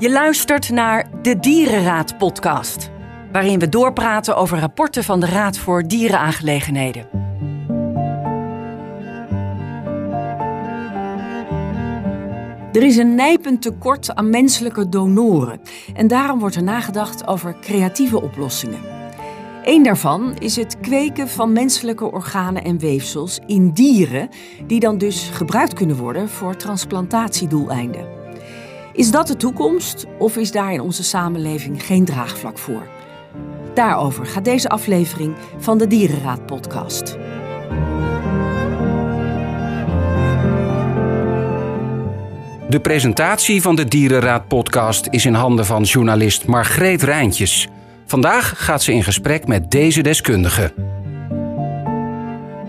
Je 0.00 0.10
luistert 0.10 0.70
naar 0.70 1.10
de 1.22 1.38
Dierenraad 1.38 2.18
podcast, 2.18 2.90
waarin 3.32 3.58
we 3.58 3.68
doorpraten 3.68 4.36
over 4.36 4.58
rapporten 4.58 5.04
van 5.04 5.20
de 5.20 5.26
Raad 5.26 5.58
voor 5.58 5.82
Dierenaangelegenheden. 5.82 7.08
Er 12.72 12.82
is 12.82 12.96
een 12.96 13.14
nijpend 13.14 13.62
tekort 13.62 14.14
aan 14.14 14.30
menselijke 14.30 14.88
donoren 14.88 15.60
en 15.94 16.06
daarom 16.06 16.38
wordt 16.38 16.56
er 16.56 16.62
nagedacht 16.62 17.26
over 17.26 17.56
creatieve 17.60 18.22
oplossingen. 18.22 18.80
Eén 19.64 19.82
daarvan 19.82 20.34
is 20.38 20.56
het 20.56 20.80
kweken 20.80 21.28
van 21.28 21.52
menselijke 21.52 22.12
organen 22.12 22.64
en 22.64 22.78
weefsels 22.78 23.40
in 23.46 23.70
dieren, 23.70 24.28
die 24.66 24.80
dan 24.80 24.98
dus 24.98 25.28
gebruikt 25.32 25.74
kunnen 25.74 25.96
worden 25.96 26.28
voor 26.28 26.56
transplantatiedoeleinden. 26.56 28.19
Is 28.92 29.10
dat 29.10 29.26
de 29.26 29.36
toekomst 29.36 30.06
of 30.18 30.36
is 30.36 30.52
daar 30.52 30.72
in 30.72 30.80
onze 30.80 31.04
samenleving 31.04 31.82
geen 31.82 32.04
draagvlak 32.04 32.58
voor? 32.58 32.88
Daarover 33.74 34.26
gaat 34.26 34.44
deze 34.44 34.68
aflevering 34.68 35.34
van 35.58 35.78
de 35.78 35.86
Dierenraad 35.86 36.46
podcast. 36.46 37.16
De 42.68 42.80
presentatie 42.82 43.62
van 43.62 43.76
de 43.76 43.84
Dierenraad 43.84 44.48
podcast 44.48 45.06
is 45.10 45.26
in 45.26 45.34
handen 45.34 45.66
van 45.66 45.82
journalist 45.82 46.46
Margreet 46.46 47.02
Rijntjes. 47.02 47.68
Vandaag 48.06 48.64
gaat 48.64 48.82
ze 48.82 48.92
in 48.92 49.02
gesprek 49.02 49.46
met 49.46 49.70
deze 49.70 50.02
deskundige. 50.02 50.72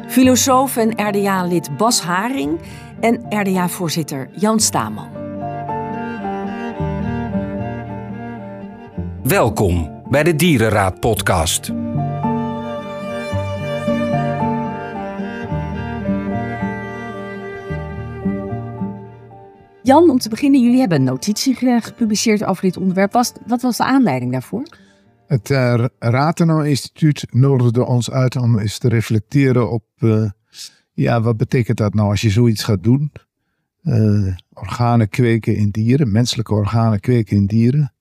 Filosoof 0.08 0.78
en 0.78 1.08
RDA-lid 1.08 1.78
Bas 1.78 2.02
Haring 2.02 2.60
en 3.00 3.26
RDA-voorzitter 3.30 4.30
Jan 4.32 4.60
Staman. 4.60 5.21
Welkom 9.32 10.04
bij 10.10 10.24
de 10.24 10.36
Dierenraad 10.36 11.00
podcast. 11.00 11.68
Jan, 19.84 20.10
om 20.10 20.18
te 20.18 20.30
beginnen, 20.30 20.62
jullie 20.62 20.80
hebben 20.80 20.98
een 20.98 21.04
notitie 21.04 21.56
gepubliceerd 21.56 22.44
over 22.44 22.64
dit 22.64 22.78
onderwerp. 22.78 23.12
Was, 23.12 23.34
wat 23.48 23.62
was 23.62 23.78
de 23.78 23.84
aanleiding 23.84 24.32
daarvoor? 24.32 24.64
Het 25.28 25.50
uh, 25.50 25.86
Rathenau 26.00 26.68
Instituut 26.68 27.26
nodigde 27.30 27.86
ons 27.86 28.12
uit 28.12 28.36
om 28.36 28.60
eens 28.60 28.78
te 28.78 28.88
reflecteren 28.88 29.72
op, 29.72 29.84
uh, 30.00 30.30
ja, 30.94 31.22
wat 31.22 31.38
betekent 31.38 31.78
dat 31.78 31.94
nou 31.94 32.10
als 32.10 32.22
je 32.22 32.30
zoiets 32.30 32.64
gaat 32.64 32.84
doen? 32.84 33.12
Uh, 33.84 34.36
organen 34.54 35.10
kweken 35.10 35.56
in 35.56 35.70
dieren, 35.70 36.12
menselijke 36.12 36.54
organen 36.54 37.00
kweken 37.00 37.38
in 37.38 37.46
dieren. 37.46 37.94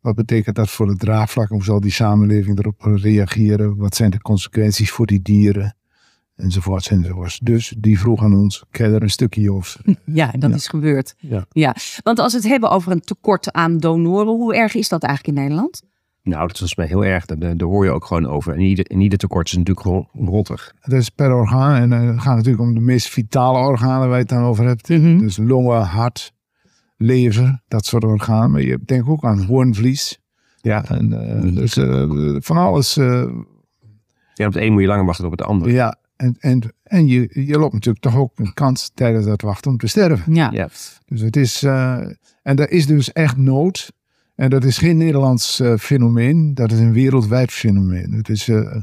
Wat 0.00 0.14
betekent 0.14 0.56
dat 0.56 0.70
voor 0.70 0.88
het 0.88 0.98
draagvlak? 0.98 1.48
Hoe 1.48 1.64
zal 1.64 1.80
die 1.80 1.90
samenleving 1.90 2.58
erop 2.58 2.80
reageren? 2.80 3.76
Wat 3.76 3.94
zijn 3.96 4.10
de 4.10 4.20
consequenties 4.20 4.90
voor 4.90 5.06
die 5.06 5.22
dieren? 5.22 5.74
Enzovoorts 6.36 6.88
enzovoorts. 6.90 7.38
Dus 7.38 7.74
die 7.78 7.98
vroeg 8.00 8.22
aan 8.22 8.34
ons, 8.34 8.64
je 8.70 8.82
er 8.84 9.02
een 9.02 9.10
stukje 9.10 9.52
over? 9.52 9.80
Ja, 10.04 10.30
dat 10.38 10.50
Ja. 10.50 10.56
is 10.56 10.68
gebeurd. 10.68 11.14
Ja. 11.18 11.46
Ja. 11.50 11.74
Want 12.02 12.18
als 12.18 12.32
we 12.32 12.38
het 12.38 12.48
hebben 12.48 12.70
over 12.70 12.92
een 12.92 13.00
tekort 13.00 13.52
aan 13.52 13.78
donoren, 13.78 14.26
hoe 14.34 14.54
erg 14.54 14.74
is 14.74 14.88
dat 14.88 15.02
eigenlijk 15.02 15.36
in 15.36 15.42
Nederland? 15.42 15.82
Nou, 16.22 16.40
dat 16.40 16.50
is 16.50 16.58
volgens 16.58 16.78
mij 16.78 16.86
heel 16.86 17.04
erg. 17.14 17.26
Daar, 17.26 17.56
daar 17.56 17.68
hoor 17.68 17.84
je 17.84 17.90
ook 17.90 18.04
gewoon 18.04 18.26
over. 18.26 18.52
En 18.52 18.60
ieder, 18.60 18.84
en 18.86 19.00
ieder 19.00 19.18
tekort 19.18 19.46
is 19.48 19.52
natuurlijk 19.56 19.86
gewoon 19.86 20.08
rottig. 20.12 20.74
Dat 20.80 20.98
is 20.98 21.08
per 21.08 21.32
orgaan. 21.34 21.74
En 21.74 21.92
eh, 21.92 22.06
het 22.08 22.20
gaat 22.20 22.36
natuurlijk 22.36 22.62
om 22.62 22.74
de 22.74 22.80
meest 22.80 23.08
vitale 23.08 23.58
organen 23.58 24.00
waar 24.08 24.16
je 24.16 24.22
het 24.22 24.28
dan 24.28 24.42
over 24.44 24.66
hebt. 24.66 24.88
Mhm. 24.88 25.18
Dus 25.18 25.36
longen, 25.36 25.80
hart, 25.82 26.32
lever, 27.02 27.62
dat 27.68 27.86
soort 27.86 28.04
organen. 28.04 28.50
Maar 28.50 28.62
je 28.62 28.78
denkt 28.84 29.08
ook 29.08 29.24
aan 29.24 29.44
hoornvlies. 29.44 30.20
Ja. 30.60 30.84
En, 30.84 31.12
eh, 31.12 31.54
dus 31.54 31.76
eh, 31.76 32.36
van 32.38 32.56
alles. 32.56 32.96
eh, 32.96 33.28
ja, 34.34 34.46
op 34.46 34.52
het 34.52 34.62
een 34.62 34.72
moet 34.72 34.80
je 34.80 34.86
langer 34.88 35.04
wachten 35.04 35.24
dan 35.24 35.32
op 35.32 35.38
het 35.38 35.48
andere. 35.48 35.72
ja, 35.72 35.96
en, 36.16 36.36
en, 36.40 36.62
en 36.82 37.06
je, 37.06 37.28
je 37.46 37.58
loopt 37.58 37.72
natuurlijk 37.72 38.04
toch 38.04 38.16
ook 38.16 38.38
een 38.38 38.54
kans 38.54 38.90
tijdens 38.94 39.26
dat 39.26 39.42
wachten 39.42 39.70
om 39.70 39.76
te 39.76 39.86
sterven. 39.86 40.34
Ja. 40.34 40.50
Ja. 40.52 40.68
Dus 41.06 41.20
het 41.20 41.36
is, 41.36 41.62
eh, 41.62 41.96
en 42.42 42.56
er 42.56 42.70
is 42.70 42.86
dus 42.86 43.12
echt 43.12 43.36
nood. 43.36 43.92
En 44.34 44.50
dat 44.50 44.64
is 44.64 44.78
geen 44.78 44.96
Nederlands 44.96 45.60
eh, 45.60 45.76
fenomeen, 45.76 46.54
dat 46.54 46.72
is 46.72 46.78
een 46.78 46.92
wereldwijd 46.92 47.50
fenomeen. 47.50 48.12
Het 48.12 48.28
is, 48.28 48.48
eh, 48.48 48.76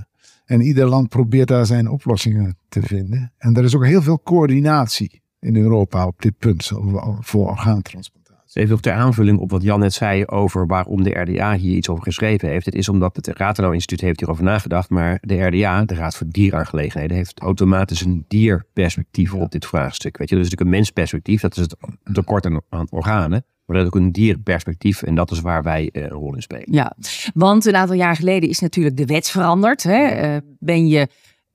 en 0.46 0.62
ieder 0.62 0.86
land 0.88 1.10
probeert 1.10 1.48
daar 1.48 1.66
zijn 1.66 1.90
oplossingen 1.90 2.58
te 2.70 2.82
vinden. 2.82 3.34
En 3.38 3.56
er 3.56 3.64
is 3.64 3.76
ook 3.76 3.86
heel 3.86 4.02
veel 4.02 4.22
coördinatie 4.24 5.22
in 5.48 5.56
Europa 5.56 6.08
op 6.08 6.22
dit 6.22 6.38
punt 6.38 6.72
over- 6.74 7.18
voor 7.20 7.50
orgaantransplantatie. 7.50 8.62
Even 8.62 8.76
op 8.76 8.82
ter 8.82 8.94
aanvulling 8.94 9.40
op 9.40 9.52
wat 9.52 9.62
Jan 9.62 9.80
net 9.80 9.94
zei 9.94 10.26
over 10.26 10.68
waarom 10.68 11.04
de 11.04 11.20
RDA 11.20 11.56
hier 11.56 11.76
iets 11.76 11.90
over 11.90 12.04
geschreven 12.04 12.50
heeft. 12.50 12.66
Het 12.66 12.76
is 12.76 12.90
omdat 12.90 13.16
het 13.16 13.28
Rathenau 13.28 13.74
Instituut 13.74 14.02
heeft 14.02 14.20
hierover 14.20 14.44
nagedacht. 14.44 14.90
Maar 14.90 15.18
de 15.22 15.42
RDA, 15.42 15.86
de 15.86 15.96
Raad 15.96 16.16
voor 16.16 16.28
Dieraangelegenheden, 16.30 17.18
heeft 17.18 17.40
automatisch 17.40 18.02
een 18.02 18.26
dierperspectief 18.28 19.34
op 19.34 19.52
dit 19.52 19.66
vraagstuk. 19.66 20.18
Weet 20.18 20.30
je, 20.30 20.36
dus 20.36 20.44
natuurlijk 20.44 20.70
een 20.70 20.78
mensperspectief, 20.78 21.42
dat 21.42 21.58
is 21.58 21.62
het 21.62 21.76
tekort 22.14 22.46
aan, 22.46 22.62
aan 22.70 22.88
organen. 22.90 23.46
Maar 23.66 23.78
dat 23.78 23.86
is 23.86 23.94
ook 23.94 24.02
een 24.02 24.12
dierperspectief 24.12 25.04
en 25.04 25.16
dat 25.16 25.32
is 25.32 25.42
waar 25.42 25.64
wij 25.64 25.90
eh, 25.92 26.04
een 26.04 26.10
rol 26.10 26.36
in 26.36 26.42
spelen. 26.42 26.74
Ja, 26.74 26.96
want 27.34 27.66
een 27.66 27.76
aantal 27.76 27.96
jaar 27.96 28.16
geleden 28.16 28.50
is 28.50 28.60
natuurlijk 28.60 28.98
de 28.98 29.06
wet 29.06 29.30
veranderd. 29.30 29.84
Hè? 29.84 30.06
Eh, 30.06 30.38
ben 30.60 30.88
je 30.88 31.08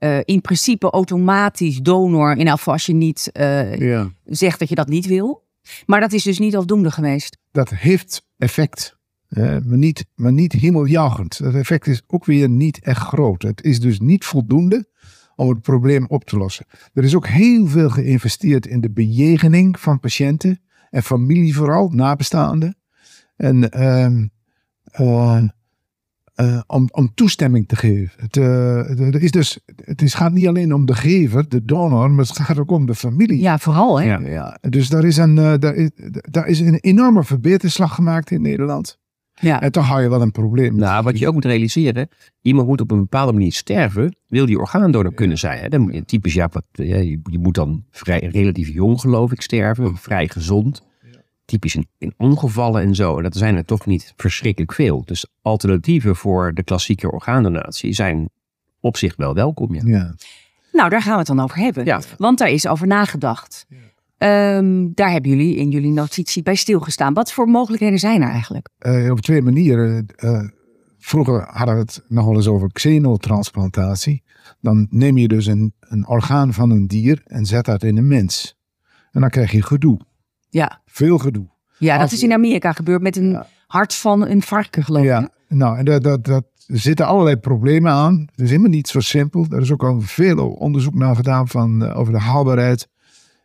eh, 0.02 0.18
in 0.24 0.40
principe 0.40 0.90
automatisch 0.90 1.78
donor, 1.78 2.36
in 2.36 2.48
geval 2.48 2.72
als 2.72 2.86
je 2.86 2.94
niet 2.94 3.30
eh, 3.32 3.76
Ja. 3.76 4.12
zegt 4.24 4.58
dat 4.58 4.68
je 4.68 4.74
dat 4.74 4.88
niet 4.88 5.06
wil. 5.06 5.44
Maar 5.86 6.00
dat 6.00 6.12
is 6.12 6.22
dus 6.22 6.38
niet 6.38 6.56
afdoende 6.56 6.90
geweest. 6.90 7.38
Dat 7.50 7.70
heeft 7.70 8.26
effect, 8.38 8.96
maar, 9.28 9.62
niet, 9.64 10.04
maar 10.14 10.32
niet 10.32 10.52
hemeljagend. 10.52 11.42
Dat 11.42 11.54
effect 11.54 11.86
is 11.86 12.02
ook 12.06 12.24
weer 12.24 12.48
niet 12.48 12.78
echt 12.80 13.00
groot. 13.00 13.42
Het 13.42 13.62
is 13.62 13.80
dus 13.80 14.00
niet 14.00 14.24
voldoende 14.24 14.86
om 15.36 15.48
het 15.48 15.62
probleem 15.62 16.06
op 16.08 16.24
te 16.24 16.36
lossen. 16.36 16.66
Er 16.92 17.04
is 17.04 17.14
ook 17.14 17.26
heel 17.26 17.66
veel 17.66 17.90
geïnvesteerd 17.90 18.66
in 18.66 18.80
de 18.80 18.90
bejegening 18.90 19.80
van 19.80 20.00
patiënten 20.00 20.60
en 20.90 21.02
familie 21.02 21.54
vooral, 21.54 21.88
nabestaanden. 21.88 22.76
En 23.36 23.70
eh, 23.70 25.42
eh, 26.32 26.60
om, 26.66 26.88
om 26.92 27.14
toestemming 27.14 27.68
te 27.68 27.76
geven. 27.76 28.22
Het, 28.22 28.36
eh, 28.36 29.00
er 29.00 29.22
is 29.22 29.30
dus, 29.30 29.60
het 29.84 30.02
is, 30.02 30.14
gaat 30.14 30.32
niet 30.32 30.46
alleen 30.46 30.74
om 30.74 30.86
de 30.86 30.94
gever, 30.94 31.48
de 31.48 31.64
donor, 31.64 32.10
maar 32.10 32.24
het 32.24 32.38
gaat 32.38 32.58
ook 32.58 32.70
om 32.70 32.86
de 32.86 32.94
familie. 32.94 33.40
Ja, 33.40 33.58
vooral 33.58 34.00
hè. 34.00 34.04
Ja. 34.04 34.20
Ja, 34.20 34.58
dus 34.60 34.88
daar 34.88 35.04
is, 35.04 35.16
een, 35.16 35.38
eh, 35.38 35.54
daar, 35.58 35.74
is, 35.74 35.90
daar 36.30 36.46
is 36.46 36.60
een 36.60 36.78
enorme 36.80 37.24
verbeterslag 37.24 37.94
gemaakt 37.94 38.30
in 38.30 38.42
Nederland. 38.42 38.98
Ja. 39.34 39.60
En 39.60 39.72
toch 39.72 39.86
hou 39.86 40.02
je 40.02 40.08
wel 40.08 40.22
een 40.22 40.32
probleem. 40.32 40.76
Nou, 40.76 41.02
wat 41.02 41.18
je 41.18 41.26
ook 41.28 41.34
moet 41.34 41.44
realiseren, 41.44 42.08
iemand 42.40 42.66
moet 42.66 42.80
op 42.80 42.90
een 42.90 42.98
bepaalde 42.98 43.32
manier 43.32 43.52
sterven, 43.52 44.16
wil 44.26 44.46
die 44.46 44.58
orgaandonor 44.58 45.14
kunnen 45.14 45.38
zijn. 45.38 45.60
Hè? 45.60 45.68
Dan 45.68 45.80
moet 45.80 45.94
je 45.94 46.04
typisch, 46.04 46.34
ja, 46.34 46.48
wat, 46.52 46.64
ja, 46.72 46.96
je, 46.96 47.20
je 47.22 47.38
moet 47.38 47.54
dan 47.54 47.84
vrij, 47.90 48.28
relatief 48.32 48.68
jong 48.68 49.00
geloof 49.00 49.32
ik 49.32 49.40
sterven, 49.40 49.96
vrij 49.96 50.28
gezond. 50.28 50.82
Typisch 51.52 51.74
in, 51.74 51.86
in 51.98 52.14
ongevallen 52.16 52.82
en 52.82 52.94
zo. 52.94 53.16
En 53.16 53.22
dat 53.22 53.36
zijn 53.36 53.56
er 53.56 53.64
toch 53.64 53.86
niet 53.86 54.12
verschrikkelijk 54.16 54.72
veel. 54.72 55.02
Dus 55.04 55.26
alternatieven 55.42 56.16
voor 56.16 56.54
de 56.54 56.62
klassieke 56.62 57.10
orgaandonatie 57.10 57.92
zijn 57.92 58.30
op 58.80 58.96
zich 58.96 59.16
wel 59.16 59.34
welkom. 59.34 59.74
Ja. 59.74 59.80
Ja. 59.84 60.14
Nou, 60.72 60.90
daar 60.90 61.02
gaan 61.02 61.12
we 61.12 61.18
het 61.18 61.26
dan 61.26 61.40
over 61.40 61.56
hebben. 61.56 61.84
Ja. 61.84 62.00
Want 62.18 62.38
daar 62.38 62.50
is 62.50 62.66
over 62.66 62.86
nagedacht. 62.86 63.66
Ehm, 64.18 64.88
daar 64.94 65.10
hebben 65.10 65.30
jullie 65.30 65.56
in 65.56 65.70
jullie 65.70 65.92
notitie 65.92 66.42
bij 66.42 66.54
stilgestaan. 66.54 67.14
Wat 67.14 67.32
voor 67.32 67.48
mogelijkheden 67.48 67.98
zijn 67.98 68.22
er 68.22 68.28
eigenlijk? 68.28 68.68
Eh, 68.78 69.10
op 69.10 69.20
twee 69.20 69.42
manieren. 69.42 70.06
Eh, 70.16 70.42
vroeger 70.98 71.46
hadden 71.50 71.74
we 71.74 71.80
het 71.80 72.04
nog 72.08 72.24
wel 72.24 72.34
eens 72.34 72.48
over 72.48 72.72
xenotransplantatie. 72.72 74.22
Dan 74.60 74.86
neem 74.90 75.18
je 75.18 75.28
dus 75.28 75.46
een, 75.46 75.74
een 75.80 76.06
orgaan 76.06 76.52
van 76.52 76.70
een 76.70 76.86
dier 76.86 77.22
en 77.24 77.46
zet 77.46 77.64
dat 77.64 77.82
in 77.82 77.96
een 77.96 78.08
mens. 78.08 78.56
En 79.10 79.20
dan 79.20 79.30
krijg 79.30 79.52
je 79.52 79.62
gedoe. 79.62 80.00
Ja, 80.52 80.80
Veel 80.86 81.18
gedoe. 81.18 81.46
ja 81.78 81.92
dat 81.92 82.02
Als- 82.02 82.12
is 82.12 82.22
in 82.22 82.32
Amerika 82.32 82.72
gebeurd 82.72 83.02
met 83.02 83.16
een 83.16 83.30
Ja. 83.30 83.46
hart 83.66 83.94
van 83.94 84.26
een 84.26 84.42
varken, 84.42 84.84
geloof 84.84 85.02
ik. 85.02 85.08
Ja, 85.08 85.28
nou, 85.48 85.78
en 85.78 85.84
dat, 85.84 86.02
dat, 86.02 86.24
dat, 86.24 86.44
er 86.66 86.78
zitten 86.78 87.06
allerlei 87.06 87.36
problemen 87.36 87.92
aan. 87.92 88.20
Het 88.30 88.40
is 88.40 88.48
helemaal 88.48 88.70
niet 88.70 88.88
zo 88.88 89.00
simpel. 89.00 89.46
Er 89.50 89.60
is 89.60 89.72
ook 89.72 89.82
al 89.84 90.00
veel 90.00 90.48
onderzoek 90.50 90.94
naar 90.94 91.16
gedaan 91.16 91.48
van, 91.48 91.84
eh, 91.84 91.98
over 91.98 92.12
de 92.12 92.18
haalbaarheid. 92.18 92.88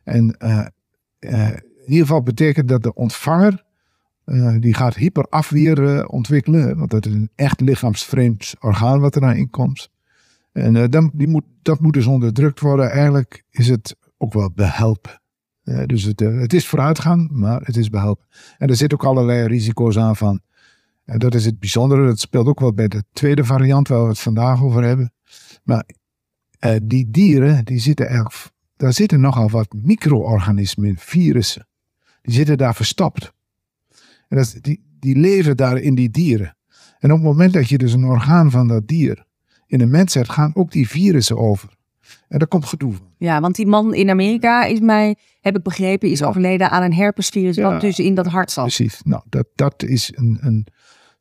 En 0.03 0.35
eh, 0.37 0.65
eh, 1.19 1.47
in 1.51 1.93
ieder 1.93 2.05
geval 2.07 2.23
betekent 2.23 2.67
dat 2.67 2.83
de 2.83 2.93
ontvanger, 2.93 3.65
die 4.59 4.73
gaat 4.73 4.95
hyperafweer 4.95 6.07
ontwikkelen. 6.07 6.77
Want 6.77 6.89
dat 6.91 7.05
is 7.05 7.13
een 7.13 7.29
echt 7.35 7.61
lichaamsvreemd 7.61 8.53
orgaan 8.59 8.99
wat 8.99 9.15
er 9.15 9.21
naar 9.21 9.37
inkomt. 9.37 9.89
En 10.51 10.89
dan, 10.89 11.11
die 11.13 11.27
moet, 11.27 11.43
dat 11.61 11.79
moet 11.79 11.93
dus 11.93 12.05
onderdrukt 12.05 12.59
worden. 12.59 12.91
Eigenlijk 12.91 13.43
is 13.51 13.67
het 13.67 13.95
ook 14.17 14.33
wel 14.33 14.51
behelpen. 14.55 15.21
Eh, 15.67 15.85
dus 15.85 16.03
het, 16.03 16.21
eh, 16.21 16.39
het 16.39 16.53
is 16.53 16.67
vooruitgang, 16.67 17.29
maar 17.31 17.61
het 17.61 17.77
is 17.77 17.89
behelpen. 17.89 18.25
En 18.57 18.69
er 18.69 18.75
zitten 18.75 18.99
ook 18.99 19.05
allerlei 19.05 19.47
risico's 19.47 19.97
aan 19.97 20.15
van 20.15 20.41
en 21.07 21.19
dat 21.19 21.35
is 21.35 21.45
het 21.45 21.59
bijzondere. 21.59 22.05
Dat 22.05 22.19
speelt 22.19 22.47
ook 22.47 22.59
wel 22.59 22.73
bij 22.73 22.87
de 22.87 23.03
tweede 23.13 23.45
variant 23.45 23.87
waar 23.87 24.03
we 24.03 24.07
het 24.07 24.19
vandaag 24.19 24.63
over 24.63 24.83
hebben. 24.83 25.13
Maar 25.63 25.85
eh, 26.59 26.75
die 26.83 27.11
dieren, 27.11 27.65
die 27.65 27.79
zitten 27.79 28.05
eigenlijk, 28.05 28.35
daar 28.75 28.93
zitten 28.93 29.19
nogal 29.19 29.49
wat 29.49 29.73
micro-organismen, 29.73 30.95
virussen. 30.97 31.67
Die 32.21 32.33
zitten 32.33 32.57
daar 32.57 32.75
verstopt. 32.75 33.33
En 34.27 34.37
dat, 34.37 34.57
die, 34.61 34.83
die 34.99 35.15
leven 35.17 35.57
daar 35.57 35.77
in 35.77 35.95
die 35.95 36.09
dieren. 36.09 36.57
En 36.99 37.11
op 37.11 37.17
het 37.17 37.27
moment 37.27 37.53
dat 37.53 37.69
je 37.69 37.77
dus 37.77 37.93
een 37.93 38.05
orgaan 38.05 38.51
van 38.51 38.67
dat 38.67 38.87
dier 38.87 39.25
in 39.67 39.81
een 39.81 39.89
mens 39.89 40.11
zet, 40.11 40.29
gaan 40.29 40.55
ook 40.55 40.71
die 40.71 40.89
virussen 40.89 41.37
over. 41.37 41.76
En 42.27 42.39
daar 42.39 42.47
komt 42.47 42.65
gedoe 42.65 42.93
van. 42.93 43.07
Ja, 43.17 43.41
want 43.41 43.55
die 43.55 43.67
man 43.67 43.93
in 43.93 44.09
Amerika 44.09 44.63
is 44.65 44.79
mij, 44.79 45.15
heb 45.41 45.57
ik 45.57 45.63
begrepen, 45.63 46.09
is 46.09 46.23
overleden 46.23 46.69
aan 46.71 46.83
een 46.83 46.93
herpesvirus 46.93 47.55
Ja. 47.55 47.71
wat 47.71 47.81
dus 47.81 47.99
in 47.99 48.15
dat 48.15 48.27
hart 48.27 48.51
zat. 48.51 48.63
Precies. 48.63 49.01
Nou, 49.03 49.21
dat, 49.29 49.47
dat 49.55 49.83
is 49.83 50.11
een, 50.15 50.37
een, 50.41 50.67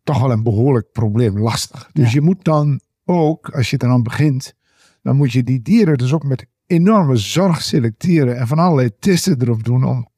toch 0.05 0.21
wel 0.21 0.31
een 0.31 0.43
behoorlijk 0.43 0.93
probleem, 0.93 1.39
lastig. 1.39 1.91
Dus 1.93 2.05
Ja. 2.07 2.11
je 2.15 2.21
moet 2.21 2.45
dan 2.45 2.81
ook, 3.05 3.49
als 3.51 3.71
je 3.71 3.79
er 3.79 3.89
aan 3.89 4.03
begint, 4.03 4.55
dan 5.03 5.17
moet 5.17 5.33
je 5.33 5.43
die 5.43 5.63
dieren 5.63 5.99
dus 5.99 6.13
ook 6.13 6.25
met 6.25 6.47
enorme 6.67 7.17
zorg 7.17 7.63
selecteren 7.63 8.37
en 8.39 8.47
van 8.47 8.59
allerlei 8.59 8.91
testen 8.99 9.43
erop 9.43 9.65
doen 9.65 9.85
om, 9.85 10.09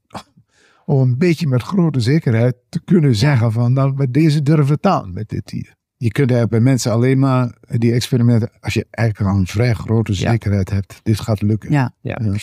om 0.85 1.01
een 1.01 1.19
beetje 1.19 1.47
met 1.47 1.63
grote 1.63 2.01
zekerheid 2.01 2.55
te 2.69 2.81
kunnen 2.85 3.15
zeggen 3.17 3.53
van, 3.53 3.73
nou, 3.73 3.93
met 3.95 4.15
deze 4.15 4.43
durven 4.43 4.75
het 4.75 4.87
aan 4.87 5.13
met 5.13 5.29
dit 5.29 5.47
dier. 5.47 5.77
Je 6.01 6.11
kunt 6.13 6.31
eigenlijk 6.31 6.51
bij 6.51 6.73
mensen 6.73 6.93
alleen 6.93 7.19
maar 7.19 7.55
die 7.61 7.93
experimenten, 7.93 8.51
als 8.61 8.75
je 8.75 8.87
eigenlijk 8.91 9.31
al 9.31 9.39
een 9.41 9.47
vrij 9.47 9.75
grote 9.75 10.13
Ja. 10.13 10.31
zekerheid 10.31 10.71
hebt, 10.71 11.01
dit 11.03 11.21
gaat 11.21 11.43
lukken. 11.43 11.71
Ja. 11.73 11.95
Ja. 12.01 12.19
Ja. 12.23 12.35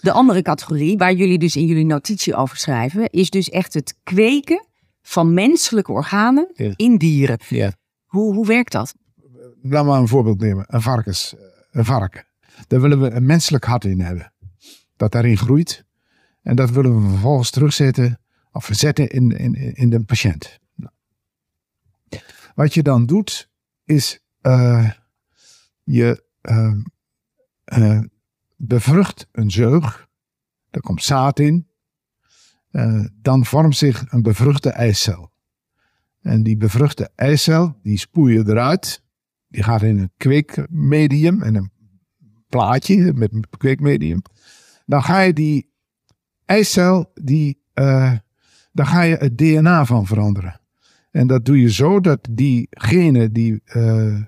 De 0.00 0.12
andere 0.12 0.42
categorie, 0.42 0.96
waar 0.96 1.12
jullie 1.14 1.38
dus 1.38 1.56
in 1.56 1.66
jullie 1.66 1.84
notitie 1.84 2.34
over 2.34 2.56
schrijven, 2.56 3.10
is 3.10 3.30
dus 3.30 3.50
echt 3.50 3.74
het 3.74 3.94
kweken 4.02 4.66
van 5.02 5.34
menselijke 5.34 5.92
organen 5.92 6.50
Ja. 6.54 6.72
in 6.76 6.96
dieren. 6.96 7.38
Ja. 7.48 7.72
Hoe, 8.04 8.34
hoe 8.34 8.46
werkt 8.46 8.72
dat? 8.72 8.94
Laten 9.62 9.90
we 9.92 9.96
een 9.98 10.08
voorbeeld 10.08 10.40
nemen. 10.40 10.64
Een 10.68 10.82
varkens. 10.82 11.34
Een 11.70 11.84
varken. 11.84 12.24
Daar 12.66 12.80
willen 12.80 13.00
we 13.00 13.10
een 13.10 13.26
menselijk 13.26 13.64
hart 13.64 13.84
in 13.84 14.00
hebben. 14.00 14.32
Dat 14.96 15.12
daarin 15.12 15.36
groeit. 15.36 15.84
En 16.42 16.56
dat 16.56 16.70
willen 16.70 17.02
we 17.02 17.08
vervolgens 17.08 17.50
terugzetten 17.50 18.20
of 18.52 18.64
verzetten 18.64 19.08
in, 19.08 19.30
in, 19.38 19.54
in 19.74 19.90
de 19.90 20.00
patiënt. 20.04 20.58
Nou. 20.74 20.92
Wat 22.54 22.74
je 22.74 22.82
dan 22.82 23.06
doet, 23.06 23.50
is 23.84 24.20
eh, 24.40 24.90
je 25.84 26.24
eh, 26.40 26.74
eh, 27.64 28.00
bevrucht 28.56 29.28
een 29.32 29.50
zeug. 29.50 30.08
Er 30.70 30.80
komt 30.80 31.02
zaad 31.02 31.38
in. 31.38 31.68
Eh, 32.70 33.04
dan 33.12 33.44
vormt 33.44 33.76
zich 33.76 34.12
een 34.12 34.22
bevruchte 34.22 34.70
eicel. 34.70 35.32
En 36.20 36.42
die 36.42 36.56
bevruchte 36.56 37.10
eicel, 37.14 37.78
die 37.82 37.98
spoel 37.98 38.26
je 38.26 38.38
eruit. 38.38 39.02
Die 39.48 39.62
gaat 39.62 39.82
in 39.82 39.98
een 39.98 40.12
kweekmedium 40.16 41.42
en 41.42 41.54
een 41.54 41.70
plaatje 42.48 43.12
met 43.12 43.32
een 43.32 43.44
kweekmedium. 43.58 44.22
Dan 44.86 45.02
ga 45.02 45.20
je 45.20 45.32
die 45.32 45.72
eicel, 46.44 47.10
die, 47.14 47.62
daar 47.72 48.86
ga 48.86 49.02
je 49.02 49.16
het 49.16 49.38
DNA 49.38 49.84
van 49.84 50.06
veranderen. 50.06 50.60
En 51.14 51.26
dat 51.26 51.44
doe 51.44 51.60
je 51.60 51.72
zo 51.72 52.00
dat 52.00 52.28
die 52.30 52.66
genen 52.70 53.32
die 53.32 53.62
eh, 53.64 54.14
eh, 54.14 54.22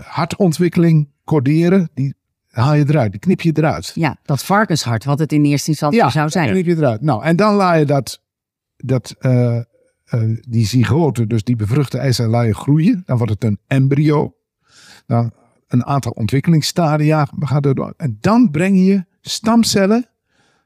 hartontwikkeling 0.00 1.08
coderen, 1.24 1.90
die 1.94 2.14
haal 2.50 2.74
je 2.74 2.84
eruit, 2.88 3.10
die 3.10 3.20
knip 3.20 3.40
je 3.40 3.52
eruit. 3.54 3.92
Ja, 3.94 4.18
dat 4.22 4.44
varkenshart, 4.44 5.04
wat 5.04 5.18
het 5.18 5.32
in 5.32 5.44
eerste 5.44 5.70
instantie 5.70 6.10
zou 6.10 6.28
zijn. 6.28 6.50
knip 6.50 6.66
je 6.66 6.76
eruit. 6.76 7.00
Nou, 7.00 7.24
en 7.24 7.36
dan 7.36 7.54
laat 7.54 7.78
je 7.78 7.84
dat, 7.84 8.22
dat 8.76 9.14
eh, 9.18 9.60
die 10.48 10.66
zygote, 10.66 11.26
dus 11.26 11.44
die 11.44 11.56
bevruchte 11.56 11.98
eicel, 11.98 12.28
laat 12.28 12.46
je 12.46 12.54
groeien. 12.54 13.02
Dan 13.06 13.16
wordt 13.16 13.32
het 13.32 13.44
een 13.44 13.58
embryo. 13.66 14.34
Dan 15.06 15.32
een 15.68 15.84
aantal 15.84 16.12
ontwikkelingsstadia 16.12 17.28
gaat 17.40 17.64
er 17.64 17.74
door. 17.74 17.94
En 17.96 18.16
dan 18.20 18.50
breng 18.50 18.78
je 18.78 19.04
stamcellen 19.20 20.08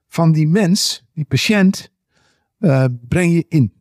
van 0.09 0.33
die 0.33 0.49
mens, 0.49 1.07
die 1.15 1.25
patiënt, 1.25 1.91
breng 3.09 3.33
je 3.33 3.45
in. 3.49 3.80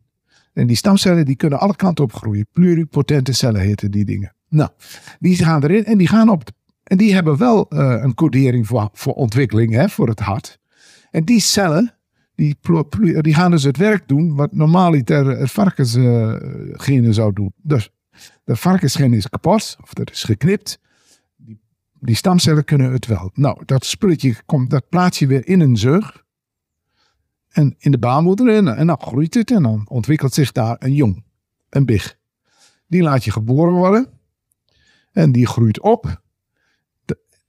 En 0.52 0.66
die 0.66 0.76
stamcellen 0.76 1.24
die 1.24 1.36
kunnen 1.36 1.60
alle 1.60 1.76
kanten 1.76 2.04
op 2.04 2.12
groeien. 2.12 2.46
Pluripotente 2.52 3.32
cellen 3.32 3.60
heten 3.60 3.90
die 3.90 4.04
dingen. 4.04 4.34
Nou, 4.48 4.70
die 5.18 5.36
gaan 5.36 5.62
erin 5.62 5.84
en 5.84 5.98
die 5.98 6.08
gaan 6.08 6.28
op. 6.28 6.50
En 6.82 6.96
die 6.96 7.14
hebben 7.14 7.36
wel 7.36 7.68
eh, 7.68 8.02
een 8.02 8.14
codering 8.14 8.66
voor, 8.66 8.88
voor 8.92 9.12
ontwikkeling, 9.12 9.72
hè, 9.72 9.88
voor 9.88 10.08
het 10.08 10.20
hart. 10.20 10.58
En 11.10 11.24
die 11.24 11.40
cellen, 11.40 11.94
die, 12.34 12.56
die 13.20 13.34
gaan 13.34 13.50
dus 13.50 13.62
het 13.62 13.76
werk 13.76 14.08
doen 14.08 14.34
wat 14.34 14.52
normaliter 14.52 15.26
het 15.26 15.50
varkensgenen 15.50 17.14
zou 17.14 17.32
doen. 17.32 17.52
Dus 17.62 17.90
de 18.44 18.56
varkensgen 18.56 19.12
is 19.12 19.28
kapot, 19.28 19.76
of 19.82 19.94
dat 19.94 20.10
is 20.10 20.22
geknipt. 20.22 20.80
Die, 21.36 21.60
die 21.92 22.14
stamcellen 22.14 22.64
kunnen 22.64 22.92
het 22.92 23.06
wel. 23.06 23.30
Nou, 23.34 23.62
dat 23.64 23.84
spulletje 23.84 24.34
komt, 24.46 24.70
dat 24.70 24.88
plaats 24.88 25.18
je 25.18 25.26
weer 25.26 25.46
in 25.46 25.60
een 25.60 25.76
zeug. 25.76 26.24
En 27.50 27.74
in 27.78 27.90
de 27.90 27.98
baarmoeder. 27.98 28.54
En, 28.54 28.76
en 28.76 28.86
dan 28.86 29.00
groeit 29.00 29.34
het 29.34 29.50
en 29.50 29.62
dan 29.62 29.86
ontwikkelt 29.88 30.34
zich 30.34 30.52
daar 30.52 30.76
een 30.78 30.94
jong. 30.94 31.24
Een 31.68 31.86
big. 31.86 32.18
Die 32.86 33.02
laat 33.02 33.24
je 33.24 33.30
geboren 33.30 33.72
worden. 33.72 34.08
En 35.12 35.32
die 35.32 35.46
groeit 35.46 35.80
op. 35.80 36.20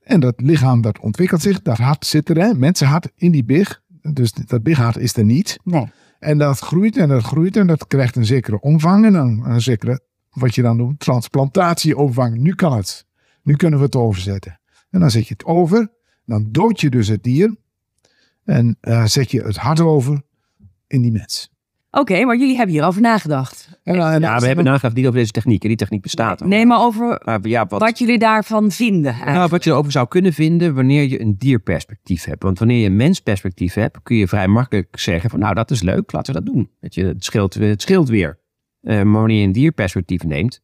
En 0.04 0.20
dat 0.20 0.42
lichaam 0.42 0.82
dat 0.82 1.00
ontwikkelt 1.00 1.42
zich. 1.42 1.62
Dat 1.62 1.78
hart 1.78 2.06
zit 2.06 2.30
er. 2.30 2.38
Hè? 2.38 2.54
Mensenhart 2.54 3.12
in 3.16 3.32
die 3.32 3.44
big. 3.44 3.82
Dus 4.02 4.32
dat 4.32 4.64
bighart 4.64 4.98
is 4.98 5.18
er 5.18 5.24
niet. 5.24 5.60
Nee. 5.64 5.92
En 6.20 6.38
dat 6.38 6.60
groeit 6.60 6.98
en 6.98 7.10
dat 7.10 7.24
groeit 7.24 7.58
en 7.58 7.68
dat 7.68 7.88
krijgt 7.88 8.16
een 8.16 8.26
zekere 8.26 8.60
omvang 8.60 9.06
en 9.06 9.14
een, 9.14 9.42
een 9.46 9.62
zekere, 9.62 10.02
wat 10.30 10.56
je 10.56 10.62
dan 10.62 10.78
noemt, 10.78 11.00
transplantatieomvang. 11.00 12.38
Nu 12.38 12.56
kan 12.56 12.78
het. 12.78 13.06
Nu 13.44 13.56
kunnen 13.56 13.80
we 13.80 13.86
het 13.86 13.96
overzetten. 13.96 14.60
En 14.90 15.00
dan 15.00 15.12
zet 15.12 15.28
je 15.28 15.34
het 15.34 15.46
over, 15.46 15.92
dan 16.26 16.48
dood 16.52 16.82
je 16.82 16.90
dus 16.90 17.08
het 17.08 17.24
dier 17.24 17.56
en 18.52 18.78
eh, 18.82 19.06
zet 19.06 19.32
je 19.32 19.42
het 19.42 19.58
hart 19.58 19.80
over 19.80 20.22
in 20.88 21.02
die 21.02 21.12
mens. 21.12 21.50
Oké, 21.92 22.26
maar 22.26 22.38
jullie 22.38 22.56
hebben 22.56 22.76
hierover 22.76 23.02
nagedacht. 23.02 23.80
En, 23.84 23.96
en 23.96 24.22
Ja, 24.22 24.40
we 24.40 24.46
hebben 24.46 24.66
nagedacht 24.66 24.96
niet 24.96 25.06
over 25.06 25.20
deze 25.20 25.32
techniek. 25.32 25.62
En 25.62 25.68
die 25.68 25.78
techniek 25.78 26.02
bestaat 26.02 26.42
al. 26.42 26.48
Nee, 26.48 26.66
maar 26.66 26.82
over 26.82 27.22
Maar 27.26 27.48
ja, 27.48 27.66
wat, 27.66 27.82
wat 27.82 28.00
jullie 28.00 28.20
daarvan 28.20 28.72
vinden. 28.72 29.16
nou, 29.26 29.50
wat 29.50 29.64
je 29.64 29.70
erover 29.70 29.92
zou 29.92 30.08
kunnen 30.08 30.34
vinden 30.34 30.76
wanneer 30.76 31.04
je 31.04 31.22
een 31.22 31.38
dierperspectief 31.38 32.24
hebt. 32.24 32.44
Want 32.44 32.60
wanneer 32.60 32.78
je 32.78 32.86
een 32.86 32.96
mensperspectief 32.96 33.74
hebt, 33.74 34.04
kun 34.04 34.16
je 34.16 34.28
vrij 34.28 34.48
makkelijk 34.48 35.00
zeggen 35.00 35.30
van 35.30 35.40
nou 35.40 35.54
dat 35.54 35.72
is 35.72 35.82
leuk, 35.82 36.12
laten 36.12 36.34
we 36.34 36.44
dat 36.44 36.54
doen. 36.54 36.70
Weet 36.80 36.96
je, 36.96 37.06
het, 37.06 37.24
scheelt, 37.24 37.54
het 37.54 37.82
scheelt 37.82 38.10
weer. 38.10 38.40
Eh, 38.82 38.96
maar 38.96 39.20
wanneer 39.20 39.40
je 39.40 39.46
een 39.46 39.52
dierperspectief 39.52 40.24
neemt, 40.24 40.62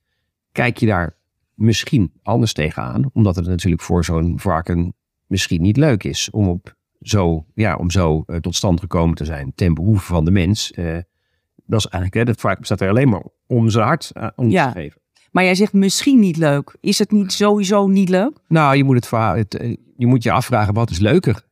kijk 0.51 0.77
je 0.77 0.85
daar 0.85 1.17
misschien 1.53 2.11
anders 2.23 2.53
tegenaan. 2.53 3.09
Omdat 3.13 3.35
het 3.35 3.47
natuurlijk 3.47 3.81
voor 3.81 4.05
zo'n 4.05 4.39
varken 4.39 4.93
misschien 5.25 5.61
niet 5.61 5.77
leuk 5.77 6.03
is 6.03 6.29
om, 6.29 6.47
op 6.47 6.76
zo, 7.01 7.45
ja, 7.53 7.75
om 7.75 7.91
zo 7.91 8.23
eh, 8.27 8.35
tot 8.37 8.55
stand 8.55 8.79
gekomen 8.79 9.15
te 9.15 9.25
zijn 9.25 9.51
ten 9.55 9.73
behoeve 9.73 10.05
van 10.05 10.25
de 10.25 10.31
mens. 10.31 10.71
Eh, 10.71 10.97
dat 11.65 11.79
is 11.79 11.85
eigenlijk, 11.85 12.13
hè, 12.13 12.23
dat 12.23 12.39
varken 12.41 12.59
bestaat 12.59 12.81
er 12.81 12.89
alleen 12.89 13.09
maar 13.09 13.23
om 13.47 13.69
zijn 13.69 13.85
hart 13.85 14.11
eh, 14.13 14.27
om 14.35 14.49
Ja. 14.49 14.71
te 14.71 14.79
geven. 14.79 15.01
Maar 15.31 15.43
jij 15.43 15.55
zegt 15.55 15.73
misschien 15.73 16.19
niet 16.19 16.37
leuk. 16.37 16.75
Is 16.79 16.99
het 16.99 17.11
niet 17.11 17.31
sowieso 17.31 17.87
niet 17.87 18.09
leuk? 18.09 18.37
Nou, 18.47 18.75
je 18.75 18.83
moet, 18.83 18.95
het, 18.95 19.07
verhaal- 19.07 19.35
het, 19.35 19.77
je 19.97 20.07
moet 20.07 20.23
je 20.23 20.31
afvragen 20.31 20.73
wat 20.73 20.89
is 20.89 20.99
leuker. 20.99 21.45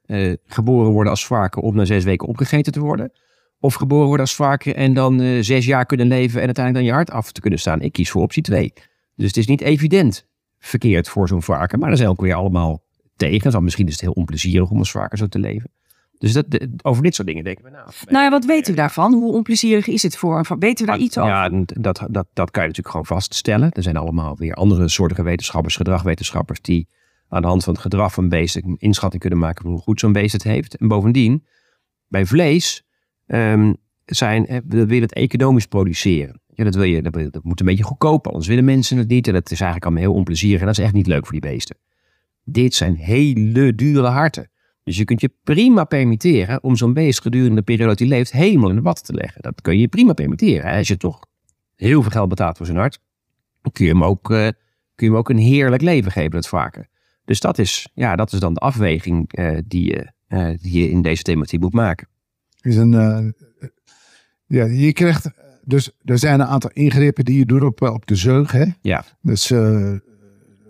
Geboren 0.46 0.92
worden 0.92 1.12
als 1.12 1.26
varken 1.26 1.62
om 1.62 1.76
na 1.76 1.86
zes 1.86 2.04
weken 2.04 2.28
opgegeten 2.28 2.72
te 2.74 2.80
worden. 2.80 3.12
Of 3.60 3.74
geboren 3.74 4.06
worden 4.06 4.26
als 4.26 4.36
varken 4.36 4.76
en 4.76 4.94
dan 4.94 5.44
zes 5.44 5.66
jaar 5.66 5.86
kunnen 5.86 6.08
leven 6.08 6.40
en 6.40 6.46
uiteindelijk 6.46 6.86
dan 6.86 6.94
je 6.96 7.04
hart 7.06 7.12
af 7.18 7.32
te 7.32 7.42
kunnen 7.42 7.60
staan. 7.60 7.82
Ik 7.82 7.92
kies 7.92 8.12
voor 8.12 8.22
optie 8.22 8.44
2. 8.44 8.74
Dus 9.16 9.28
het 9.28 9.38
is 9.38 9.48
niet 9.48 9.62
evident 9.62 10.28
verkeerd 10.60 11.10
voor 11.10 11.28
zo'n 11.28 11.42
varken. 11.42 11.80
Maar 11.80 11.90
dat 11.90 11.98
zijn 11.98 12.10
ook 12.10 12.22
weer 12.22 12.34
allemaal 12.36 12.84
tegen. 13.16 13.52
Dan 13.52 13.64
misschien 13.64 13.88
is 13.88 13.92
het 13.92 14.02
heel 14.02 14.12
onplezierig 14.12 14.70
om 14.70 14.78
als 14.78 14.92
varken 14.92 15.18
zo 15.18 15.28
te 15.28 15.40
leven. 15.40 15.72
Dus 16.18 16.34
dat, 16.34 16.46
over 16.82 17.04
dit 17.04 17.16
soort 17.16 17.28
dingen 17.28 17.44
denken 17.44 17.64
we 17.64 17.70
na. 17.70 17.86
Nou 18.08 18.24
ja, 18.24 18.30
wat 18.30 18.46
weten 18.46 18.72
we 18.74 18.80
daarvan? 18.80 19.14
Hoe 19.14 19.34
onplezierig 19.34 19.88
is 19.88 20.04
het 20.04 20.18
voor 20.18 20.46
Weten 20.60 20.86
we 20.86 20.92
daar 20.92 21.02
iets 21.02 21.18
over? 21.18 21.32
Ja, 21.32 21.50
dat, 21.66 22.06
dat, 22.10 22.28
dat 22.34 22.52
kan 22.52 22.62
je 22.62 22.68
natuurlijk 22.68 22.90
gewoon 22.90 23.06
vaststellen. 23.06 23.72
Er 23.72 23.84
zijn 23.84 23.98
allemaal 23.98 24.38
weer 24.38 24.54
andere 24.54 24.90
soorten 24.90 25.24
wetenschappers, 25.24 25.76
gedragwetenschappers, 25.76 26.62
die 26.62 26.88
aan 27.28 27.42
de 27.42 27.48
hand 27.48 27.64
van 27.64 27.74
het 27.74 27.82
gedrag 27.82 28.14
van 28.14 28.30
beesten 28.30 28.66
een 28.66 28.76
inschatting 28.78 29.22
kunnen 29.22 29.40
maken 29.40 29.64
van 29.64 29.72
hoe 29.72 29.82
goed 29.82 30.00
zo'n 30.00 30.12
beest 30.12 30.34
het 30.34 30.44
heeft. 30.44 30.76
En 30.76 30.88
bovendien, 30.88 31.46
bij 32.08 32.26
vlees 32.26 32.84
ehm, 33.26 33.74
zijn, 34.06 34.48
eh, 34.48 34.60
we 34.68 34.86
willen 34.86 35.04
het 35.04 35.14
economisch 35.14 35.66
produceren. 35.66 36.42
Ja, 36.48 36.64
dat, 36.64 36.76
wil 36.76 36.84
je, 36.84 37.02
dat, 37.02 37.14
dat 37.14 37.44
moet 37.44 37.60
een 37.60 37.66
beetje 37.66 37.84
goedkoop, 37.84 38.28
anders 38.28 38.48
willen 38.48 38.66
mensen 38.66 38.98
het 38.98 39.08
niet. 39.08 39.28
En 39.28 39.34
dat 39.34 39.52
is 39.52 39.60
eigenlijk 39.60 39.84
allemaal 39.86 40.04
heel 40.04 40.20
onplezierig 40.20 40.60
en 40.60 40.66
dat 40.66 40.78
is 40.78 40.84
echt 40.84 40.94
niet 40.94 41.08
leuk 41.08 41.24
voor 41.24 41.40
die 41.40 41.52
beesten. 41.52 41.78
Dit 42.46 42.74
zijn 42.74 42.96
hele 42.96 43.76
dure 43.76 44.08
harten. 44.08 44.50
Dus 44.86 44.98
je 44.98 45.06
kunt 45.06 45.22
je 45.22 45.32
prima 45.44 45.84
permitteren 45.84 46.64
om 46.64 46.76
zo'n 46.76 46.94
beest 46.94 47.22
gedurende 47.22 47.56
de 47.56 47.62
periode 47.62 47.90
dat 47.90 48.00
hij 48.00 48.08
leeft 48.08 48.32
helemaal 48.32 48.70
in 48.70 48.76
de 48.76 48.82
watten 48.82 49.06
te 49.06 49.14
leggen. 49.14 49.42
Dat 49.42 49.62
kun 49.62 49.74
je 49.74 49.80
je 49.80 49.88
prima 49.88 50.14
permitteren. 50.14 50.70
Hè? 50.70 50.78
Als 50.78 50.88
je 50.88 50.98
toch 50.98 51.20
heel 51.76 52.02
veel 52.02 52.12
geld 52.12 52.30
betaalt 52.30 52.58
voor 52.58 52.66
zijn 52.66 52.78
hart, 52.78 53.00
dan 53.62 53.72
kun 53.72 53.86
je 53.86 53.92
hem 53.92 54.04
ook, 54.04 54.32
eh, 54.32 54.38
kun 54.96 55.06
je 55.06 55.06
hem 55.06 55.16
ook 55.16 55.30
een 55.30 55.38
heerlijk 55.38 55.82
leven 55.82 56.12
geven, 56.12 56.32
dat 56.32 56.48
varken. 56.48 56.90
Dus 57.24 57.40
dat 57.40 57.58
is, 57.58 57.90
ja, 57.94 58.16
dat 58.16 58.34
is 58.34 58.40
dan 58.40 58.54
de 58.54 58.60
afweging 58.60 59.32
eh, 59.32 59.58
die, 59.66 59.86
je, 59.86 60.12
eh, 60.28 60.50
die 60.62 60.82
je 60.82 60.90
in 60.90 61.02
deze 61.02 61.24
thematiek 61.24 61.60
moet 61.60 61.74
maken. 61.74 62.08
is 62.62 62.76
een, 62.76 62.92
ja, 64.46 64.66
je 64.66 64.94
krijgt, 64.94 65.30
dus 65.64 65.92
er 66.04 66.20
zijn 66.20 66.40
een 66.40 66.48
aantal 66.48 66.72
ingrepen 66.74 67.26
die 67.26 67.38
je 67.38 67.46
doet 67.46 67.64
op, 67.64 67.82
op 67.82 68.06
de 68.06 68.16
zeug. 68.16 68.52
Hè? 68.52 68.66
Ja, 68.82 69.06
Dus 69.22 69.50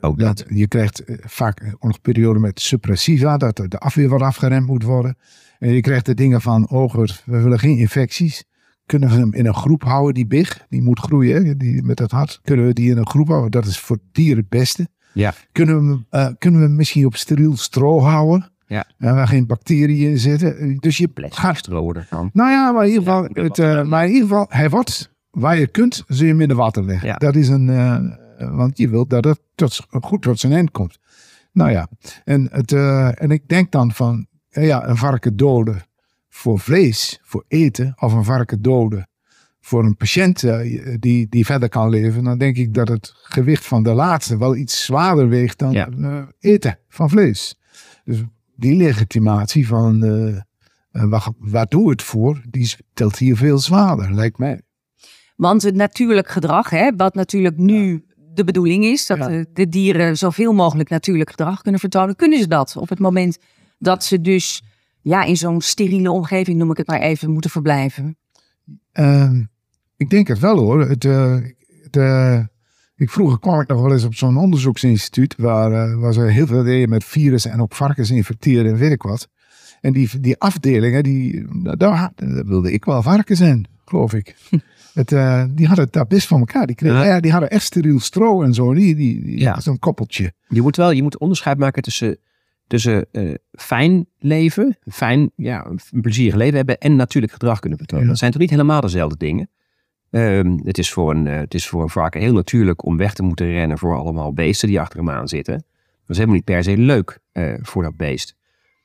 ook 0.05 0.19
dat. 0.19 0.37
dat, 0.37 0.45
je 0.49 0.67
krijgt 0.67 1.03
eh, 1.03 1.15
vaak 1.21 1.75
nog 1.79 2.01
perioden 2.01 2.41
met 2.41 2.61
suppressiva, 2.61 3.37
dat 3.37 3.55
de 3.55 3.77
afweer 3.77 4.09
wat 4.09 4.21
afgeremd 4.21 4.67
moet 4.67 4.83
worden. 4.83 5.17
En 5.59 5.69
je 5.69 5.81
krijgt 5.81 6.05
de 6.05 6.13
dingen 6.13 6.41
van, 6.41 6.69
oh 6.69 6.91
goed, 6.91 7.23
we 7.25 7.41
willen 7.41 7.59
geen 7.59 7.77
infecties. 7.77 8.43
kunnen 8.85 9.09
we 9.09 9.15
hem 9.15 9.33
in 9.33 9.45
een 9.45 9.55
groep 9.55 9.83
houden, 9.83 10.13
die 10.13 10.27
big, 10.27 10.65
die 10.69 10.81
moet 10.81 10.99
groeien, 10.99 11.45
hè, 11.45 11.57
die, 11.57 11.83
met 11.83 11.97
dat 11.97 12.11
hart. 12.11 12.39
Kunnen 12.43 12.65
we 12.65 12.73
die 12.73 12.91
in 12.91 12.97
een 12.97 13.07
groep 13.07 13.27
houden? 13.27 13.51
Dat 13.51 13.65
is 13.65 13.79
voor 13.79 13.97
dieren 14.11 14.37
het 14.37 14.49
beste. 14.49 14.87
Ja. 15.13 15.33
Kunnen 15.51 15.75
we, 15.75 15.91
hem, 15.91 16.05
eh, 16.09 16.33
kunnen 16.37 16.59
we 16.59 16.65
hem 16.65 16.75
misschien 16.75 17.05
op 17.05 17.15
steriel 17.15 17.57
stro 17.57 17.99
houden? 17.99 18.49
Ja. 18.67 18.85
En 18.97 19.15
waar 19.15 19.27
geen 19.27 19.45
bacteriën 19.45 20.09
in 20.09 20.17
zitten. 20.17 20.77
Dus 20.79 20.97
je 20.97 21.07
Plastic 21.07 21.39
gaat 21.39 21.57
stro 21.57 21.93
ervan. 21.93 22.29
nou 22.33 22.49
ja, 22.51 22.71
maar 22.71 22.83
in 22.83 22.89
ieder 22.89 23.03
geval, 23.03 23.29
Ja, 23.33 23.43
het, 23.43 23.59
eh, 23.59 23.83
maar 23.83 24.05
in 24.05 24.11
ieder 24.11 24.27
geval, 24.27 24.45
hij 24.49 24.69
wordt, 24.69 25.13
waar 25.31 25.57
je 25.59 25.67
kunt, 25.67 26.03
zul 26.07 26.25
je 26.25 26.31
hem 26.31 26.41
in 26.41 26.47
de 26.47 26.55
water 26.55 26.85
leggen. 26.85 27.07
Ja. 27.07 27.15
Dat 27.15 27.35
is 27.35 27.47
een, 27.47 27.69
eh, 27.69 27.99
want 28.37 28.77
je 28.77 28.89
wilt 28.89 29.09
dat 29.09 29.23
het 29.23 29.39
tot, 29.55 29.87
goed 29.89 30.21
tot 30.21 30.39
zijn 30.39 30.53
eind 30.53 30.71
komt. 30.71 30.99
Nou 31.51 31.71
ja, 31.71 31.87
en, 32.23 32.47
het, 32.51 32.71
eh, 32.71 33.21
en 33.21 33.31
ik 33.31 33.47
denk 33.47 33.71
dan 33.71 33.91
van, 33.91 34.27
eh, 34.49 34.67
ja, 34.67 34.87
een 34.87 34.97
varken 34.97 35.35
doden 35.35 35.83
voor 36.29 36.59
vlees, 36.59 37.19
voor 37.23 37.45
eten, 37.47 37.93
of 37.99 38.13
een 38.13 38.23
varken 38.23 38.61
doden 38.61 39.07
voor 39.61 39.83
een 39.83 39.97
patiënt 39.97 40.43
eh, 40.43 40.95
die, 40.99 41.27
die 41.29 41.45
verder 41.45 41.69
kan 41.69 41.89
leven, 41.89 42.23
dan 42.23 42.37
denk 42.37 42.57
ik 42.57 42.73
dat 42.73 42.87
het 42.87 43.11
gewicht 43.15 43.65
van 43.65 43.83
de 43.83 43.93
laatste 43.93 44.37
wel 44.37 44.55
iets 44.55 44.85
zwaarder 44.85 45.29
weegt 45.29 45.59
dan 45.59 45.71
Ja. 45.71 45.89
eh, 46.01 46.23
eten 46.39 46.79
van 46.87 47.09
vlees. 47.09 47.59
Dus 48.03 48.23
die 48.55 48.75
legitimatie 48.75 49.67
van 49.67 50.03
eh, 50.03 50.27
eh, 50.91 51.09
waar, 51.09 51.27
waar 51.37 51.65
doe 51.67 51.89
het 51.89 52.01
voor, 52.01 52.41
die 52.49 52.75
telt 52.93 53.17
hier 53.17 53.37
veel 53.37 53.57
zwaarder, 53.59 54.13
lijkt 54.13 54.37
mij. 54.37 54.61
Want 55.35 55.61
het 55.61 55.75
natuurlijk 55.75 56.29
gedrag, 56.29 56.69
hè, 56.69 56.91
wat 56.95 57.15
natuurlijk 57.15 57.57
nu 57.57 58.05
de 58.35 58.43
bedoeling 58.43 58.83
is, 58.83 59.05
dat 59.05 59.17
Ja. 59.17 59.45
de, 59.53 59.69
dieren 59.69 60.17
zoveel 60.17 60.53
mogelijk 60.53 60.89
natuurlijk 60.89 61.29
gedrag 61.29 61.61
kunnen 61.61 61.79
vertonen, 61.79 62.15
kunnen 62.15 62.39
ze 62.39 62.47
dat 62.47 62.75
op 62.77 62.89
het 62.89 62.99
moment 62.99 63.37
dat 63.77 64.03
ze 64.03 64.21
dus 64.21 64.63
ja, 65.01 65.23
in 65.23 65.37
zo'n 65.37 65.61
steriele 65.61 66.11
omgeving, 66.11 66.57
noem 66.57 66.71
ik 66.71 66.77
het 66.77 66.87
maar 66.87 67.01
even, 67.01 67.31
moeten 67.31 67.49
verblijven. 67.49 68.17
Ehm, 68.91 69.43
ik 69.97 70.09
denk 70.09 70.27
het 70.27 70.39
wel 70.39 70.57
hoor. 70.57 70.89
Het, 70.89 71.05
eh, 71.05 71.37
het, 71.83 71.97
eh, 71.97 72.39
ik, 72.95 73.09
vroeger 73.09 73.39
kwam 73.39 73.59
ik 73.59 73.67
nog 73.67 73.81
wel 73.81 73.91
eens 73.91 74.03
op 74.03 74.15
zo'n 74.15 74.37
onderzoeksinstituut 74.37 75.35
waar, 75.37 75.71
eh, 75.71 75.99
waar 75.99 76.13
ze 76.13 76.21
heel 76.21 76.47
veel 76.47 76.63
deden 76.63 76.89
met 76.89 77.03
virussen 77.03 77.51
en 77.51 77.61
ook 77.61 77.75
varkens 77.75 78.09
infecteren 78.09 78.71
en 78.71 78.77
weet 78.77 78.91
ik 78.91 79.01
wat. 79.01 79.27
En 79.81 79.93
die, 79.93 80.19
die 80.19 80.37
afdelingen, 80.37 81.03
die, 81.03 81.45
daar, 81.77 82.11
daar 82.15 82.45
wilde 82.45 82.71
ik 82.71 82.85
wel 82.85 83.01
varken 83.01 83.35
zijn, 83.35 83.67
geloof 83.85 84.13
ik. 84.13 84.35
Het, 84.95 85.11
eh, 85.11 85.43
die 85.49 85.65
hadden 85.67 85.85
het 85.85 85.93
daar 85.93 86.07
best 86.07 86.27
van 86.27 86.39
elkaar. 86.39 86.65
Die, 86.67 86.75
kregen, 86.75 86.97
Ja. 86.97 87.03
ja, 87.05 87.19
die 87.19 87.31
hadden 87.31 87.49
echt 87.49 87.63
steriel 87.63 87.99
stro 87.99 88.41
en 88.41 88.53
zo. 88.53 88.73
Die, 88.73 88.95
die, 88.95 89.23
die- 89.23 89.39
Ja. 89.39 89.59
Zo'n 89.59 89.79
koppeltje. 89.79 90.33
Je 90.47 90.61
moet 90.61 90.75
wel 90.75 90.91
je 90.91 91.03
moet 91.03 91.17
onderscheid 91.17 91.57
maken 91.57 91.81
tussen, 91.81 92.17
tussen 92.67 93.05
eh, 93.11 93.33
fijn 93.51 94.05
leven, 94.19 94.77
fijn, 94.91 95.31
ja, 95.35 95.65
een 95.91 96.01
plezierig 96.01 96.35
leven 96.35 96.55
hebben 96.55 96.77
en 96.77 96.95
natuurlijk 96.95 97.33
gedrag 97.33 97.59
kunnen 97.59 97.77
vertonen. 97.77 98.03
Ja. 98.05 98.09
Dat 98.11 98.19
zijn 98.19 98.31
toch 98.31 98.41
niet 98.41 98.49
helemaal 98.49 98.81
dezelfde 98.81 99.17
dingen. 99.17 99.49
Ehm, 100.11 100.57
het, 100.63 100.77
is 100.77 100.91
voor 100.91 101.11
een, 101.11 101.27
eh, 101.27 101.37
het 101.39 101.53
is 101.53 101.67
voor 101.67 101.81
een 101.81 101.89
varken 101.89 102.21
heel 102.21 102.33
natuurlijk 102.33 102.85
om 102.85 102.97
weg 102.97 103.13
te 103.13 103.23
moeten 103.23 103.47
rennen 103.51 103.77
voor 103.77 103.95
allemaal 103.97 104.33
beesten 104.33 104.67
die 104.67 104.79
achter 104.79 104.99
hem 104.99 105.09
aan 105.09 105.27
zitten. 105.27 105.53
Dat 105.53 105.63
is 106.07 106.15
helemaal 106.15 106.35
niet 106.35 106.45
per 106.45 106.63
se 106.63 106.77
leuk 106.77 107.19
voor 107.61 107.83
dat 107.83 107.97
beest. 107.97 108.35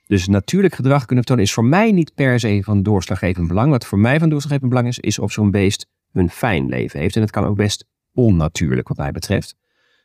Dus 0.07 0.29
natuurlijk 0.29 0.75
gedrag 0.75 0.99
kunnen 0.99 1.17
vertonen 1.25 1.45
is 1.45 1.52
voor 1.52 1.64
mij 1.64 1.93
niet 1.93 2.14
per 2.14 2.40
se 2.40 2.61
van 2.64 2.83
doorslaggevend 2.83 3.49
belang. 3.49 3.71
Wat 3.71 3.87
voor 3.87 3.99
mij 3.99 4.19
van 4.19 4.29
doorslaggevend 4.29 4.71
belang 4.71 4.88
is, 4.88 4.99
is 4.99 5.19
of 5.19 5.33
zo'n 5.33 5.50
beest 5.50 5.87
een 6.12 6.31
fijn 6.31 6.69
leven 6.69 7.00
heeft. 7.00 7.17
En 7.17 7.21
het 7.23 7.31
kan 7.31 7.45
ook 7.45 7.57
best 7.57 7.87
onnatuurlijk 8.14 8.88
wat 8.88 8.97
mij 8.97 9.12
betreft. 9.12 9.57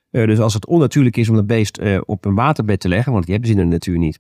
Eh, 0.09 0.25
dus 0.27 0.39
als 0.39 0.53
het 0.53 0.65
onnatuurlijk 0.65 1.17
is 1.17 1.29
om 1.29 1.35
dat 1.35 1.47
beest 1.47 1.77
eh, 1.77 2.01
op 2.05 2.25
een 2.25 2.35
waterbed 2.35 2.79
te 2.79 2.87
leggen, 2.87 3.11
want 3.11 3.23
die 3.25 3.33
hebben 3.33 3.51
ze 3.51 3.57
in 3.59 3.63
de 3.63 3.71
natuur 3.73 3.97
niet. 3.97 4.19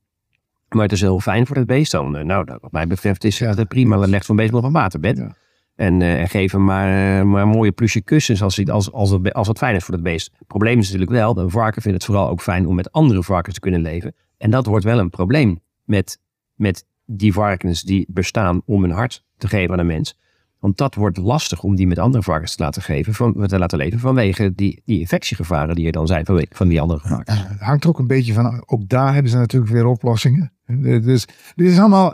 Maar 0.69 0.83
het 0.83 0.91
is 0.91 1.01
heel 1.01 1.19
fijn 1.19 1.47
voor 1.47 1.55
het 1.55 1.67
beest 1.67 1.91
dan. 1.91 2.17
eh, 2.17 2.23
nou, 2.23 2.45
dat, 2.45 2.61
wat 2.61 2.71
mij 2.71 2.87
betreft 2.87 3.23
is 3.23 3.39
het 3.39 3.67
prima. 3.67 3.97
Dan 3.97 4.09
legt 4.09 4.25
zo'n 4.25 4.35
beest 4.35 4.51
maar 4.51 4.59
op 4.61 4.65
een 4.67 4.73
waterbed. 4.73 5.17
Ja. 5.17 5.35
En, 5.75 6.01
en 6.01 6.29
geef 6.29 6.51
hem 6.51 6.63
maar, 6.63 7.27
maar 7.27 7.47
mooie 7.47 7.71
plusje 7.71 8.01
kussens 8.01 8.41
als, 8.41 8.55
hij- 8.55 8.65
als, 8.65 8.91
als, 8.91 9.09
het, 9.09 9.33
als 9.33 9.47
het 9.47 9.57
fijn 9.57 9.75
is 9.75 9.83
voor 9.83 9.93
het 9.93 10.03
beest. 10.03 10.31
Het 10.37 10.47
probleem 10.47 10.77
is 10.79 10.85
natuurlijk 10.85 11.11
wel, 11.11 11.37
een 11.37 11.49
varken 11.49 11.81
vindt 11.81 11.97
het 11.97 12.05
vooral 12.05 12.29
ook 12.29 12.41
fijn 12.41 12.67
om 12.67 12.75
met 12.75 12.91
andere 12.91 13.23
varkens 13.23 13.53
te 13.53 13.59
kunnen 13.59 13.81
leven. 13.81 14.15
En 14.37 14.49
dat 14.49 14.65
wordt 14.65 14.85
wel 14.85 14.99
een 14.99 15.09
probleem 15.09 15.59
met, 15.83 16.19
met 16.53 16.85
die 17.05 17.33
varkens 17.33 17.81
die 17.81 18.05
bestaan 18.09 18.61
om 18.65 18.83
een 18.83 18.91
hart 18.91 19.23
te 19.37 19.47
geven 19.47 19.73
aan 19.73 19.79
een 19.79 19.85
mens. 19.85 20.17
Want 20.65 20.77
dat 20.77 20.95
wordt 20.95 21.17
lastig 21.17 21.63
om 21.63 21.75
die 21.75 21.87
met 21.87 21.99
andere 21.99 22.23
varkens 22.23 22.55
te 22.55 22.63
laten, 22.63 22.81
geven, 22.81 23.13
van, 23.13 23.47
te 23.47 23.59
laten 23.59 23.77
leven 23.77 23.99
vanwege 23.99 24.53
die, 24.55 24.81
die 24.85 24.99
infectiegevaren 24.99 25.75
die 25.75 25.85
er 25.85 25.91
dan 25.91 26.07
zijn 26.07 26.25
van, 26.25 26.45
van 26.49 26.67
die 26.67 26.81
andere 26.81 26.99
varkens. 27.07 27.43
Het 27.47 27.59
hangt 27.59 27.83
er 27.83 27.89
ook 27.89 27.99
een 27.99 28.07
beetje 28.07 28.33
van. 28.33 28.63
Ook 28.65 28.89
daar 28.89 29.13
hebben 29.13 29.31
ze 29.31 29.37
natuurlijk 29.37 29.71
weer 29.71 29.85
oplossingen. 29.85 30.51
Dus 30.81 31.27
dit 31.55 31.71
is 31.71 31.79
allemaal 31.79 32.13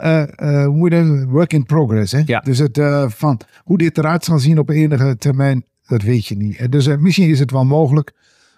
hoe 0.66 0.90
je 0.90 1.04
dat- 1.04 1.24
work 1.30 1.54
in 1.54 1.66
progress. 1.66 2.12
Hè? 2.12 2.22
Ja. 2.26 2.40
Dus 2.40 2.58
het, 2.58 2.78
eh, 2.78 3.10
van 3.10 3.40
hoe 3.64 3.78
dit 3.78 3.98
eruit 3.98 4.24
zal 4.26 4.40
zien 4.40 4.60
op 4.60 4.70
enige 4.70 5.18
termijn, 5.18 5.66
dat 5.88 6.02
weet 6.02 6.26
je 6.26 6.36
niet. 6.36 6.72
Dus 6.72 6.88
misschien 6.98 7.30
is 7.30 7.40
het 7.40 7.52
wel 7.52 7.66
mogelijk 7.66 8.14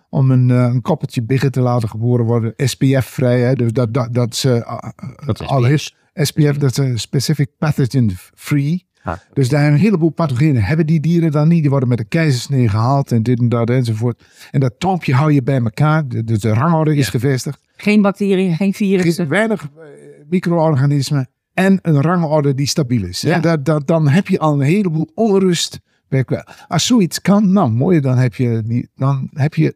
om 0.10 0.32
een, 0.32 0.50
een 0.50 0.82
koppeltje 0.82 1.24
biggen 1.24 1.52
te 1.52 1.62
laten 1.62 1.90
geboren 1.90 2.26
worden. 2.26 2.54
SPF-vrij. 2.56 3.40
Hè? 3.42 3.54
Dus 3.54 3.72
dat, 3.72 3.94
dat, 3.94 4.14
dat 4.14 4.36
ze 4.36 4.82
Dat 5.26 5.42
is 5.42 5.48
al 5.48 5.66
is. 5.66 5.96
SPF, 6.14 6.58
dat 6.58 6.72
is 6.72 6.78
een 6.78 7.00
specific 7.00 7.50
pathogen 7.58 8.12
free. 8.36 8.92
Ah. 9.04 9.14
Dus 9.34 9.50
daar 9.50 9.72
een 9.72 9.78
heleboel 9.78 10.10
pathogenen 10.10 10.64
hebben 10.64 10.86
die 10.86 11.00
dieren 11.00 11.32
dan 11.32 11.48
niet. 11.48 11.62
Die 11.62 11.70
worden 11.70 11.90
met 11.90 12.00
een 12.00 12.08
keizersnee 12.08 12.70
gehaald 12.70 13.12
en 13.12 13.24
dit 13.24 13.40
en 13.40 13.50
dat 13.50 13.70
enzovoort. 13.70 14.24
En 14.52 14.60
dat 14.60 14.74
toompje 14.78 15.14
hou 15.14 15.32
je 15.32 15.44
bij 15.44 15.62
elkaar. 15.62 16.08
De- 16.08 16.24
Dus 16.24 16.40
de 16.40 16.54
rangorde 16.54 16.96
is 16.96 17.10
gevestigd. 17.10 17.62
Geen 17.78 18.02
bacteriën, 18.02 18.56
geen 18.56 18.74
virussen. 18.74 19.28
Weinig 19.28 19.62
eh, 19.64 19.68
micro-organismen. 20.30 21.28
En 21.54 21.80
een 21.82 22.02
rangorde 22.02 22.54
die 22.56 22.68
stabiel 22.68 23.04
is. 23.04 23.22
Ja. 23.22 23.34
En 23.36 23.42
dat, 23.42 23.66
dat, 23.66 23.88
dan 23.88 24.08
heb 24.08 24.28
je 24.28 24.40
al 24.40 24.54
een 24.54 24.62
heleboel 24.62 25.12
onrust. 25.14 25.80
Als 26.68 26.86
zoiets 26.86 27.22
kan, 27.22 27.52
nou 27.52 27.72
mooi, 27.72 28.00
dan 28.00 28.18
heb 28.18 28.36
je, 28.36 28.62
die, 28.66 28.90
dan 28.96 29.30
heb 29.34 29.54
je, 29.54 29.76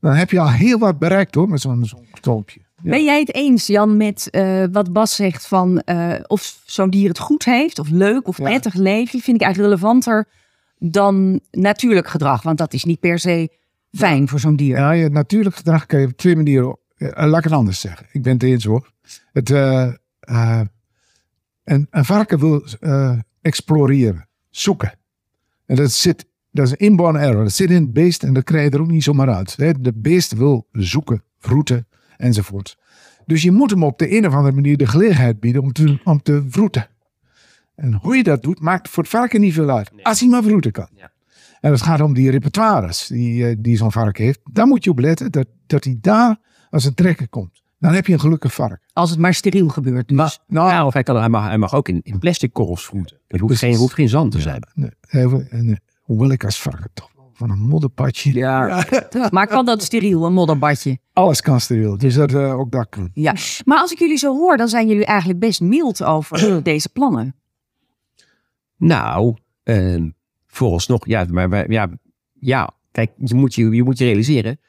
dan 0.00 0.14
heb 0.14 0.30
je 0.30 0.40
al 0.40 0.50
heel 0.50 0.78
wat 0.78 0.98
bereikt 0.98 1.34
hoor, 1.34 1.48
met 1.48 1.60
zo'n 1.60 1.84
zo'n 1.84 2.06
toompje. 2.20 2.60
Ja. 2.82 2.90
Ben 2.90 3.04
jij 3.04 3.20
het 3.20 3.34
eens, 3.34 3.66
Jan, 3.66 3.96
met 3.96 4.30
eh, 4.30 4.64
wat 4.72 4.92
Bas 4.92 5.14
zegt 5.14 5.46
van 5.46 5.80
eh, 5.80 6.14
of 6.26 6.60
zo'n 6.64 6.90
dier 6.90 7.08
het 7.08 7.18
goed 7.18 7.44
heeft, 7.44 7.78
of 7.78 7.88
leuk 7.90 8.28
of 8.28 8.38
Ja. 8.38 8.44
prettig 8.44 8.74
leven? 8.74 9.20
Vind 9.20 9.36
ik 9.36 9.42
eigenlijk 9.42 9.72
relevanter 9.74 10.28
dan 10.78 11.40
natuurlijk 11.50 12.08
gedrag, 12.08 12.42
want 12.42 12.58
dat 12.58 12.72
is 12.72 12.84
niet 12.84 13.00
per 13.00 13.18
se 13.18 13.56
fijn 13.92 14.28
voor 14.28 14.38
zo'n 14.40 14.56
dier. 14.56 14.76
Ja, 14.76 14.90
je 14.90 15.08
natuurlijk 15.08 15.56
gedrag 15.56 15.86
kan 15.86 16.00
je 16.00 16.06
op 16.06 16.16
twee 16.16 16.36
manieren. 16.36 16.78
eh, 16.96 17.10
laat 17.26 17.38
ik 17.38 17.44
het 17.44 17.52
anders 17.52 17.80
zeggen. 17.80 18.06
Ik 18.12 18.22
ben 18.22 18.32
het 18.32 18.42
eens 18.42 18.64
hoor. 18.64 18.92
Het, 19.32 19.50
eh, 19.50 19.90
een, 21.64 21.86
een 21.90 22.04
varken 22.04 22.38
wil 22.38 22.64
exploreren, 23.40 24.28
zoeken. 24.50 24.92
En 25.66 25.76
dat 25.76 25.90
zit, 25.92 26.26
dat 26.50 26.66
is 26.66 26.70
een 26.70 26.76
inborn 26.78 27.16
error. 27.16 27.42
Dat 27.42 27.52
zit 27.52 27.70
in 27.70 27.82
het 27.82 27.92
beest 27.92 28.22
en 28.22 28.32
dat 28.32 28.44
krijg 28.44 28.64
je 28.64 28.70
er 28.76 28.80
ook 28.82 28.90
niet 28.90 29.02
zomaar 29.02 29.34
uit. 29.34 29.56
Hè. 29.56 29.80
De 29.80 29.92
beest 29.94 30.32
wil 30.32 30.66
zoeken, 30.72 31.22
vroeten 31.38 31.87
enzovoort. 32.18 32.78
Dus 33.26 33.42
je 33.42 33.50
moet 33.50 33.70
hem 33.70 33.84
op 33.84 33.98
de 33.98 34.16
een 34.16 34.26
of 34.26 34.34
andere 34.34 34.54
manier 34.54 34.76
de 34.76 34.86
gelegenheid 34.86 35.40
bieden 35.40 35.62
om 35.62 35.72
te, 35.72 35.98
om 36.04 36.22
te 36.22 36.44
vroeten. 36.48 36.88
En 37.74 37.92
hoe 37.94 38.16
je 38.16 38.22
dat 38.22 38.42
doet, 38.42 38.60
maakt 38.60 38.88
voor 38.88 39.02
het 39.02 39.12
varken 39.12 39.40
niet 39.40 39.52
veel 39.54 39.70
uit. 39.70 39.90
Als 40.02 40.20
hij 40.20 40.28
maar 40.28 40.42
vroeten 40.42 40.72
kan. 40.72 40.88
Ja. 40.94 41.10
En 41.60 41.70
het 41.70 41.82
gaat 41.82 42.00
om 42.00 42.14
die 42.14 42.30
repertoires 42.30 43.06
die, 43.06 43.46
eh, 43.46 43.56
die 43.58 43.76
zo'n 43.76 43.92
varken 43.92 44.24
heeft. 44.24 44.40
Daar 44.52 44.66
moet 44.66 44.84
je 44.84 44.90
op 44.90 44.98
letten 44.98 45.32
dat, 45.32 45.46
dat 45.66 45.84
hij 45.84 45.98
daar 46.00 46.36
als 46.70 46.84
een 46.84 46.94
trekker 46.94 47.28
komt. 47.28 47.62
Dan 47.78 47.92
heb 47.94 48.06
je 48.06 48.12
een 48.12 48.20
gelukkig 48.20 48.54
varken. 48.54 48.80
Als 48.92 49.10
het 49.10 49.18
maar 49.18 49.34
steriel 49.34 49.68
gebeurt. 49.68 50.08
Dus. 50.08 50.16
Maar, 50.16 50.38
Nou, 50.46 50.68
ja, 50.68 50.86
of 50.86 50.92
hij, 50.92 51.02
kan, 51.02 51.16
hij, 51.16 51.28
mag, 51.28 51.46
hij 51.46 51.58
mag 51.58 51.74
ook 51.74 51.88
in, 51.88 52.00
in 52.02 52.18
plastic 52.18 52.52
korrels 52.52 52.84
vroeten. 52.86 53.18
Het 53.28 53.40
hoeft 53.40 53.58
geen, 53.58 53.74
hoeft 53.74 53.94
geen 53.94 54.08
zand 54.08 54.32
te 54.32 54.40
zijn. 54.40 54.62
nee, 54.74 54.90
even- 55.08 55.50
en, 55.50 55.68
eh, 55.68 55.76
hoewel 56.02 56.30
ik 56.30 56.44
als 56.44 56.60
varken 56.60 56.90
toch 56.94 57.10
van 57.38 57.50
een 57.50 57.58
modderpadje. 57.58 58.32
Ja. 58.34 58.84
Maar 59.30 59.46
kan 59.46 59.64
dat 59.64 59.82
steriel, 59.82 60.24
een 60.26 60.32
modderbadje? 60.32 60.98
Alles 61.12 61.40
kan 61.40 61.60
steriel. 61.60 61.98
Dus 61.98 62.14
dat, 62.14 62.34
eh, 62.34 62.58
ook 62.58 62.70
dat 62.70 62.88
kan. 62.88 63.10
Ja. 63.12 63.34
Maar 63.64 63.78
als 63.78 63.92
ik 63.92 63.98
jullie 63.98 64.16
zo 64.16 64.36
hoor, 64.36 64.56
dan 64.56 64.68
zijn 64.68 64.88
jullie 64.88 65.04
eigenlijk 65.04 65.38
best 65.40 65.60
mild 65.60 66.04
over 66.04 66.62
deze 66.62 66.88
plannen. 66.88 67.34
Nou, 68.76 69.36
ehm 69.62 70.08
vooralsnog, 70.46 71.06
ja, 71.06 71.26
maar 71.30 71.48
wij- 71.48 71.66
ja, 71.68 71.88
ja 72.40 72.70
kijk, 72.92 73.10
je 73.24 73.34
moet 73.34 73.54
je, 73.54 73.70
je 73.70 73.82
moet 73.82 73.98
je 73.98 74.04
realiseren, 74.04 74.60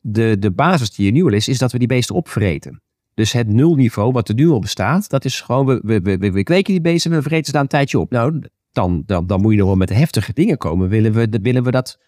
de, 0.00 0.36
de 0.38 0.50
basis 0.50 0.90
die 0.94 1.06
je 1.06 1.12
nu 1.12 1.22
al 1.24 1.32
is, 1.32 1.48
is 1.48 1.58
dat 1.58 1.72
we 1.72 1.78
die 1.78 1.88
beesten 1.88 2.14
opvreten. 2.14 2.82
Dus 3.14 3.32
het 3.32 3.48
nulniveau 3.48 4.12
wat 4.12 4.28
er 4.28 4.34
nu 4.34 4.48
al 4.48 4.58
bestaat, 4.60 5.08
dat 5.10 5.24
is 5.24 5.40
gewoon, 5.40 5.66
we, 5.66 5.80
we, 5.82 6.16
we, 6.18 6.30
we 6.32 6.42
kweken 6.42 6.72
die 6.72 6.80
beesten 6.82 7.10
en 7.10 7.16
we 7.16 7.22
vreten 7.22 7.44
ze 7.46 7.52
daar 7.52 7.60
een 7.60 7.68
tijdje 7.68 7.98
op. 7.98 8.10
Nou, 8.10 8.42
dan, 8.72 9.02
dan, 9.06 9.26
dan 9.26 9.40
moet 9.40 9.52
je 9.52 9.58
nog 9.58 9.66
wel 9.66 9.76
met 9.76 9.88
heftige 9.88 10.32
dingen 10.32 10.58
komen. 10.58 10.88
Willen 10.88 11.12
we, 11.12 11.38
willen 11.42 11.62
we 11.62 11.70
dat 11.70 11.98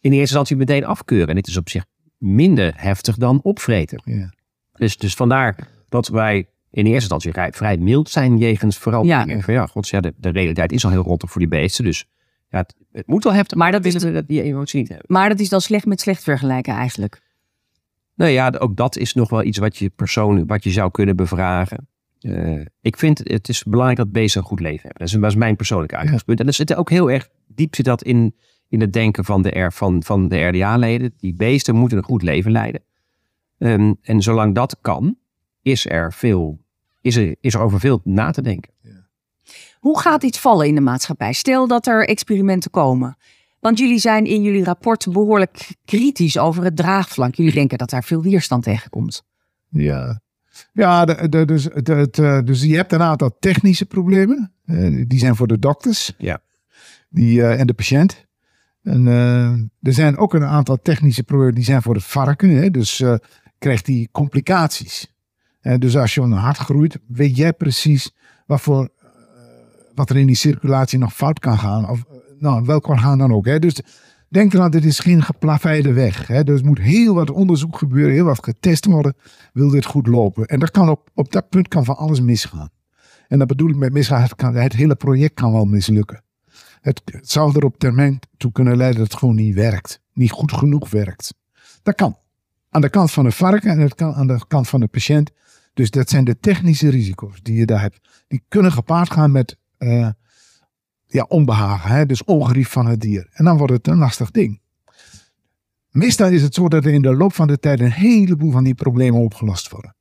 in 0.00 0.10
eerste 0.10 0.18
instantie 0.20 0.56
meteen 0.56 0.84
afkeuren? 0.84 1.28
En 1.28 1.34
dit 1.34 1.46
is 1.46 1.56
op 1.56 1.68
zich 1.68 1.84
minder 2.18 2.72
heftig 2.76 3.16
dan 3.16 3.40
opvreten. 3.42 4.02
Ja. 4.04 4.32
Dus, 4.72 4.96
dus 4.96 5.14
vandaar 5.14 5.68
dat 5.88 6.08
wij 6.08 6.36
in 6.70 6.82
eerste 6.84 6.92
instantie 6.92 7.32
vrij, 7.32 7.52
vrij 7.52 7.76
mild 7.76 8.10
zijn 8.10 8.38
jegens 8.38 8.78
veranderingen. 8.78 9.36
Ja. 9.36 9.42
Van 9.42 9.54
ja, 9.54 9.66
gods, 9.66 9.90
ja, 9.90 10.00
de, 10.00 10.14
de 10.16 10.28
realiteit 10.28 10.72
is 10.72 10.84
al 10.84 10.90
heel 10.90 11.02
rottig 11.02 11.30
voor 11.30 11.40
die 11.40 11.50
beesten. 11.50 11.84
Dus 11.84 12.06
ja, 12.48 12.58
het, 12.58 12.74
het 12.92 13.06
moet 13.06 13.24
wel 13.24 13.32
heftig, 13.32 13.58
Maar 13.58 13.72
dat 13.72 13.84
is- 13.84 13.92
willen 13.92 14.08
we 14.08 14.14
dat 14.14 14.28
die 14.28 14.42
emotie 14.42 14.78
niet 14.80 14.88
hebben. 14.88 15.06
Maar 15.08 15.28
dat 15.28 15.40
is 15.40 15.48
dan 15.48 15.60
slecht 15.60 15.86
met 15.86 16.00
slecht 16.00 16.22
vergelijken 16.22 16.74
eigenlijk. 16.74 17.20
Nou 18.14 18.30
ja, 18.30 18.52
ook 18.58 18.76
dat 18.76 18.96
is 18.96 19.14
nog 19.14 19.30
wel 19.30 19.42
iets 19.44 19.58
wat 19.58 19.76
je 19.76 19.90
persoonlijk 19.90 20.48
wat 20.48 20.64
je 20.64 20.70
zou 20.70 20.90
kunnen 20.90 21.16
bevragen. 21.16 21.88
Eh, 22.20 22.60
ik 22.80 22.96
vind 22.96 23.20
het 23.24 23.48
is 23.48 23.62
belangrijk 23.62 23.98
dat 23.98 24.12
beesten 24.12 24.40
een 24.40 24.46
goed 24.46 24.60
leven 24.60 24.80
hebben. 24.82 24.98
Dat 24.98 25.08
is, 25.14 25.20
dat 25.20 25.30
is 25.30 25.36
mijn 25.36 25.56
persoonlijke 25.56 25.96
uitgangspunt. 25.96 26.40
En 26.40 26.46
er 26.46 26.52
zit 26.52 26.74
ook 26.74 26.90
heel 26.90 27.10
erg 27.10 27.28
diep 27.46 27.74
zit 27.74 27.84
dat 27.84 28.02
in, 28.02 28.34
in 28.68 28.80
het 28.80 28.92
denken 28.92 29.24
van 29.24 29.42
de, 29.42 29.60
R, 29.60 29.72
van, 29.72 30.02
van 30.02 30.28
de 30.28 30.46
RDA-leden. 30.46 31.14
Die 31.18 31.34
beesten 31.34 31.74
moeten 31.74 31.98
een 31.98 32.04
goed 32.04 32.22
leven 32.22 32.50
leiden. 32.50 32.82
Ehm, 33.58 33.92
en 34.02 34.22
zolang 34.22 34.54
dat 34.54 34.76
kan, 34.80 35.16
is 35.62 35.86
er, 35.86 36.12
veel, 36.12 36.58
is, 37.00 37.16
er, 37.16 37.36
is 37.40 37.54
er 37.54 37.60
over 37.60 37.80
veel 37.80 38.00
na 38.04 38.30
te 38.30 38.42
denken. 38.42 38.74
Hoe 39.78 40.00
gaat 40.00 40.22
iets 40.22 40.38
vallen 40.38 40.66
in 40.66 40.74
de 40.74 40.80
maatschappij? 40.80 41.32
Stel 41.32 41.66
dat 41.66 41.86
er 41.86 42.08
experimenten 42.08 42.70
komen. 42.70 43.16
Want 43.60 43.78
jullie 43.78 43.98
zijn 43.98 44.24
in 44.24 44.42
jullie 44.42 44.64
rapport 44.64 45.06
behoorlijk 45.12 45.68
kritisch 45.84 46.38
over 46.38 46.64
het 46.64 46.76
draagvlak. 46.76 47.34
Jullie 47.34 47.52
denken 47.52 47.78
dat 47.78 47.90
daar 47.90 48.04
veel 48.04 48.22
weerstand 48.22 48.62
tegen 48.62 48.90
komt. 48.90 49.22
Ja, 49.68 50.20
ja 50.72 51.04
de, 51.04 51.28
de, 51.28 51.44
dus, 51.44 51.62
de, 51.62 52.42
dus 52.44 52.62
je 52.62 52.76
hebt 52.76 52.92
een 52.92 53.02
aantal 53.02 53.36
technische 53.38 53.86
problemen. 53.86 54.52
Uh, 54.64 55.04
die 55.08 55.18
zijn 55.18 55.36
voor 55.36 55.46
de 55.46 55.58
dokters 55.58 56.12
ja. 56.18 56.40
die, 57.08 57.38
uh, 57.38 57.60
en 57.60 57.66
de 57.66 57.74
patiënt. 57.74 58.25
En 58.86 59.06
uh, 59.06 59.50
er 59.82 59.92
zijn 59.92 60.16
ook 60.16 60.34
een 60.34 60.44
aantal 60.44 60.78
technische 60.82 61.22
problemen 61.22 61.54
die 61.54 61.64
zijn 61.64 61.82
voor 61.82 61.94
het 61.94 62.04
varken. 62.04 62.50
Hè? 62.50 62.70
Dus 62.70 63.04
krijgt 63.58 63.84
die 63.84 64.08
complicaties. 64.12 65.14
dus 65.78 65.96
als 65.96 66.14
je 66.14 66.20
een 66.20 66.32
hart 66.32 66.56
groeit, 66.56 66.98
weet 67.08 67.36
jij 67.36 67.52
precies 67.52 68.14
wat, 68.46 68.60
voor, 68.60 68.88
wat 69.94 70.10
er 70.10 70.16
in 70.16 70.26
die 70.26 70.36
circulatie 70.36 70.98
nog 70.98 71.14
fout 71.14 71.38
kan 71.38 71.58
gaan. 71.58 71.88
Of 71.88 72.04
nou, 72.38 72.64
welk 72.64 72.86
orgaan 72.86 73.18
dan 73.18 73.32
ook. 73.32 73.46
Hè? 73.46 73.58
Dus 73.58 73.80
denk 74.28 74.54
eraan, 74.54 74.70
dit 74.70 74.84
is 74.84 74.98
geen 74.98 75.22
geplaveide 75.22 75.92
weg. 75.92 76.26
Hè? 76.26 76.44
Dus 76.44 76.60
er 76.60 76.66
moet 76.66 76.78
heel 76.78 77.14
wat 77.14 77.30
onderzoek 77.30 77.78
gebeuren, 77.78 78.12
heel 78.12 78.24
wat 78.24 78.44
getest 78.44 78.84
worden, 78.84 79.16
wil 79.52 79.70
dit 79.70 79.84
goed 79.84 80.06
lopen. 80.06 80.46
En 80.46 80.58
dat 80.58 80.70
kan 80.70 80.88
op, 80.88 81.10
op 81.14 81.32
dat 81.32 81.48
punt 81.48 81.68
kan 81.68 81.84
van 81.84 81.96
alles 81.96 82.20
misgaan. 82.20 82.70
En 83.28 83.38
dat 83.38 83.48
bedoel 83.48 83.70
ik 83.70 83.76
met 83.76 83.92
misgaan, 83.92 84.28
het 84.54 84.72
hele 84.72 84.94
project 84.94 85.34
kan 85.34 85.52
wel 85.52 85.64
mislukken. 85.64 86.24
Het, 86.86 87.02
zou 87.20 87.56
er 87.56 87.64
op 87.64 87.78
termijn 87.78 88.18
toe 88.36 88.52
kunnen 88.52 88.76
leiden 88.76 89.00
dat 89.00 89.10
het 89.10 89.18
gewoon 89.18 89.34
niet 89.34 89.54
werkt. 89.54 90.00
Niet 90.12 90.30
goed 90.30 90.52
genoeg 90.52 90.90
werkt. 90.90 91.34
Dat 91.82 91.94
kan. 91.94 92.18
Aan 92.70 92.80
de 92.80 92.88
kant 92.88 93.10
van 93.10 93.24
de 93.24 93.30
varken 93.30 93.70
en 93.70 93.78
het 93.78 93.94
kan 93.94 94.14
aan 94.14 94.26
de 94.26 94.40
kant 94.48 94.68
van 94.68 94.80
de 94.80 94.86
patiënt. 94.86 95.30
Dus 95.74 95.90
dat 95.90 96.10
zijn 96.10 96.24
de 96.24 96.38
technische 96.40 96.88
risico's 96.88 97.42
die 97.42 97.54
je 97.54 97.66
daar 97.66 97.80
hebt. 97.80 98.24
Die 98.28 98.44
kunnen 98.48 98.72
gepaard 98.72 99.10
gaan 99.10 99.32
met 99.32 99.56
uh, 99.78 100.08
ja, 101.06 101.22
onbehagen, 101.28 101.90
hè? 101.90 102.06
dus 102.06 102.24
ongerief 102.24 102.68
van 102.68 102.86
het 102.86 103.00
dier. 103.00 103.28
En 103.32 103.44
dan 103.44 103.56
wordt 103.56 103.72
het 103.72 103.86
een 103.86 103.98
lastig 103.98 104.30
ding. 104.30 104.60
Meestal 105.90 106.28
is 106.28 106.42
het 106.42 106.54
zo 106.54 106.68
dat 106.68 106.84
er 106.84 106.92
in 106.92 107.02
de 107.02 107.16
loop 107.16 107.34
van 107.34 107.46
de 107.46 107.58
tijd 107.58 107.80
een 107.80 107.92
heleboel 107.92 108.50
van 108.50 108.64
die 108.64 108.74
problemen 108.74 109.20
opgelost 109.20 109.70
worden. 109.70 109.94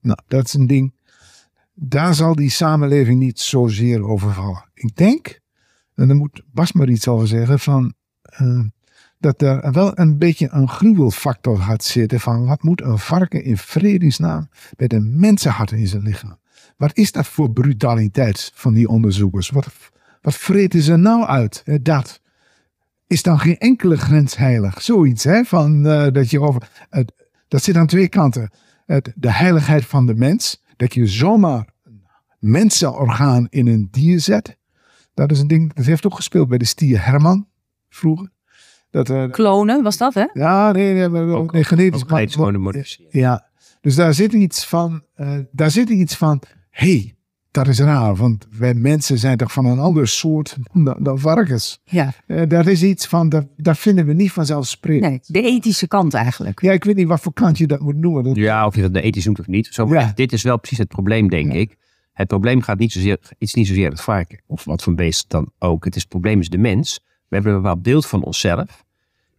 Nou, 0.00 0.18
dat 0.26 0.44
is 0.46 0.54
een 0.54 0.66
ding. 0.66 0.94
Daar 1.74 2.14
zal 2.14 2.34
die 2.34 2.50
samenleving 2.50 3.18
niet 3.18 3.40
zozeer 3.40 4.04
over 4.04 4.32
vallen. 4.32 4.70
Ik 4.74 4.96
denk, 4.96 5.40
en 5.94 6.06
daar 6.06 6.16
moet 6.16 6.42
Bas 6.52 6.72
maar 6.72 6.88
iets 6.88 7.08
over 7.08 7.26
zeggen, 7.26 7.58
van, 7.58 7.94
uh, 8.40 8.64
dat 9.18 9.42
er 9.42 9.72
wel 9.72 9.98
een 9.98 10.18
beetje 10.18 10.48
een 10.50 10.68
gruwelfactor 10.68 11.58
gaat 11.58 11.84
zitten 11.84 12.20
van 12.20 12.46
wat 12.46 12.62
moet 12.62 12.82
een 12.82 12.98
varken 12.98 13.44
in 13.44 13.56
vredesnaam 13.56 14.48
met 14.76 14.92
een 14.92 15.20
mensenhart 15.20 15.70
in 15.70 15.86
zijn 15.86 16.02
lichaam. 16.02 16.40
Wat 16.76 16.96
is 16.96 17.12
dat 17.12 17.26
voor 17.26 17.52
brutaliteit 17.52 18.50
van 18.54 18.74
die 18.74 18.88
onderzoekers? 18.88 19.50
Wat, 19.50 19.68
wat 20.20 20.34
vreten 20.34 20.82
ze 20.82 20.96
nou 20.96 21.24
uit? 21.24 21.62
Dat 21.82 22.20
is 23.06 23.22
dan 23.22 23.38
geen 23.38 23.58
enkele 23.58 23.96
grens 23.96 24.36
heilig. 24.36 24.82
Zoiets, 24.82 25.24
hè? 25.24 25.44
Van, 25.44 25.86
uh, 25.86 26.06
dat, 26.12 26.30
je 26.30 26.40
over, 26.40 26.70
dat 27.48 27.62
zit 27.62 27.76
aan 27.76 27.86
twee 27.86 28.08
kanten. 28.08 28.50
De 29.14 29.32
heiligheid 29.32 29.84
van 29.84 30.06
de 30.06 30.14
mens. 30.14 30.62
Dat 30.76 30.94
je 30.94 31.06
zomaar 31.06 31.68
mensenorgaan 32.38 33.46
in 33.50 33.66
een 33.66 33.88
dier 33.90 34.20
zet. 34.20 34.56
Dat 35.26 35.36
is 35.36 35.42
een 35.42 35.48
ding, 35.48 35.72
dat 35.74 35.84
heeft 35.84 36.06
ook 36.06 36.14
gespeeld 36.14 36.48
bij 36.48 36.58
de 36.58 36.64
stier 36.64 37.04
Herman 37.06 37.46
vroeger. 37.88 38.30
Dat, 38.90 39.10
uh, 39.10 39.30
Klonen, 39.30 39.82
was 39.82 39.96
dat 39.96 40.14
hè? 40.14 40.24
Ja, 40.32 40.72
nee, 40.72 40.92
nee, 40.94 41.08
nee, 41.08 41.22
Ook- 41.34 41.52
nee 41.52 41.64
genetisch. 41.64 42.02
Ook 42.02 42.10
maar- 42.10 42.86
ja, 43.10 43.46
dus 43.80 43.94
daar 43.94 44.14
zit 44.14 44.32
iets 44.32 44.64
van, 44.66 45.02
eh, 45.14 45.38
daar 45.52 45.70
zit 45.70 45.88
iets 45.88 46.16
van, 46.16 46.42
hey, 46.70 47.14
dat 47.50 47.68
is 47.68 47.78
raar, 47.78 48.14
want 48.16 48.46
wij 48.58 48.74
mensen 48.74 49.18
zijn 49.18 49.36
toch 49.36 49.52
van 49.52 49.64
een 49.66 49.78
ander 49.78 50.08
soort 50.08 50.56
dan, 50.84 50.96
dan 51.00 51.18
varkens. 51.18 51.80
Ja, 51.84 52.12
Eh, 52.26 52.48
daar 52.48 52.66
is 52.68 52.82
iets 52.82 53.06
van, 53.06 53.28
dat, 53.28 53.46
dat 53.56 53.78
vinden 53.78 54.06
we 54.06 54.12
niet 54.12 54.32
vanzelfsprekend. 54.32 55.28
nee, 55.28 55.42
de 55.42 55.48
ethische 55.48 55.88
kant 55.88 56.14
eigenlijk. 56.14 56.60
Ja, 56.62 56.72
ik 56.72 56.84
weet 56.84 56.96
niet 56.96 57.06
wat 57.06 57.20
voor 57.20 57.32
kant 57.32 57.58
je 57.58 57.66
dat 57.66 57.80
moet 57.80 57.96
noemen. 57.96 58.24
Dat, 58.24 58.36
Ja, 58.36 58.66
of 58.66 58.74
je 58.74 58.82
dat 58.82 58.94
de 58.94 59.00
ethisch 59.02 59.24
noemt 59.24 59.40
of 59.40 59.46
niet. 59.46 59.66
Zo, 59.70 59.86
Ja. 59.94 60.12
Dit 60.14 60.32
is 60.32 60.42
wel 60.42 60.58
precies 60.58 60.78
het 60.78 60.88
probleem, 60.88 61.28
denk 61.28 61.52
Ja. 61.52 61.58
ik. 61.58 61.76
Het 62.12 62.28
probleem 62.28 62.62
gaat 62.62 62.78
niet 62.78 62.92
zozeer, 62.92 63.18
is 63.38 63.54
niet 63.54 63.66
zozeer 63.66 63.90
het 63.90 64.00
varken. 64.00 64.40
Of 64.46 64.64
wat 64.64 64.82
voor 64.82 64.94
beest 64.94 65.30
dan 65.30 65.52
ook. 65.58 65.84
Het, 65.84 65.96
is, 65.96 66.04
probleem 66.04 66.40
is 66.40 66.48
de 66.48 66.58
mens. 66.58 67.00
We 67.28 67.34
hebben 67.34 67.52
een 67.52 67.62
bepaald 67.62 67.82
beeld 67.82 68.06
van 68.06 68.22
onszelf. 68.22 68.84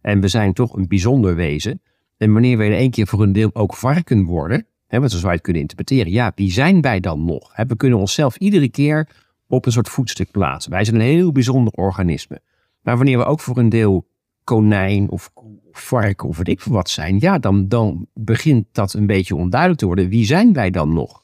En 0.00 0.20
we 0.20 0.28
zijn 0.28 0.52
toch 0.52 0.76
een 0.76 0.88
bijzonder 0.88 1.34
wezen. 1.34 1.80
En 2.16 2.32
wanneer 2.32 2.58
we 2.58 2.64
in 2.64 2.72
één 2.72 2.90
keer 2.90 3.06
voor 3.06 3.22
een 3.22 3.32
deel 3.32 3.50
ook 3.52 3.74
varken 3.74 4.24
worden. 4.24 4.66
Hè, 4.86 4.98
want 4.98 5.12
zo 5.12 5.28
het 5.28 5.40
kunnen 5.40 5.62
interpreteren. 5.62 6.12
Ja, 6.12 6.32
wie 6.34 6.52
zijn 6.52 6.80
wij 6.80 7.00
dan 7.00 7.24
nog? 7.24 7.50
Hè, 7.52 7.66
we 7.66 7.76
kunnen 7.76 7.98
onszelf 7.98 8.36
iedere 8.36 8.68
keer 8.68 9.08
op 9.48 9.66
een 9.66 9.72
soort 9.72 9.88
voetstuk 9.88 10.30
plaatsen. 10.30 10.70
Wij 10.70 10.84
zijn 10.84 10.96
een 10.96 11.02
heel 11.02 11.32
bijzonder 11.32 11.72
organisme. 11.72 12.40
Maar 12.82 12.96
wanneer 12.96 13.18
we 13.18 13.24
ook 13.24 13.40
voor 13.40 13.58
een 13.58 13.68
deel 13.68 14.06
konijn 14.44 15.10
of 15.10 15.32
varken 15.72 16.28
of 16.28 16.36
weet 16.36 16.48
ik 16.48 16.62
wat 16.62 16.90
zijn, 16.90 17.18
ja, 17.20 17.38
dan, 17.38 17.68
dan 17.68 18.06
begint 18.14 18.66
dat 18.72 18.94
een 18.94 19.06
beetje 19.06 19.36
onduidelijk 19.36 19.80
te 19.80 19.86
worden. 19.86 20.08
Wie 20.08 20.24
zijn 20.24 20.52
wij 20.52 20.70
dan 20.70 20.92
nog? 20.92 21.23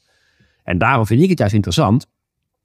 En 0.65 0.79
daarom 0.79 1.07
vind 1.07 1.23
ik 1.23 1.29
het 1.29 1.39
juist 1.39 1.55
interessant, 1.55 2.07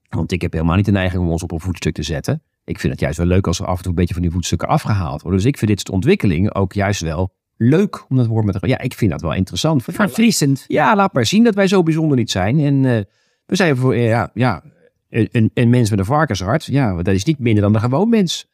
want 0.08 0.32
ik 0.32 0.42
heb 0.42 0.52
helemaal 0.52 0.76
niet 0.76 0.84
de 0.84 0.90
neiging 0.92 1.22
om 1.22 1.30
ons 1.30 1.42
op 1.42 1.52
een 1.52 1.60
voetstuk 1.60 1.94
te 1.94 2.02
zetten. 2.02 2.42
Ik 2.64 2.80
vind 2.80 2.92
het 2.92 3.00
juist 3.02 3.18
wel 3.18 3.26
leuk 3.26 3.46
als 3.46 3.58
er 3.58 3.66
af 3.66 3.76
en 3.76 3.82
toe 3.82 3.90
een 3.90 3.96
beetje 3.98 4.14
van 4.14 4.22
die 4.22 4.32
voetstukken 4.32 4.68
afgehaald 4.68 5.22
worden. 5.22 5.40
Dus 5.40 5.48
ik 5.48 5.58
vind 5.58 5.70
dit 5.70 5.80
soort 5.80 5.92
ontwikkelingen 5.94 6.54
ook 6.54 6.72
juist 6.72 7.00
wel 7.00 7.34
leuk 7.56 8.04
om 8.08 8.16
dat 8.16 8.26
woord 8.26 8.44
met. 8.44 8.58
Ja, 8.60 8.78
ik 8.78 8.94
vind 8.94 9.10
dat 9.10 9.20
wel 9.20 9.34
interessant. 9.34 9.82
Verfrissend. 9.82 10.64
ja, 10.66 10.96
laat 10.96 11.12
maar 11.12 11.26
zien 11.26 11.44
dat 11.44 11.54
wij 11.54 11.66
zo 11.66 11.82
bijzonder 11.82 12.16
niet 12.16 12.30
zijn. 12.30 12.58
En 12.60 12.84
eh, 12.84 13.00
we 13.46 13.56
zijn 13.56 13.76
voor, 13.76 13.92
eh, 13.92 14.08
ja, 14.08 14.30
ja 14.34 14.62
een, 15.10 15.50
een- 15.54 15.70
mens 15.70 15.90
met 15.90 15.98
een 15.98 16.04
varkenshart. 16.04 16.64
Ja, 16.64 17.02
dat 17.02 17.14
is 17.14 17.24
niet 17.24 17.38
minder 17.38 17.62
dan 17.62 17.74
een 17.74 17.80
gewoon 17.80 18.08
mens. 18.08 18.46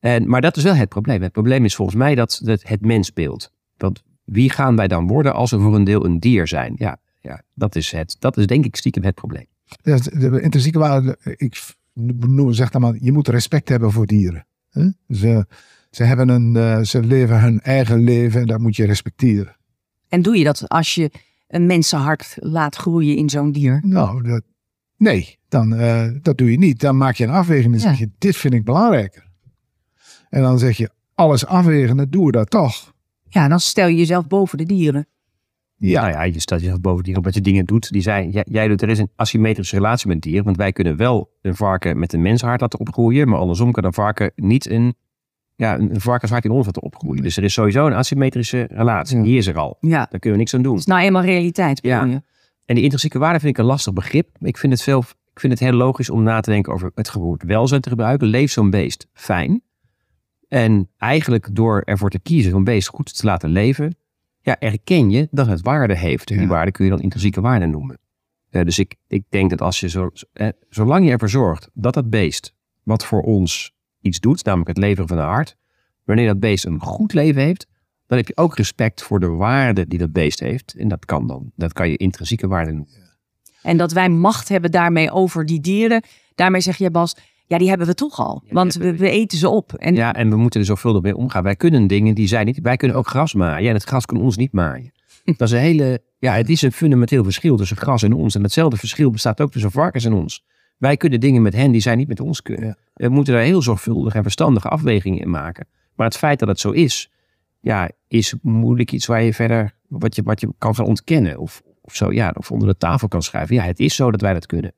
En, 0.00 0.28
maar 0.28 0.40
dat 0.40 0.56
is 0.56 0.62
wel 0.62 0.74
het 0.74 0.88
probleem. 0.88 1.22
Het 1.22 1.32
probleem 1.32 1.64
is 1.64 1.74
volgens 1.74 1.96
mij 1.96 2.14
dat, 2.14 2.40
dat 2.44 2.62
het 2.68 2.80
mensbeeld. 2.80 3.52
Want 3.76 4.02
wie 4.24 4.50
gaan 4.50 4.76
wij 4.76 4.88
dan 4.88 5.06
worden 5.06 5.34
als 5.34 5.50
we 5.50 5.58
voor 5.58 5.74
een 5.74 5.84
deel 5.84 6.04
een 6.04 6.20
dier 6.20 6.46
zijn? 6.48 6.74
Ja, 6.76 6.96
ja 7.24 7.42
dat, 7.54 7.76
is 7.76 7.90
het, 7.92 8.16
dat 8.18 8.36
is 8.36 8.46
denk 8.46 8.64
ik 8.64 8.76
stiekem 8.76 9.02
het 9.04 9.14
probleem. 9.14 9.46
Ja, 9.82 9.96
de 9.96 10.40
intrinsieke 10.40 10.78
waarde, 10.78 11.18
ik 11.36 11.74
noem- 11.94 12.52
zeg 12.52 12.70
dan 12.70 12.80
maar, 12.80 12.94
je 13.00 13.12
moet 13.12 13.28
respect 13.28 13.68
hebben 13.68 13.92
voor 13.92 14.06
dieren. 14.06 14.46
hè? 14.70 14.88
Ze, 15.08 15.46
ze, 15.90 16.04
hebben 16.04 16.28
een, 16.28 16.56
eh, 16.56 16.80
ze 16.82 17.02
leven 17.02 17.40
hun 17.40 17.60
eigen 17.60 18.04
leven 18.04 18.40
en 18.40 18.46
dat 18.46 18.60
moet 18.60 18.76
je 18.76 18.84
respecteren. 18.86 19.56
En 20.08 20.22
doe 20.22 20.36
je 20.38 20.44
dat 20.44 20.68
als 20.68 20.94
je 20.94 21.10
een 21.48 21.66
mensenhart 21.66 22.36
laat 22.40 22.76
groeien 22.76 23.16
in 23.16 23.28
zo'n 23.30 23.52
dier? 23.52 23.80
Nou, 23.84 24.22
dat, 24.22 24.42
nee, 24.96 25.38
dan, 25.48 25.74
eh, 25.74 26.08
dat 26.22 26.38
doe 26.38 26.50
je 26.50 26.58
niet. 26.58 26.80
Dan 26.80 26.96
maak 26.96 27.14
je 27.14 27.24
een 27.24 27.30
afweging 27.30 27.74
en 27.74 27.80
Ja. 27.80 27.88
zeg 27.88 27.98
je, 27.98 28.10
dit 28.18 28.36
vind 28.36 28.54
ik 28.54 28.64
belangrijker. 28.64 29.26
En 30.30 30.42
dan 30.42 30.58
zeg 30.58 30.76
je, 30.76 30.90
alles 31.14 31.46
afwegen, 31.46 31.96
dan 31.96 32.06
doen 32.10 32.24
we 32.24 32.32
dat 32.32 32.50
toch. 32.50 32.94
Ja, 33.28 33.48
dan 33.48 33.60
stel 33.60 33.86
je 33.86 33.96
jezelf 33.96 34.26
boven 34.26 34.58
de 34.58 34.64
dieren. 34.64 35.06
Ja, 35.76 36.00
Nou 36.00 36.12
ja, 36.12 36.22
je 36.22 36.40
staat 36.40 36.60
jezelf 36.60 36.80
boven 36.80 37.02
dieren 37.02 37.22
omdat 37.22 37.34
je 37.34 37.40
dingen 37.40 37.64
doet 37.64 37.90
die 37.92 38.02
zij, 38.02 38.28
jij, 38.28 38.46
jij 38.48 38.68
doet. 38.68 38.82
Er 38.82 38.88
is 38.88 38.98
een 38.98 39.10
asymmetrische 39.16 39.76
relatie 39.76 40.08
met 40.08 40.20
dieren. 40.20 40.44
Want 40.44 40.56
wij 40.56 40.72
kunnen 40.72 40.96
wel 40.96 41.30
een 41.42 41.54
varken 41.54 41.98
met 41.98 42.12
een 42.12 42.22
mensenhart 42.22 42.60
laten 42.60 42.80
opgroeien. 42.80 43.28
Maar 43.28 43.38
andersom 43.38 43.72
kan 43.72 43.84
een 43.84 43.92
varken 43.92 44.32
niet 44.36 44.70
een, 44.70 44.94
ja, 45.56 45.78
een, 45.78 46.00
varkenshart 46.00 46.44
in 46.44 46.50
ons 46.50 46.66
laten 46.66 46.82
opgroeien. 46.82 47.22
Dus 47.22 47.36
er 47.36 47.44
is 47.44 47.52
sowieso 47.52 47.86
een 47.86 47.92
asymmetrische 47.92 48.68
relatie. 48.70 49.22
Die 49.22 49.36
is 49.36 49.46
er 49.46 49.58
al. 49.58 49.76
Ja, 49.80 49.90
Daar 49.90 50.08
kunnen 50.08 50.30
we 50.32 50.36
niks 50.36 50.54
aan 50.54 50.62
doen. 50.62 50.72
dat 50.72 50.80
is 50.80 50.86
nou 50.86 51.02
eenmaal 51.02 51.22
realiteit. 51.22 51.78
Ja. 51.82 52.04
je? 52.04 52.22
En 52.64 52.74
die 52.74 52.82
intrinsieke 52.82 53.18
waarde 53.18 53.38
vind 53.40 53.50
ik 53.52 53.58
een 53.58 53.68
lastig 53.68 53.92
begrip. 53.92 54.28
Ik 54.40 54.56
vind 54.56 54.72
het, 54.72 54.82
veel, 54.82 54.98
ik 55.32 55.40
vind 55.40 55.52
het 55.52 55.62
heel 55.62 55.72
logisch 55.72 56.10
om 56.10 56.22
na 56.22 56.40
te 56.40 56.50
denken 56.50 56.72
over 56.72 56.90
het 56.94 57.12
woord 57.12 57.42
welzijn 57.42 57.80
te 57.80 57.88
gebruiken. 57.88 58.26
Leeft 58.26 58.52
zo'n 58.52 58.70
beest 58.70 59.08
fijn? 59.12 59.62
En 60.48 60.90
eigenlijk 60.96 61.48
door 61.52 61.82
ervoor 61.84 62.10
te 62.10 62.18
kiezen 62.18 62.50
zo'n 62.50 62.64
beest 62.64 62.88
goed 62.88 63.16
te 63.16 63.26
laten 63.26 63.50
leven, 63.50 63.96
ja, 64.44 64.58
erken 64.58 65.10
je 65.10 65.28
dat 65.30 65.46
het 65.46 65.60
waarde 65.60 65.96
heeft. 65.96 66.30
En 66.30 66.36
die 66.36 66.46
Ja. 66.46 66.52
waarde 66.52 66.70
kun 66.70 66.84
je 66.84 66.90
dan 66.90 67.00
intrinsieke 67.00 67.40
waarde 67.40 67.66
noemen. 67.66 67.98
Eh, 68.50 68.64
dus 68.64 68.78
ik, 68.78 68.94
ik 69.08 69.24
denk 69.28 69.50
dat 69.50 69.60
als 69.60 69.80
je 69.80 69.88
zo, 69.88 70.10
eh, 70.32 70.48
zolang 70.68 71.04
je 71.04 71.10
ervoor 71.10 71.28
zorgt 71.28 71.68
dat 71.72 71.94
dat 71.94 72.10
beest 72.10 72.54
wat 72.82 73.04
voor 73.04 73.22
ons 73.22 73.72
iets 74.00 74.20
doet, 74.20 74.44
namelijk 74.44 74.68
het 74.68 74.78
leveren 74.78 75.08
van 75.08 75.18
een 75.18 75.24
hart, 75.24 75.56
wanneer 76.04 76.26
dat 76.26 76.40
beest 76.40 76.64
een 76.64 76.80
goed 76.80 77.12
leven 77.12 77.42
heeft, 77.42 77.66
dan 78.06 78.18
heb 78.18 78.26
je 78.26 78.36
ook 78.36 78.56
respect 78.56 79.02
voor 79.02 79.20
de 79.20 79.28
waarde 79.28 79.86
die 79.86 79.98
dat 79.98 80.12
beest 80.12 80.40
heeft. 80.40 80.74
En 80.74 80.88
dat 80.88 81.04
kan 81.04 81.26
dan, 81.26 81.52
dat 81.56 81.72
kan 81.72 81.88
je 81.90 81.96
intrinsieke 81.96 82.46
waarde 82.48 82.72
noemen. 82.72 83.12
En 83.62 83.76
dat 83.76 83.92
wij 83.92 84.08
macht 84.08 84.48
hebben 84.48 84.70
daarmee 84.70 85.10
over 85.10 85.46
die 85.46 85.60
dieren. 85.60 86.02
Daarmee 86.34 86.60
zeg 86.60 86.76
je, 86.76 86.90
Bas, 86.90 87.16
ja, 87.46 87.58
die 87.58 87.68
hebben 87.68 87.86
we 87.86 87.94
toch 87.94 88.18
al. 88.18 88.42
Want 88.48 88.74
we, 88.74 88.96
we 88.96 89.10
eten 89.10 89.38
ze 89.38 89.48
op. 89.48 89.72
En 89.72 89.94
Ja, 89.94 90.14
en 90.14 90.30
we 90.30 90.36
moeten 90.36 90.60
er 90.60 90.66
zorgvuldig 90.66 91.02
mee 91.02 91.16
omgaan. 91.16 91.42
Wij 91.42 91.56
kunnen 91.56 91.86
dingen 91.86 92.14
die 92.14 92.26
zij 92.26 92.44
niet. 92.44 92.58
Wij 92.62 92.76
kunnen 92.76 92.96
ook 92.96 93.06
gras 93.06 93.34
maaien 93.34 93.68
en 93.68 93.74
het 93.74 93.84
gras 93.84 94.06
kan 94.06 94.20
ons 94.20 94.36
niet 94.36 94.52
maaien. 94.52 94.92
Dat 95.24 95.48
is 95.48 95.50
een 95.50 95.58
hele, 95.58 96.02
ja, 96.18 96.34
het 96.34 96.48
is 96.48 96.62
een 96.62 96.72
fundamenteel 96.72 97.24
verschil 97.24 97.56
tussen 97.56 97.76
gras 97.76 98.02
en 98.02 98.12
ons. 98.12 98.34
En 98.34 98.42
hetzelfde 98.42 98.76
verschil 98.76 99.10
bestaat 99.10 99.40
ook 99.40 99.50
tussen 99.50 99.70
varkens 99.70 100.04
en 100.04 100.12
ons. 100.12 100.44
Wij 100.78 100.96
kunnen 100.96 101.20
dingen 101.20 101.42
met 101.42 101.54
hen 101.54 101.70
die 101.72 101.80
zij 101.80 101.96
niet 101.96 102.08
met 102.08 102.20
ons 102.20 102.42
kunnen. 102.42 102.66
Ja. 102.66 102.76
We 102.94 103.08
moeten 103.08 103.34
daar 103.34 103.42
heel 103.42 103.62
zorgvuldig 103.62 104.14
en 104.14 104.22
verstandige 104.22 104.68
afwegingen 104.68 105.20
in 105.20 105.30
maken. 105.30 105.66
Maar 105.94 106.06
het 106.06 106.16
feit 106.16 106.38
dat 106.38 106.48
het 106.48 106.60
zo 106.60 106.70
is, 106.70 107.10
ja, 107.60 107.90
is 108.08 108.34
moeilijk 108.42 108.92
iets 108.92 109.06
waar 109.06 109.22
je 109.22 109.34
verder, 109.34 109.74
wat 109.88 110.16
je, 110.16 110.22
wat 110.22 110.40
je 110.40 110.54
kan 110.58 110.74
gaan 110.74 110.86
ontkennen. 110.86 111.38
Of, 111.38 111.62
of 111.80 111.94
zo, 111.94 112.12
ja, 112.12 112.34
of 112.36 112.50
onder 112.50 112.68
de 112.68 112.76
tafel 112.76 113.08
kan 113.08 113.22
schrijven. 113.22 113.54
Ja, 113.54 113.62
het 113.62 113.80
is 113.80 113.94
zo 113.94 114.10
dat 114.10 114.20
wij 114.20 114.32
dat 114.32 114.46
kunnen. 114.46 114.74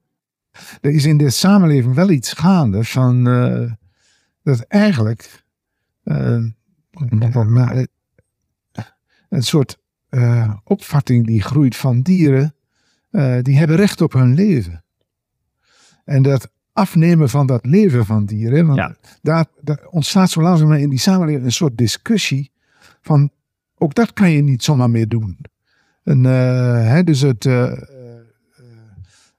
Er 0.80 0.90
is 0.90 1.04
in 1.04 1.16
de 1.16 1.30
samenleving 1.30 1.94
wel 1.94 2.10
iets 2.10 2.32
gaande 2.32 2.84
van 2.84 3.28
eh, 3.28 3.72
dat 4.42 4.60
eigenlijk 4.60 5.44
eh, 6.02 6.36
eh, 6.36 6.48
een 9.28 9.42
soort 9.42 9.78
opvatting 10.64 11.26
die 11.26 11.42
groeit 11.42 11.76
van 11.76 12.00
dieren, 12.00 12.54
die 13.42 13.58
hebben 13.58 13.76
recht 13.76 14.00
op 14.00 14.12
hun 14.12 14.34
leven. 14.34 14.84
En 16.04 16.22
dat 16.22 16.50
afnemen 16.72 17.28
van 17.28 17.46
dat 17.46 17.66
leven 17.66 18.06
van 18.06 18.24
dieren, 18.26 18.66
want 18.66 18.78
Ja. 18.78 18.96
daar, 19.22 19.46
daar 19.60 19.86
ontstaat 19.90 20.30
zo 20.30 20.42
langzaam 20.42 20.72
in 20.72 20.90
die 20.90 20.98
samenleving 20.98 21.44
een 21.44 21.52
soort 21.52 21.78
discussie 21.78 22.50
van 23.00 23.30
ook 23.78 23.94
dat 23.94 24.12
kan 24.12 24.30
je 24.30 24.42
niet 24.42 24.62
zomaar 24.62 24.90
meer 24.90 25.08
doen. 25.08 25.38
En, 26.02 26.24
hè, 26.24 27.04
dus, 27.04 27.20
het, 27.20 27.42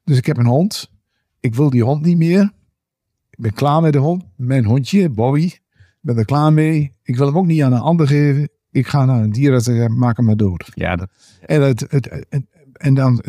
dus 0.03 0.17
ik 0.17 0.25
heb 0.25 0.37
een 0.37 0.45
hond. 0.45 0.91
Ik 1.47 1.55
wil 1.55 1.69
die 1.69 1.83
hond 1.83 2.05
niet 2.05 2.17
meer. 2.17 2.51
Ik 3.29 3.39
ben 3.39 3.53
klaar 3.53 3.81
met 3.81 3.93
de 3.93 3.99
hond. 3.99 4.23
Mijn 4.35 4.65
hondje, 4.65 5.09
Bobby. 5.09 5.43
Ik 5.43 5.61
ben 6.01 6.17
er 6.17 6.25
klaar 6.25 6.53
mee. 6.53 6.95
Ik 7.03 7.15
wil 7.17 7.27
hem 7.27 7.37
ook 7.37 7.45
niet 7.45 7.61
aan 7.61 7.73
een 7.73 7.79
ander 7.79 8.07
geven. 8.07 8.49
Ik 8.71 8.87
ga 8.87 9.05
naar 9.05 9.23
een 9.23 9.31
dierenarts 9.31 9.67
en 9.67 9.97
maak 9.97 10.17
hem 10.17 10.25
maar 10.25 10.35
dood. 10.35 10.71
Ja, 10.73 10.95
dat, 10.95 11.09
En, 11.45 11.61
het, 11.61 11.85
het, 11.89 12.25
en, 12.29 12.47
en 12.73 12.93
dan 12.93 13.23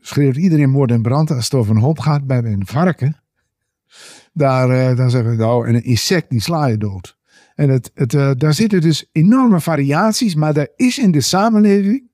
schreeuwt 0.00 0.36
iedereen 0.36 0.70
moord 0.70 0.90
en 0.90 1.02
brand 1.02 1.30
als 1.30 1.44
het 1.44 1.54
over 1.54 1.76
een 1.76 1.82
hond 1.82 2.00
gaat. 2.02 2.26
Bij 2.26 2.44
een 2.44 2.66
varken, 2.66 3.20
daar, 4.32 4.70
eh, 4.70 4.96
dan 4.96 5.10
zeggen 5.10 5.30
we 5.30 5.36
nou, 5.36 5.68
en 5.68 5.74
een 5.74 5.84
insect 5.84 6.30
die 6.30 6.40
sla 6.40 6.66
je 6.66 6.78
dood. 6.78 7.16
En 7.54 7.68
het, 7.68 7.90
het, 7.94 8.14
eh, 8.14 8.30
daar 8.36 8.54
zitten 8.54 8.80
dus 8.80 9.08
enorme 9.12 9.60
variaties, 9.60 10.34
maar 10.34 10.56
er 10.56 10.72
is 10.76 10.98
in 10.98 11.10
de 11.10 11.20
samenleving 11.20 12.10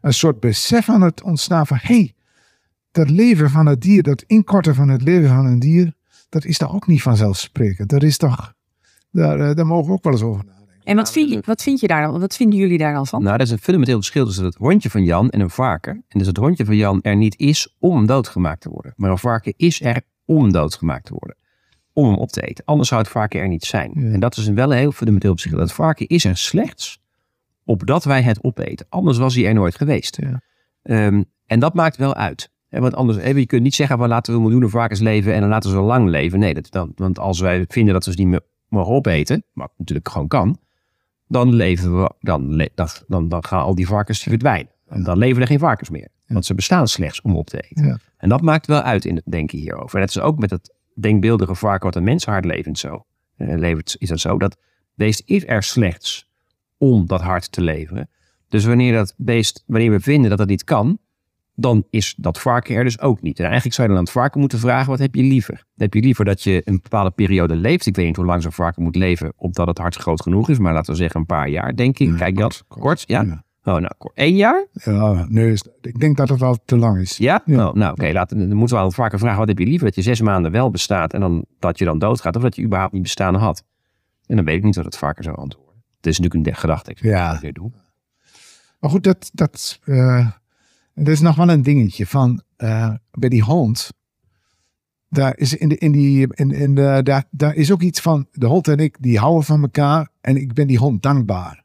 een 0.00 0.14
soort 0.14 0.40
besef 0.40 0.88
aan 0.88 1.02
het 1.02 1.22
ontstaan 1.22 1.66
van, 1.66 1.78
hé, 1.80 1.94
hey, 1.94 2.14
dat 2.98 3.10
leven 3.10 3.50
van 3.50 3.66
het 3.66 3.80
dier, 3.80 4.02
dat 4.02 4.24
inkorten 4.26 4.74
van 4.74 4.88
het 4.88 5.02
leven 5.02 5.28
van 5.28 5.46
een 5.46 5.58
dier, 5.58 5.92
dat 6.28 6.44
is 6.44 6.58
toch 6.58 6.74
ook 6.74 6.86
niet 6.86 7.02
vanzelfsprekend. 7.02 7.90
Dat 7.90 8.02
is 8.02 8.16
toch, 8.16 8.54
daar, 9.10 9.40
eh, 9.40 9.54
daar 9.54 9.66
mogen 9.66 9.86
we 9.86 9.92
ook 9.92 10.04
wel 10.04 10.12
eens 10.12 10.22
over 10.22 10.44
nadenken. 10.44 10.84
En 10.84 10.96
wat 10.96 11.12
vind, 11.12 11.30
je, 11.30 11.42
wat 11.44 11.62
vind 11.62 11.80
je 11.80 11.86
daar 11.86 12.02
dan? 12.02 12.20
Wat 12.20 12.36
vinden 12.36 12.58
jullie 12.58 12.78
daar 12.78 12.92
dan 12.92 13.06
van? 13.06 13.22
Nou, 13.22 13.38
dat 13.38 13.46
is 13.46 13.52
een 13.52 13.58
fundamenteel 13.58 13.96
verschil 13.96 14.26
tussen 14.26 14.44
het 14.44 14.54
hondje 14.54 14.90
van 14.90 15.04
Jan 15.04 15.30
en 15.30 15.40
een 15.40 15.50
varken. 15.50 16.04
En 16.08 16.18
dus 16.18 16.26
het 16.26 16.36
hondje 16.36 16.64
van 16.64 16.76
Jan 16.76 17.02
er 17.02 17.16
niet 17.16 17.38
is 17.38 17.74
om 17.78 18.06
doodgemaakt 18.06 18.60
te 18.60 18.68
worden. 18.68 18.92
Maar 18.96 19.10
een 19.10 19.18
varken 19.18 19.54
is 19.56 19.80
er 19.80 20.00
om 20.24 20.52
doodgemaakt 20.52 21.04
te 21.04 21.12
worden. 21.12 21.36
Om 21.92 22.06
hem 22.06 22.18
op 22.18 22.30
te 22.30 22.40
eten. 22.40 22.64
Anders 22.64 22.88
zou 22.88 23.00
het 23.00 23.10
varken 23.10 23.40
er 23.40 23.48
niet 23.48 23.64
zijn. 23.64 23.90
Ja. 23.94 24.12
En 24.12 24.20
dat 24.20 24.36
is 24.36 24.46
een 24.46 24.54
wel 24.54 24.72
een 24.72 24.78
heel 24.78 24.92
fundamenteel 24.92 25.32
verschil. 25.32 25.58
Het 25.58 25.72
varken 25.72 26.06
is 26.06 26.24
er 26.24 26.36
slechts 26.36 27.00
opdat 27.64 28.04
wij 28.04 28.22
het 28.22 28.44
opeten. 28.44 28.86
Anders 28.88 29.18
was 29.18 29.34
hij 29.34 29.46
er 29.46 29.54
nooit 29.54 29.76
geweest. 29.76 30.18
Ja. 30.20 30.40
Ehm, 30.82 31.22
en 31.46 31.60
dat 31.60 31.74
maakt 31.74 31.96
wel 31.96 32.14
uit. 32.14 32.50
Want 32.68 32.94
anders, 32.94 33.24
je 33.24 33.46
kunt 33.46 33.62
niet 33.62 33.74
zeggen, 33.74 33.98
van 33.98 34.08
laten 34.08 34.34
we 34.34 34.40
miljoenen 34.40 34.70
varkens 34.70 35.00
leven 35.00 35.34
en 35.34 35.40
dan 35.40 35.48
laten 35.48 35.70
we 35.70 35.76
ze 35.76 35.82
lang 35.82 36.08
leven. 36.08 36.38
Nee, 36.38 36.54
dat, 36.54 36.70
dan, 36.70 36.92
want 36.94 37.18
als 37.18 37.40
wij 37.40 37.64
vinden 37.68 37.94
dat 37.94 38.04
we 38.04 38.10
ze 38.10 38.18
niet 38.18 38.26
meer 38.26 38.40
mogen 38.68 38.94
opeten, 38.94 39.44
wat 39.52 39.72
natuurlijk 39.76 40.08
gewoon 40.08 40.28
kan, 40.28 40.58
dan 41.26 41.54
leven 41.54 42.00
we, 42.02 42.10
dan, 42.20 42.68
dan, 42.74 42.88
dan, 43.06 43.28
dan 43.28 43.44
gaan 43.44 43.62
al 43.62 43.74
die 43.74 43.86
varkens 43.86 44.22
verdwijnen. 44.22 44.72
En 44.88 45.02
dan 45.02 45.18
leven 45.18 45.40
er 45.40 45.46
geen 45.48 45.58
varkens 45.58 45.90
meer. 45.90 46.08
Want 46.26 46.44
ze 46.46 46.54
bestaan 46.54 46.88
slechts 46.88 47.20
om 47.20 47.36
op 47.36 47.46
te 47.46 47.60
eten. 47.60 47.86
Ja. 47.86 47.98
En 48.16 48.28
dat 48.28 48.40
maakt 48.40 48.66
wel 48.66 48.80
uit 48.80 49.04
in 49.04 49.14
het 49.14 49.24
denken 49.26 49.58
hierover. 49.58 49.94
En 49.94 50.00
dat 50.00 50.08
is 50.16 50.20
ook 50.20 50.38
met 50.38 50.50
het 50.50 50.74
denkbeeldige 50.94 51.54
varken 51.54 51.84
wat 51.86 51.96
een 51.96 52.04
mensenhart 52.04 52.44
levend 52.44 52.78
zo. 52.78 53.04
eh, 53.36 53.56
levert, 53.56 53.96
is 53.98 54.08
dat 54.08 54.20
zo. 54.20 54.38
Dat 54.38 54.56
beest 54.94 55.22
is 55.24 55.46
er 55.46 55.62
slechts 55.62 56.28
om 56.76 57.06
dat 57.06 57.20
hart 57.20 57.52
te 57.52 57.60
leveren. 57.60 58.10
Dus 58.48 58.64
wanneer 58.64 58.92
dat 58.92 59.14
beest, 59.16 59.64
wanneer 59.66 59.90
we 59.90 60.00
vinden 60.00 60.28
dat 60.28 60.38
dat 60.38 60.48
niet 60.48 60.64
kan, 60.64 60.98
dan 61.60 61.84
is 61.90 62.14
dat 62.18 62.40
varken 62.40 62.74
er 62.76 62.84
dus 62.84 63.00
ook 63.00 63.22
niet. 63.22 63.38
En 63.38 63.44
eigenlijk 63.44 63.74
zou 63.74 63.88
je 63.88 63.92
dan 63.94 64.02
aan 64.02 64.08
het 64.08 64.18
varken 64.18 64.40
moeten 64.40 64.58
vragen, 64.58 64.90
wat 64.90 64.98
heb 64.98 65.14
je 65.14 65.22
liever? 65.22 65.64
Heb 65.76 65.94
je 65.94 66.00
liever 66.00 66.24
dat 66.24 66.42
je 66.42 66.62
een 66.64 66.80
bepaalde 66.82 67.10
periode 67.10 67.56
leeft? 67.56 67.86
Ik 67.86 67.96
weet 67.96 68.06
niet 68.06 68.16
hoe 68.16 68.24
lang 68.24 68.42
zo'n 68.42 68.52
varken 68.52 68.82
moet 68.82 68.96
leven, 68.96 69.32
opdat 69.36 69.66
het 69.66 69.78
hart 69.78 69.96
groot 69.96 70.22
genoeg 70.22 70.48
is. 70.48 70.58
Maar 70.58 70.72
laten 70.72 70.92
we 70.92 70.98
zeggen 70.98 71.20
een 71.20 71.26
paar 71.26 71.48
jaar, 71.48 71.76
denk 71.76 71.98
ik. 71.98 72.08
Ja, 72.08 72.16
Kijk 72.16 72.34
kort, 72.34 72.64
dat. 72.68 72.78
Kort, 72.78 73.04
ja? 73.06 73.22
Ja. 73.22 73.44
Oh, 73.64 73.74
nou, 73.80 73.90
kort. 73.98 74.12
Eén 74.14 74.36
jaar? 74.36 74.66
Ja, 74.72 75.26
nee, 75.28 75.58
ik 75.80 76.00
denk 76.00 76.16
dat 76.16 76.28
het 76.28 76.40
wel 76.40 76.58
te 76.64 76.76
lang 76.76 77.00
is. 77.00 77.16
Ja? 77.16 77.42
Ja. 77.44 77.68
Oh, 77.68 77.74
nou, 77.74 77.92
oké. 77.92 78.12
laten 78.12 78.48
dan 78.48 78.56
moeten 78.56 78.76
we 78.76 78.82
het 78.84 78.94
varken 78.94 79.18
vragen, 79.18 79.38
wat 79.38 79.48
heb 79.48 79.58
je 79.58 79.64
liever? 79.66 79.86
Dat 79.86 79.94
je 79.94 80.02
zes 80.02 80.20
maanden 80.20 80.50
wel 80.50 80.70
bestaat 80.70 81.12
en 81.12 81.20
dan 81.20 81.44
dat 81.58 81.78
je 81.78 81.84
dan 81.84 81.98
doodgaat, 81.98 82.36
of 82.36 82.42
dat 82.42 82.56
je 82.56 82.62
überhaupt 82.62 82.92
niet 82.92 83.02
bestaan 83.02 83.34
had? 83.34 83.64
En 84.26 84.36
dan 84.36 84.44
weet 84.44 84.56
ik 84.56 84.62
niet 84.64 84.76
wat 84.76 84.84
het 84.84 84.96
varken 84.98 85.24
zou 85.24 85.36
antwoorden. 85.36 85.74
Het 85.96 86.06
is 86.06 86.18
natuurlijk 86.18 86.46
een 86.48 86.54
gedachte. 86.56 86.90
Ik 86.90 87.02
Ja. 87.02 87.38
weer 87.40 87.52
doe. 87.52 87.70
Maar 88.80 88.90
goed, 88.90 89.02
dat, 89.04 89.30
dat, 89.32 89.80
eh, 89.84 90.28
er 90.98 91.08
is 91.08 91.20
nog 91.20 91.36
wel 91.36 91.48
een 91.48 91.62
dingetje 91.62 92.06
van 92.06 92.42
eh, 92.56 92.94
bij 93.10 93.28
die 93.28 93.42
hond. 93.42 93.90
Daar 95.08 95.36
is, 95.36 95.56
in 95.56 95.68
de, 95.68 95.76
in 95.76 95.92
die, 95.92 96.26
in, 96.30 96.50
in 96.50 96.74
de, 96.74 97.00
daar, 97.02 97.24
daar 97.30 97.54
is 97.54 97.72
ook 97.72 97.82
iets 97.82 98.00
van, 98.00 98.26
de 98.32 98.46
hond 98.46 98.68
en 98.68 98.78
ik, 98.78 98.96
die 99.00 99.18
houden 99.18 99.44
van 99.44 99.62
elkaar 99.62 100.08
en 100.20 100.36
ik 100.36 100.52
ben 100.52 100.66
die 100.66 100.78
hond 100.78 101.02
dankbaar. 101.02 101.64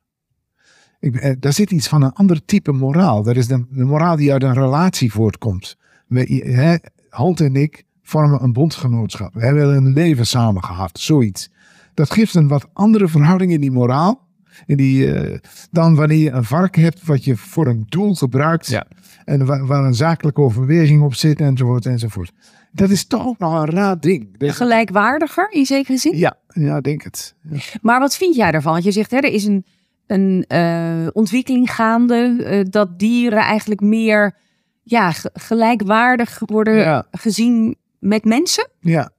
Ik, 0.99 1.15
eh, 1.15 1.35
daar 1.39 1.53
zit 1.53 1.71
iets 1.71 1.87
van 1.87 2.01
een 2.01 2.13
ander 2.13 2.45
type 2.45 2.71
moraal. 2.71 3.23
Dat 3.23 3.35
is 3.35 3.47
de, 3.47 3.65
moraal 3.69 4.15
die 4.15 4.31
uit 4.31 4.43
een 4.43 4.53
relatie 4.53 5.11
voortkomt. 5.11 5.77
We, 6.07 6.79
hond 7.09 7.39
en 7.39 7.55
ik 7.55 7.83
vormen 8.03 8.43
een 8.43 8.53
bondgenootschap. 8.53 9.33
We 9.33 9.45
hebben 9.45 9.75
een 9.75 9.93
leven 9.93 10.27
samen 10.27 10.63
gehad, 10.63 10.99
zoiets. 10.99 11.49
Dat 11.93 12.11
geeft 12.11 12.35
een 12.35 12.47
wat 12.47 12.69
andere 12.73 13.07
verhouding 13.07 13.51
in 13.51 13.61
die 13.61 13.71
moraal. 13.71 14.27
In 14.65 14.77
die, 14.77 15.13
eh, 15.13 15.39
dan 15.71 15.95
wanneer 15.95 16.17
je 16.17 16.31
een 16.31 16.43
vark 16.43 16.75
hebt 16.75 17.05
wat 17.05 17.23
je 17.23 17.37
voor 17.37 17.67
een 17.67 17.85
doel 17.87 18.15
gebruikt. 18.15 18.67
Ja. 18.67 18.87
En 19.25 19.45
waar, 19.45 19.65
waar 19.65 19.83
een 19.85 19.93
zakelijke 19.95 20.41
overweging 20.41 21.01
op 21.03 21.13
zit 21.15 21.39
enzovoort 21.41 21.85
enzovoort. 21.85 22.31
Dat 22.71 22.89
is 22.89 23.05
toch 23.07 23.25
ook 23.25 23.37
nog 23.39 23.53
een 23.61 23.69
raar 23.69 23.99
ding. 23.99 24.37
Dat- 24.37 24.51
Gelijkwaardiger 24.51 25.51
in 25.51 25.65
zekere 25.65 25.97
zin? 25.97 26.17
ja, 26.17 26.37
ja, 26.47 26.81
denk 26.81 27.03
het. 27.03 27.35
Ja. 27.49 27.57
Maar 27.81 27.99
wat 27.99 28.17
vind 28.17 28.35
jij 28.35 28.51
daarvan? 28.51 28.71
Want 28.71 28.83
je 28.83 28.91
zegt, 28.91 29.11
hè, 29.11 29.17
er 29.17 29.33
is 29.33 29.45
een, 29.45 29.65
een 30.07 30.45
eh, 30.47 31.07
ontwikkeling 31.13 31.71
gaande 31.73 32.43
eh, 32.43 32.63
dat 32.69 32.99
dieren 32.99 33.39
eigenlijk 33.39 33.81
meer 33.81 34.35
ja, 34.83 35.11
ge- 35.11 35.29
gelijkwaardig 35.33 36.41
worden 36.45 36.75
Ja. 36.75 37.05
gezien 37.11 37.75
met 37.99 38.23
mensen. 38.25 38.69
ja. 38.79 39.11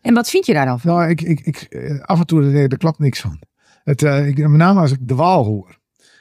En 0.00 0.14
wat 0.14 0.30
vind 0.30 0.46
je 0.46 0.52
daar 0.52 0.66
dan 0.66 0.80
van? 0.80 0.94
Nou, 0.94 1.08
ik, 1.08 1.20
ik, 1.20 1.40
ik, 1.40 1.56
eh, 1.56 2.00
af 2.00 2.18
en 2.20 2.26
toe 2.26 2.52
daar 2.68 2.78
klopt 2.78 2.98
niks 2.98 3.20
van. 3.20 3.38
Het, 3.84 4.02
ik, 4.02 4.38
met 4.38 4.50
name 4.50 4.80
als 4.80 4.92
ik 4.92 4.98
de 5.00 5.14
waal 5.14 5.44
hoor. 5.44 5.78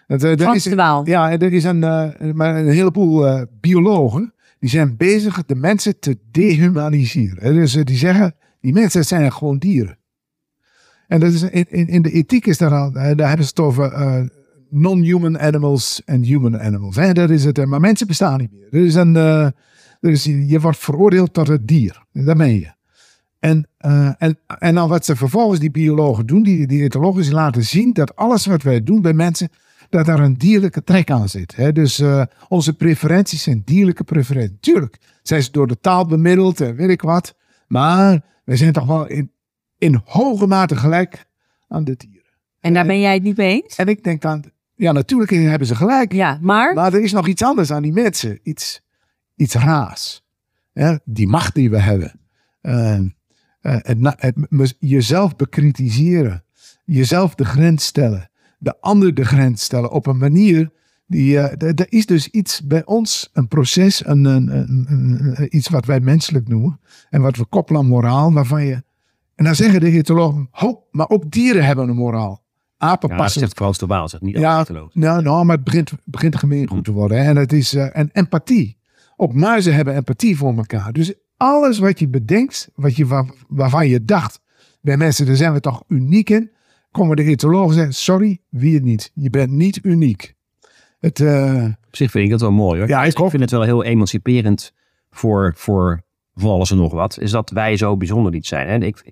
Het, 0.07 0.23
eh, 0.23 0.31
er 0.31 0.39
Frans 0.39 0.55
is, 0.55 0.63
de 0.63 0.75
Waal. 0.75 1.07
ja, 1.07 1.31
er 1.31 1.53
is 1.53 1.63
een, 1.63 1.83
eh, 1.83 2.31
maar 2.33 2.55
een 2.55 2.67
heleboel 2.67 3.27
eh, 3.27 3.41
biologen 3.59 4.33
die 4.59 4.69
zijn 4.69 4.97
bezig 4.97 5.45
de 5.45 5.55
mensen 5.55 5.99
te 5.99 6.17
dehumaniseren. 6.31 7.53
Dus 7.53 7.73
die 7.73 7.97
zeggen, 7.97 8.35
die 8.61 8.73
mensen 8.73 9.05
zijn 9.05 9.31
gewoon 9.31 9.57
dieren. 9.57 9.97
En 11.07 11.19
dat 11.19 11.31
is, 11.31 11.41
in, 11.43 11.87
in, 11.87 12.01
de 12.01 12.11
ethiek 12.11 12.45
is 12.45 12.57
daar 12.57 12.73
al, 12.73 12.91
daar 12.91 13.27
hebben 13.27 13.45
ze 13.45 13.49
het 13.49 13.59
over 13.59 14.29
non-human 14.69 15.39
animals 15.39 16.01
en 16.05 16.23
human 16.23 16.59
animals. 16.59 16.95
Hè, 16.95 17.13
dat 17.13 17.29
is 17.29 17.45
het, 17.45 17.65
maar 17.65 17.79
mensen 17.79 18.07
bestaan 18.07 18.39
niet 18.39 18.51
meer. 18.51 18.67
Er 18.71 18.85
is 18.85 18.95
een, 18.95 19.15
er 19.15 19.53
is, 19.99 20.23
je 20.23 20.59
wordt 20.59 20.77
veroordeeld 20.77 21.33
tot 21.33 21.47
het 21.47 21.67
dier. 21.67 22.03
Dat 22.11 22.37
ben 22.37 22.53
je. 22.53 22.71
En, 23.39 23.67
en, 24.17 24.37
en 24.59 24.75
dan 24.75 24.89
wat 24.89 25.05
ze 25.05 25.15
vervolgens, 25.15 25.59
die 25.59 25.71
biologen 25.71 26.25
doen, 26.25 26.43
die, 26.43 26.67
die 26.67 26.83
etologen, 26.83 27.33
laten 27.33 27.63
zien 27.63 27.93
dat 27.93 28.15
alles 28.15 28.45
wat 28.45 28.61
wij 28.61 28.83
doen 28.83 29.01
bij 29.01 29.13
mensen, 29.13 29.49
dat 29.93 30.05
daar 30.05 30.19
een 30.19 30.37
dierlijke 30.37 30.83
trek 30.83 31.11
aan 31.11 31.29
zit. 31.29 31.55
Hè? 31.55 31.71
Dus 31.71 31.99
eh, 31.99 32.23
onze 32.47 32.73
preferenties 32.73 33.43
zijn 33.43 33.61
dierlijke 33.65 34.03
preferenties. 34.03 34.57
Tuurlijk 34.59 34.97
zijn 35.21 35.43
ze 35.43 35.51
door 35.51 35.67
de 35.67 35.79
taal 35.79 36.05
bemiddeld 36.05 36.61
en 36.61 36.75
weet 36.75 36.89
ik 36.89 37.01
wat. 37.01 37.35
Maar 37.67 38.21
wij 38.43 38.55
zijn 38.55 38.73
toch 38.73 38.85
wel 38.85 39.07
in, 39.07 39.31
in 39.77 40.01
hoge 40.05 40.47
mate 40.47 40.75
gelijk 40.75 41.25
aan 41.67 41.83
de 41.83 41.95
dieren. 41.97 42.21
En 42.59 42.73
daar 42.73 42.85
ben 42.85 42.99
jij 42.99 43.13
het 43.13 43.23
niet 43.23 43.37
mee 43.37 43.61
eens? 43.61 43.75
En 43.75 43.87
ik 43.87 44.03
denk 44.03 44.21
dan, 44.21 44.43
ja 44.75 44.91
natuurlijk 44.91 45.31
hebben 45.31 45.67
ze 45.67 45.75
gelijk. 45.75 46.11
Ja, 46.11 46.37
maar 46.41 46.73
Maar 46.73 46.93
er 46.93 47.03
is 47.03 47.11
nog 47.11 47.27
iets 47.27 47.43
anders 47.43 47.71
aan 47.71 47.81
die 47.81 47.93
mensen. 47.93 48.39
Iets, 48.43 48.81
iets 49.35 49.53
raars. 49.53 50.23
Hè? 50.73 50.95
Die 51.03 51.27
macht 51.27 51.55
die 51.55 51.69
we 51.69 51.79
hebben. 51.79 52.19
Eh, 52.61 52.95
eh, 52.95 53.05
het, 53.61 53.97
het, 54.17 54.75
jezelf 54.79 55.35
bekritiseren. 55.35 56.43
Jezelf 56.85 57.35
de 57.35 57.45
grens 57.45 57.85
stellen. 57.85 58.29
De 58.63 58.81
ander 58.81 59.13
de 59.13 59.25
grens 59.25 59.63
stellen 59.63 59.91
op 59.91 60.07
een 60.07 60.17
manier. 60.17 60.71
Die, 61.07 61.37
eh, 61.39 61.67
er 61.67 61.73
er 61.75 61.85
is 61.89 62.05
dus 62.05 62.27
iets 62.27 62.61
bij 62.61 62.85
ons, 62.85 63.29
een 63.33 63.47
proces, 63.47 64.05
een, 64.05 64.25
een, 64.25 64.57
een- 64.89 65.47
iets 65.55 65.69
wat 65.69 65.85
wij 65.85 65.99
menselijk 65.99 66.47
noemen. 66.47 66.79
En 67.09 67.21
wat 67.21 67.35
we 67.37 67.45
koppelen 67.45 67.81
aan 67.81 67.87
moraal, 67.87 68.33
waarvan 68.33 68.65
je. 68.65 68.83
En 69.35 69.45
dan 69.45 69.55
zeggen 69.55 69.79
de 69.79 69.91
etologen, 69.91 70.47
ho, 70.51 70.83
maar 70.91 71.09
ook 71.09 71.31
dieren 71.31 71.65
hebben 71.65 71.89
een 71.89 71.95
moraal. 71.95 72.41
apen 72.77 73.09
Ja, 73.09 73.15
dat 73.15 73.31
zegt 73.41 73.53
Frans 73.57 73.77
de 73.77 73.85
Waal, 73.85 74.09
zegt 74.09 74.23
niet 74.23 74.37
Ja, 74.37 74.63
nou, 74.93 75.21
nou, 75.21 75.45
maar 75.45 75.55
het 75.55 75.65
begint, 75.65 75.91
begint 76.05 76.35
gemeengoed 76.35 76.83
te 76.83 76.91
worden. 76.91 77.17
Hè? 77.17 77.23
En 77.29 77.35
het 77.35 77.53
is 77.53 77.73
eh, 77.73 77.87
een 77.91 78.09
empathie. 78.13 78.77
Ook 79.15 79.33
muizen 79.33 79.75
hebben 79.75 79.95
empathie 79.95 80.37
voor 80.37 80.57
elkaar. 80.57 80.93
Dus 80.93 81.13
alles 81.37 81.79
wat 81.79 81.99
je 81.99 82.07
bedenkt, 82.07 82.69
wat 82.75 82.95
je, 82.95 83.05
waar- 83.05 83.33
waarvan 83.47 83.87
je 83.87 84.05
dacht, 84.05 84.39
bij 84.81 84.97
mensen, 84.97 85.25
daar 85.25 85.35
zijn 85.35 85.53
we 85.53 85.59
toch 85.59 85.83
uniek 85.87 86.29
in, 86.29 86.51
komen 86.93 87.15
de 87.15 87.23
etologen 87.23 87.69
en 87.69 87.73
zeggen, 87.73 87.93
sorry, 87.93 88.39
wie 88.49 88.73
het 88.73 88.83
niet. 88.83 89.11
Je 89.13 89.29
bent 89.29 89.51
niet 89.51 89.79
uniek. 89.83 90.35
Het, 90.99 91.19
eh, 91.19 91.63
Op 91.87 91.95
zich 91.95 92.11
vind 92.11 92.23
ik 92.25 92.29
dat 92.31 92.41
wel 92.41 92.51
mooi 92.51 92.79
hoor. 92.79 92.87
Ja, 92.89 93.03
ik 93.03 93.17
vind 93.17 93.39
het 93.39 93.51
wel 93.51 93.61
heel 93.61 93.83
emanciperend 93.83 94.73
voor, 95.11 95.53
voor 95.55 96.01
van 96.35 96.49
alles 96.49 96.71
en 96.71 96.77
nog 96.77 96.91
wat. 96.93 97.19
Is 97.19 97.31
dat 97.31 97.49
wij 97.49 97.77
zo 97.77 97.97
bijzonder 97.97 98.31
niet 98.31 98.47
zijn. 98.47 98.67
Hè? 98.67 98.85
Ik, 98.87 99.11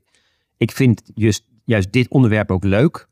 ik 0.57 0.71
vind 0.71 1.01
juist, 1.15 1.45
juist 1.65 1.91
dit 1.91 2.09
onderwerp 2.09 2.51
ook 2.51 2.63
leuk. 2.63 3.07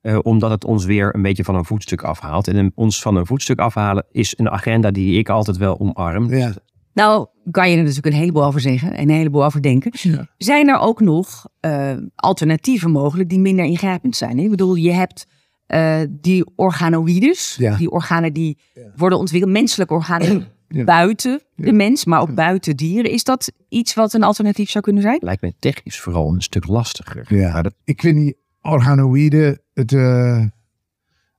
eh, 0.00 0.18
omdat 0.22 0.50
het 0.50 0.64
ons 0.64 0.84
weer 0.84 1.14
een 1.14 1.22
beetje 1.22 1.44
van 1.44 1.54
een 1.54 1.64
voetstuk 1.64 2.02
afhaalt. 2.02 2.48
En 2.48 2.72
ons 2.74 3.00
van 3.02 3.16
een 3.16 3.26
voetstuk 3.26 3.58
afhalen 3.58 4.06
is 4.10 4.38
een 4.38 4.50
agenda 4.50 4.90
die 4.90 5.18
ik 5.18 5.28
altijd 5.28 5.56
wel 5.56 5.80
omarm. 5.80 6.34
ja. 6.34 6.52
Nou, 6.92 7.26
kan 7.50 7.70
je 7.70 7.76
er 7.76 7.82
natuurlijk 7.82 8.06
een 8.14 8.20
heleboel 8.20 8.44
over 8.44 8.60
zeggen 8.60 8.92
en 8.94 9.08
een 9.08 9.14
heleboel 9.14 9.44
over 9.44 9.62
denken. 9.62 9.90
Ja. 9.92 10.26
Zijn 10.36 10.68
er 10.68 10.78
ook 10.78 11.00
nog 11.00 11.46
eh, 11.60 11.92
alternatieven 12.14 12.90
mogelijk 12.90 13.28
die 13.28 13.38
minder 13.40 13.64
ingrijpend 13.64 14.16
zijn? 14.16 14.38
Ik 14.38 14.50
bedoel, 14.50 14.74
je 14.74 14.92
hebt 14.92 15.26
eh, 15.66 16.00
die 16.10 16.44
organoïdes, 16.56 17.56
Ja. 17.58 17.76
die 17.76 17.90
organen 17.90 18.32
die 18.32 18.58
worden 18.96 19.18
ontwikkeld, 19.18 19.52
menselijke 19.52 19.94
organen 19.94 20.46
Ja. 20.68 20.84
buiten 20.84 21.40
de 21.56 21.66
Ja. 21.66 21.72
mens, 21.72 22.04
maar 22.04 22.20
ook 22.20 22.34
buiten 22.34 22.76
dieren. 22.76 23.10
Is 23.10 23.24
dat 23.24 23.52
iets 23.68 23.94
wat 23.94 24.12
een 24.12 24.22
alternatief 24.22 24.70
zou 24.70 24.84
kunnen 24.84 25.02
zijn? 25.02 25.18
Lijkt 25.22 25.42
me 25.42 25.52
technisch 25.58 26.00
vooral 26.00 26.32
een 26.32 26.40
stuk 26.42 26.66
lastiger. 26.66 27.34
Ja. 27.36 27.52
Maar 27.52 27.62
dat, 27.62 27.74
Ik 27.84 28.00
vind 28.00 28.16
die 28.16 28.36
organoïden, 28.62 29.60
het, 29.74 29.92
eh, 29.92 30.38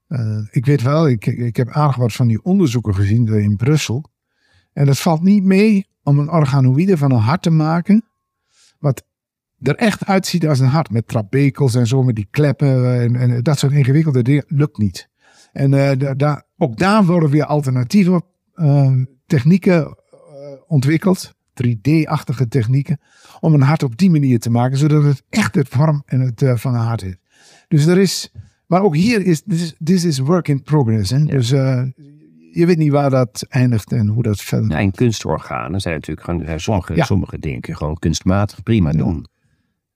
eh, 0.08 0.38
ik 0.52 0.66
weet 0.66 0.82
wel, 0.82 1.08
ik, 1.10 1.26
ik 1.26 1.56
heb 1.56 1.70
aardig 1.70 1.96
wat 1.96 2.14
van 2.14 2.28
die 2.28 2.44
onderzoeken 2.44 2.96
gezien 2.96 3.28
in 3.28 3.56
Brussel. 3.56 4.04
En 4.74 4.88
het 4.88 5.00
valt 5.00 5.22
niet 5.22 5.44
mee 5.44 5.88
om 6.04 6.20
een 6.20 6.32
organoïde 6.32 6.98
van 6.98 7.12
een 7.12 7.20
hart 7.20 7.42
te 7.42 7.50
maken, 7.50 8.06
wat 8.80 9.04
er 9.62 9.76
echt 9.76 10.06
uitziet 10.06 10.48
als 10.48 10.60
een 10.60 10.68
hart, 10.68 10.90
met 10.92 11.08
trapekels 11.08 11.76
en 11.76 11.88
zo, 11.88 12.04
met 12.04 12.16
die 12.16 12.28
kleppen 12.32 13.00
en, 13.02 13.16
en 13.16 13.44
dat 13.44 13.60
soort 13.60 13.72
ingewikkelde 13.74 14.22
dingen, 14.22 14.44
lukt 14.48 14.78
niet. 14.78 15.10
En 15.52 15.72
da- 15.72 16.14
da- 16.14 16.44
ook 16.58 16.78
daar 16.78 17.06
worden 17.06 17.30
weer 17.30 17.46
alternatieve 17.46 18.22
eh, 18.54 18.92
technieken 19.26 19.82
eh, 19.86 19.94
ontwikkeld, 20.68 21.34
3D-achtige 21.54 22.48
technieken, 22.48 23.00
om 23.40 23.54
een 23.54 23.62
hart 23.62 23.84
op 23.84 23.98
die 23.98 24.10
manier 24.10 24.40
te 24.40 24.50
maken, 24.50 24.78
zodat 24.78 25.04
het 25.04 25.24
echt 25.30 25.56
het 25.56 25.68
vorm 25.68 26.04
en 26.06 26.20
het 26.20 26.42
eh, 26.42 26.56
van 26.56 26.74
een 26.74 26.80
hart 26.86 27.02
heeft. 27.02 27.20
Dus 27.68 27.86
er 27.86 27.98
is, 27.98 28.32
maar 28.68 28.82
ook 28.82 28.96
hier 28.96 29.26
is, 29.26 29.42
this 29.48 29.62
is, 29.62 29.76
this 29.84 30.04
is 30.04 30.20
work 30.20 30.48
in 30.48 30.62
progress. 30.62 31.10
Hè? 31.10 31.24
Dus 31.26 31.54
je 32.54 32.66
weet 32.66 32.78
niet 32.78 32.92
waar 32.92 33.10
dat 33.10 33.46
eindigt 33.50 33.92
en 33.92 34.08
hoe 34.08 34.24
dat 34.24 34.42
verder. 34.42 34.70
ja, 34.72 34.78
en 34.78 34.92
kunstorganen 34.92 35.80
zijn 35.82 35.94
natuurlijk 35.96 36.26
gewoon, 36.26 36.46
zijn 36.46 36.60
sommige, 36.60 36.96
Ja. 36.96 37.04
sommige 37.06 37.40
dingen 37.40 37.62
kun 37.62 37.72
je 37.74 37.78
gewoon 37.78 38.00
kunstmatig 38.00 38.64
prima 38.64 38.92
doen. 38.92 39.28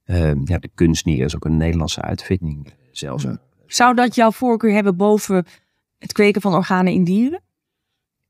Eh, 0.03 0.31
ja, 0.43 0.57
de 0.57 0.69
kunstnier 0.75 1.25
is 1.25 1.35
ook 1.35 1.45
een 1.45 1.57
Nederlandse 1.57 2.01
uitvinding 2.01 2.73
zelfs. 2.91 3.23
Ja. 3.23 3.37
Zou 3.67 3.95
dat 3.95 4.15
jouw 4.15 4.31
voorkeur 4.31 4.73
hebben 4.73 4.95
boven 4.97 5.45
het 5.97 6.11
kweken 6.13 6.41
van 6.41 6.53
organen 6.53 6.93
in 6.93 7.03
dieren? 7.03 7.41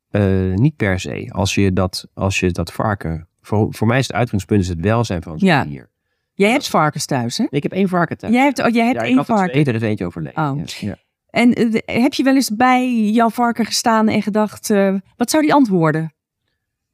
Eh, 0.10 0.54
niet 0.54 0.76
per 0.76 1.00
se. 1.00 1.28
Als 1.32 1.56
je 1.56 1.74
dat, 1.74 2.08
als 2.14 2.40
je 2.40 2.52
dat 2.52 2.72
varken. 2.74 3.28
Voor, 3.42 3.74
voor 3.74 3.88
mij 3.88 4.00
is 4.00 4.08
het 4.08 4.16
uitgangspunt 4.16 4.62
is 4.62 4.68
het 4.68 4.80
welzijn 4.80 5.22
van 5.22 5.40
zo'n 5.40 5.48
Ja. 5.48 5.64
dier. 5.66 5.90
Jij 6.34 6.52
hebt 6.52 6.70
varkens 6.70 7.06
thuis, 7.06 7.38
hè? 7.38 7.46
Ik 7.50 7.64
heb 7.64 7.72
één 7.72 7.88
varken 7.90 8.18
thuis. 8.18 8.34
Jij 8.34 8.44
hebt, 8.44 8.60
oh, 8.64 8.70
jij 8.74 8.84
hebt 8.86 8.96
ja, 8.96 9.02
ik 9.02 9.08
één 9.08 9.18
had 9.18 9.30
er 9.30 9.36
varken. 9.36 9.52
twee, 9.54 9.66
er 9.66 9.76
is 9.76 9.82
eentje 9.82 10.06
overleden. 10.06 10.44
Oh. 10.52 10.58
Ja, 10.58 10.88
ja. 10.88 10.98
En 11.36 11.54
eh, 11.54 12.02
heb 12.02 12.14
je 12.14 12.24
wel 12.24 12.36
eens 12.36 12.56
bij 12.56 13.10
jouw 13.10 13.30
varken 13.30 13.66
gestaan 13.66 14.08
en 14.08 14.22
gedacht, 14.22 14.70
eh, 14.70 14.96
wat 15.18 15.30
zou 15.30 15.44
die 15.44 15.54
antwoorden? 15.54 16.14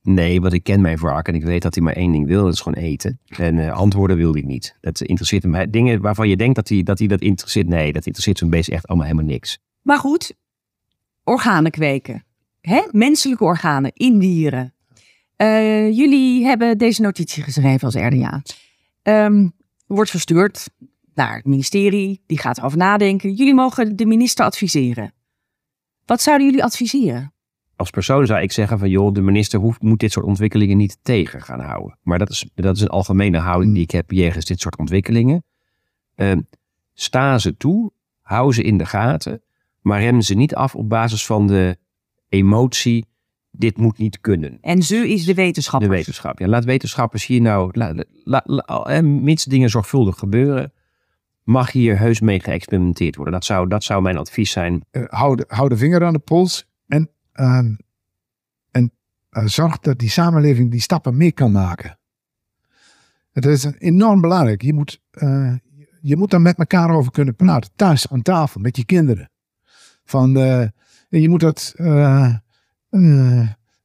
Nee, 0.02 0.42
want 0.42 0.54
ik 0.54 0.64
ken 0.64 0.82
mijn 0.82 0.98
varken 0.98 1.34
en 1.34 1.40
ik 1.40 1.46
weet 1.46 1.62
dat 1.62 1.76
hij 1.76 1.84
maar 1.84 1.94
één 1.94 2.12
ding 2.12 2.28
wil. 2.28 2.44
Dat 2.44 2.54
is 2.54 2.60
gewoon 2.60 2.84
eten. 2.84 3.20
En 3.28 3.60
eh, 3.60 3.72
antwoorden 3.72 4.18
wil 4.18 4.34
hij 4.34 4.42
niet. 4.42 4.78
Dat 4.80 5.02
interesseert 5.02 5.44
hem. 5.44 5.72
Dingen 5.72 6.02
waarvan 6.02 6.30
je 6.30 6.38
denkt 6.38 6.56
dat 6.56 6.70
hij 6.70 6.84
dat, 6.84 7.00
hij 7.00 7.08
dat 7.08 7.22
interesseert. 7.22 7.68
Nee, 7.68 7.94
dat 7.94 8.06
interesseert 8.06 8.38
zo'n 8.38 8.50
beest 8.50 8.70
echt 8.70 8.88
allemaal 8.88 9.08
helemaal 9.08 9.32
niks. 9.32 9.60
Maar 9.82 9.98
goed, 9.98 10.34
organen 11.24 11.72
kweken. 11.72 12.24
Hè? 12.62 12.82
Menselijke 12.92 13.44
organen 13.44 13.92
in 13.94 14.20
dieren. 14.20 14.74
Jullie 15.94 16.46
hebben 16.46 16.78
deze 16.78 17.02
notitie 17.02 17.44
geschreven 17.44 17.82
als 17.82 17.96
RDA. 17.96 18.42
Ehm, 19.02 19.48
wordt 19.88 20.10
verstuurd 20.10 20.70
naar 21.16 21.36
het 21.36 21.46
ministerie. 21.46 22.22
Die 22.26 22.38
gaat 22.40 22.58
erover 22.58 22.78
nadenken. 22.78 23.34
Jullie 23.34 23.54
mogen 23.54 23.96
de 23.96 24.06
minister 24.06 24.46
adviseren. 24.46 25.14
Wat 26.06 26.22
zouden 26.22 26.48
jullie 26.48 26.64
adviseren? 26.64 27.34
Als 27.76 27.90
persoon 27.90 28.26
zou 28.26 28.42
ik 28.42 28.52
zeggen 28.52 28.80
van 28.80 28.90
joh, 28.90 29.14
de 29.14 29.22
minister 29.22 29.60
hoeft, 29.60 29.82
moet 29.82 30.00
dit 30.00 30.12
soort 30.12 30.26
ontwikkelingen 30.26 30.78
niet 30.78 30.98
tegen 31.02 31.42
gaan 31.42 31.60
houden. 31.60 31.98
Maar 32.02 32.20
dat 32.20 32.30
is, 32.30 32.46
dat 32.56 32.76
is 32.76 32.82
een 32.82 32.88
algemene 32.88 33.38
houding 33.38 33.74
die 33.74 33.84
ik 33.84 33.92
heb 33.92 34.12
jegens 34.12 34.46
dit 34.46 34.60
soort 34.60 34.78
ontwikkelingen. 34.78 35.44
Ehm, 36.16 36.42
sta 36.94 37.38
ze 37.38 37.58
toe, 37.58 37.92
hou 38.22 38.54
ze 38.54 38.64
in 38.64 38.78
de 38.78 38.86
gaten, 38.86 39.42
maar 39.82 40.02
rem 40.02 40.22
ze 40.22 40.34
niet 40.34 40.56
af 40.56 40.76
op 40.76 40.90
basis 40.90 41.26
van 41.26 41.48
de 41.48 41.78
emotie, 42.30 43.06
dit 43.52 43.78
moet 43.78 43.98
niet 43.98 44.20
kunnen. 44.22 44.58
En 44.62 44.84
ze 44.84 45.10
is 45.10 45.20
de 45.26 45.34
De 45.34 45.42
wetenschapper. 45.42 45.90
wetenschap. 45.90 46.40
Ja, 46.40 46.48
laat 46.48 46.66
wetenschappers 46.66 47.26
hier 47.26 47.42
nou, 47.42 47.70
la, 47.74 47.94
la, 48.24 48.42
la- 48.46 48.84
eh, 48.84 49.02
mits 49.04 49.44
dingen 49.44 49.70
zorgvuldig 49.70 50.18
gebeuren, 50.18 50.74
mag 51.52 51.72
hier 51.72 52.00
heus 52.00 52.20
mee 52.20 52.40
geëxperimenteerd 52.40 53.16
worden. 53.16 53.34
Dat 53.34 53.46
zou, 53.46 53.68
dat 53.68 53.84
zou 53.84 54.02
mijn 54.02 54.18
advies 54.18 54.52
zijn. 54.52 54.86
Eh, 54.92 55.04
hou, 55.08 55.36
de, 55.36 55.46
hou 55.48 55.70
de 55.70 55.78
vinger 55.78 56.06
aan 56.06 56.14
de 56.14 56.20
pols 56.20 56.68
en, 56.88 57.10
ehm, 57.34 57.76
en 58.72 58.92
eh, 59.30 59.46
zorg 59.46 59.80
dat 59.80 60.00
die 60.00 60.10
samenleving 60.10 60.72
die 60.72 60.82
stappen 60.82 61.18
mee 61.18 61.32
kan 61.32 61.52
maken. 61.52 62.00
Het 63.32 63.46
is 63.46 63.66
enorm 63.78 64.22
belangrijk. 64.22 64.62
Je 64.62 64.74
moet, 64.74 65.02
eh, 65.12 65.54
je 66.02 66.18
moet 66.18 66.30
daar 66.30 66.42
met 66.42 66.58
elkaar 66.58 66.90
over 66.90 67.12
kunnen 67.12 67.36
praten. 67.36 67.72
Thuis 67.76 68.12
aan 68.12 68.22
tafel 68.22 68.62
met 68.62 68.78
je 68.78 68.86
kinderen. 68.86 69.30
Van, 70.04 70.32
je 71.10 71.30
moet 71.30 71.40
dat 71.40 71.74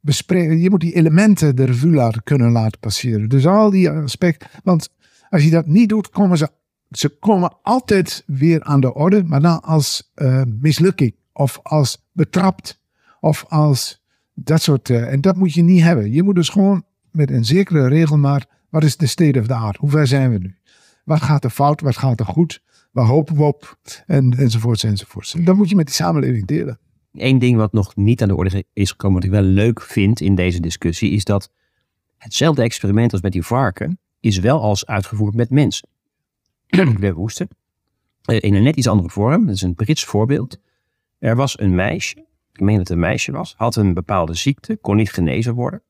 bespreken. 0.00 0.59
Je 0.59 0.70
moet 0.70 0.81
die 0.81 0.94
elementen 0.94 1.57
de 1.57 1.64
revue 1.64 1.94
laten 1.94 2.22
kunnen 2.22 2.52
laten 2.52 2.81
passeren. 2.81 3.29
Dus 3.29 3.46
al 3.46 3.70
die 3.70 3.90
aspecten. 3.90 4.48
Want 4.62 4.88
als 5.31 5.44
je 5.44 5.50
dat 5.50 5.66
niet 5.66 5.88
doet, 5.88 6.11
komen 6.11 6.38
ze, 6.38 6.48
ze 6.90 7.09
komen 7.09 7.57
altijd 7.62 8.22
weer 8.27 8.62
aan 8.62 8.81
de 8.81 8.94
orde. 8.94 9.25
Maar 9.25 9.40
dan 9.40 9.62
als 9.62 10.11
eh, 10.14 10.42
mislukking. 10.61 11.14
Of 11.33 11.61
als 11.62 12.07
betrapt. 12.12 12.81
Of 13.20 13.44
als 13.49 14.05
dat 14.35 14.62
soort. 14.62 14.90
eh, 14.90 15.12
en 15.12 15.20
dat 15.20 15.37
moet 15.37 15.53
je 15.55 15.62
niet 15.62 15.83
hebben. 15.83 16.12
Je 16.12 16.22
moet 16.22 16.35
dus 16.35 16.49
gewoon 16.49 16.85
met 17.11 17.31
een 17.31 17.44
zekere 17.44 17.88
regelmaat. 17.88 18.46
Wat 18.70 18.85
is 18.85 18.96
de 18.96 19.07
state 19.07 19.38
of 19.38 19.46
the 19.46 19.55
art? 19.55 19.77
Hoe 19.77 19.90
ver 19.90 20.07
zijn 20.07 20.31
we 20.31 20.38
nu? 20.38 20.57
Wat 21.05 21.22
gaat 21.22 21.44
er 21.44 21.51
fout? 21.51 21.81
Wat 21.81 21.96
gaat 21.96 22.20
er 22.20 22.27
goed? 22.27 22.62
Waar 22.92 23.07
hopen 23.07 23.37
we 23.37 23.42
op? 23.42 23.79
En, 24.07 24.33
enzovoorts, 24.38 24.85
enzovoorts. 24.85 25.35
En 25.35 25.44
dat 25.44 25.57
moet 25.57 25.68
je 25.68 25.77
met 25.77 25.87
die 25.87 25.94
samenleving 25.94 26.46
delen. 26.46 26.79
Eén 27.12 27.38
ding 27.38 27.57
wat 27.57 27.72
nog 27.72 27.96
niet 27.96 28.22
aan 28.22 28.29
de 28.29 28.37
orde 28.37 28.64
is 28.72 28.90
gekomen, 28.90 29.16
wat 29.16 29.25
ik 29.25 29.31
wel 29.31 29.42
leuk 29.42 29.83
vind 29.83 30.20
in 30.20 30.35
deze 30.35 30.61
discussie, 30.61 31.11
is 31.11 31.25
dat 31.25 31.51
hetzelfde 32.16 32.62
experiment 32.62 33.12
als 33.12 33.20
met 33.22 33.33
die 33.33 33.42
varken, 33.42 33.99
is 34.20 34.38
wel 34.38 34.61
als 34.61 34.87
uitgevoerd 34.87 35.35
met 35.35 35.51
mensen. 35.51 35.88
ben 37.00 37.14
woesten. 37.14 37.48
Eh, 38.24 38.40
In 38.40 38.55
een 38.55 38.62
net 38.62 38.76
iets 38.76 38.88
andere 38.88 39.11
vorm. 39.11 39.46
Dat 39.46 39.55
is 39.55 39.62
een 39.62 39.74
Brits 39.74 40.05
voorbeeld. 40.05 40.59
Er 41.18 41.37
was 41.37 41.59
een 41.59 41.74
meisje, 41.74 42.26
ik 42.52 42.61
meen 42.61 42.76
dat 42.76 42.88
het 42.88 42.96
een 42.96 43.02
meisje 43.02 43.33
was, 43.33 43.55
had 43.57 43.76
een 43.76 43.94
bepaalde 43.94 44.35
ziekte, 44.35 44.76
kon 44.76 44.96
niet 44.96 45.12
genezen 45.12 45.55
worden. 45.55 45.83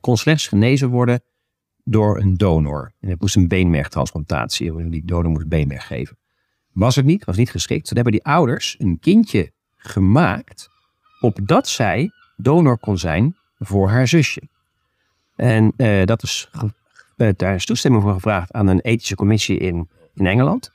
Kon 0.00 0.16
slechts 0.16 0.48
genezen 0.48 0.88
worden 0.88 1.22
door 1.84 2.20
een 2.20 2.36
donor. 2.36 2.92
En 3.00 3.08
het 3.08 3.20
moest 3.20 3.36
een 3.36 3.48
beenmergtransplantatie, 3.48 4.88
die 4.88 5.04
donor 5.04 5.30
moest 5.30 5.48
beenmerg 5.48 5.86
geven. 5.86 6.18
Was 6.72 6.96
het 6.96 7.04
niet, 7.04 7.24
was 7.24 7.36
niet 7.36 7.50
geschikt. 7.50 7.86
Toen 7.86 7.94
hebben 7.94 8.12
die 8.12 8.24
ouders 8.24 8.74
een 8.78 8.98
kindje 8.98 9.52
gemaakt, 9.76 10.68
opdat 11.20 11.68
zij 11.68 12.10
donor 12.36 12.78
kon 12.78 12.98
zijn 12.98 13.36
voor 13.58 13.88
haar 13.88 14.08
zusje. 14.08 14.42
En 15.36 15.72
eh, 15.76 16.04
dat 16.04 16.22
is, 16.22 16.50
eh, 17.22 17.32
daar 17.36 17.54
is 17.54 17.64
toestemming 17.64 18.02
voor 18.02 18.12
gevraagd 18.12 18.52
aan 18.52 18.66
een 18.66 18.80
ethische 18.80 19.14
commissie 19.14 19.58
in, 19.58 19.88
in 20.14 20.26
Engeland. 20.26 20.72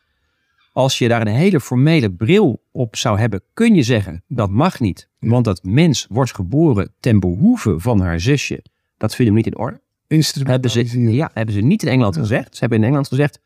Als 0.73 0.97
je 0.97 1.07
daar 1.07 1.21
een 1.21 1.27
hele 1.27 1.59
formele 1.59 2.11
bril 2.11 2.63
op 2.71 2.95
zou 2.95 3.19
hebben, 3.19 3.41
kun 3.53 3.75
je 3.75 3.83
zeggen 3.83 4.23
dat 4.27 4.49
mag 4.49 4.79
niet. 4.79 5.09
Want 5.19 5.45
dat 5.45 5.63
mens 5.63 6.05
wordt 6.09 6.35
geboren 6.35 6.93
ten 6.99 7.19
behoeve 7.19 7.79
van 7.79 8.01
haar 8.01 8.19
zusje. 8.19 8.63
Dat 8.97 9.15
vinden 9.15 9.33
we 9.35 9.39
niet 9.41 9.53
in 9.53 9.59
orde. 9.59 9.81
Hebben 10.07 10.71
ze, 10.71 11.01
ja, 11.11 11.31
hebben 11.33 11.53
ze 11.55 11.61
niet 11.61 11.83
in 11.83 11.89
Engeland 11.89 12.17
gezegd. 12.17 12.53
Ze 12.53 12.59
hebben 12.59 12.77
in 12.77 12.83
Engeland 12.83 13.07
gezegd, 13.07 13.39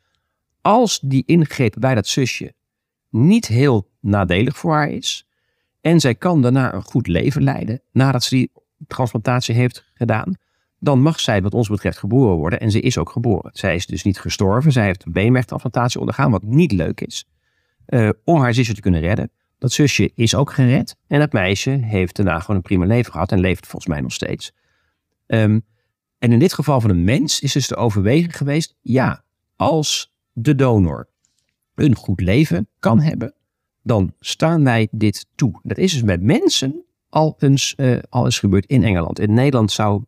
als 0.60 1.00
die 1.00 1.22
ingreep 1.26 1.74
bij 1.78 1.94
dat 1.94 2.06
zusje 2.06 2.54
niet 3.10 3.46
heel 3.46 3.90
nadelig 4.00 4.56
voor 4.56 4.72
haar 4.72 4.90
is. 4.90 5.28
En 5.80 6.00
zij 6.00 6.14
kan 6.14 6.42
daarna 6.42 6.74
een 6.74 6.82
goed 6.82 7.06
leven 7.06 7.42
leiden 7.42 7.82
nadat 7.92 8.24
ze 8.24 8.34
die 8.34 8.52
transplantatie 8.86 9.54
heeft 9.54 9.90
gedaan. 9.94 10.34
Dan 10.84 11.00
mag 11.02 11.20
zij 11.20 11.42
wat 11.42 11.54
ons 11.54 11.68
betreft 11.68 11.98
geboren 11.98 12.36
worden. 12.36 12.60
En 12.60 12.70
ze 12.70 12.80
is 12.80 12.98
ook 12.98 13.10
geboren. 13.10 13.50
Zij 13.54 13.74
is 13.74 13.86
dus 13.86 14.02
niet 14.02 14.18
gestorven. 14.20 14.72
Zij 14.72 14.84
heeft 14.84 15.06
een 15.06 15.12
beenmergtransplantatie 15.12 16.00
ondergaan, 16.00 16.30
wat 16.30 16.42
niet 16.42 16.72
leuk 16.72 17.00
is. 17.00 17.26
eh, 17.86 18.08
om 18.24 18.40
haar 18.40 18.54
zusje 18.54 18.74
te 18.74 18.80
kunnen 18.80 19.00
redden. 19.00 19.30
Dat 19.58 19.72
zusje 19.72 20.12
is 20.14 20.34
ook 20.34 20.52
gered. 20.52 20.96
En 21.06 21.18
dat 21.18 21.32
meisje 21.32 21.70
heeft 21.70 22.16
daarna 22.16 22.38
gewoon 22.40 22.56
een 22.56 22.62
prima 22.62 22.84
leven 22.84 23.12
gehad 23.12 23.32
en 23.32 23.40
leeft 23.40 23.66
volgens 23.66 23.86
mij 23.92 24.00
nog 24.00 24.12
steeds. 24.12 24.52
Ehm, 25.26 25.60
en 26.18 26.32
in 26.32 26.38
dit 26.38 26.52
geval 26.52 26.80
van 26.80 26.90
een 26.90 27.04
mens 27.04 27.40
is 27.40 27.52
dus 27.52 27.66
de 27.68 27.76
overweging 27.76 28.36
geweest, 28.36 28.74
ja, 28.80 29.24
als 29.56 30.12
de 30.32 30.54
donor 30.54 31.08
een 31.74 31.94
goed 31.96 32.20
leven 32.20 32.68
kan 32.78 33.00
hebben, 33.00 33.34
dan 33.82 34.14
staan 34.20 34.64
wij 34.64 34.88
dit 34.90 35.26
toe. 35.34 35.60
Dat 35.62 35.78
is 35.78 35.92
dus 35.92 36.02
met 36.02 36.22
mensen 36.22 36.84
al 37.08 37.36
eens, 37.38 37.74
uh, 37.76 37.98
al 38.08 38.24
eens 38.24 38.38
gebeurd 38.38 38.66
in 38.66 38.82
Engeland. 38.84 39.18
In 39.18 39.34
Nederland 39.34 39.72
zou 39.72 40.02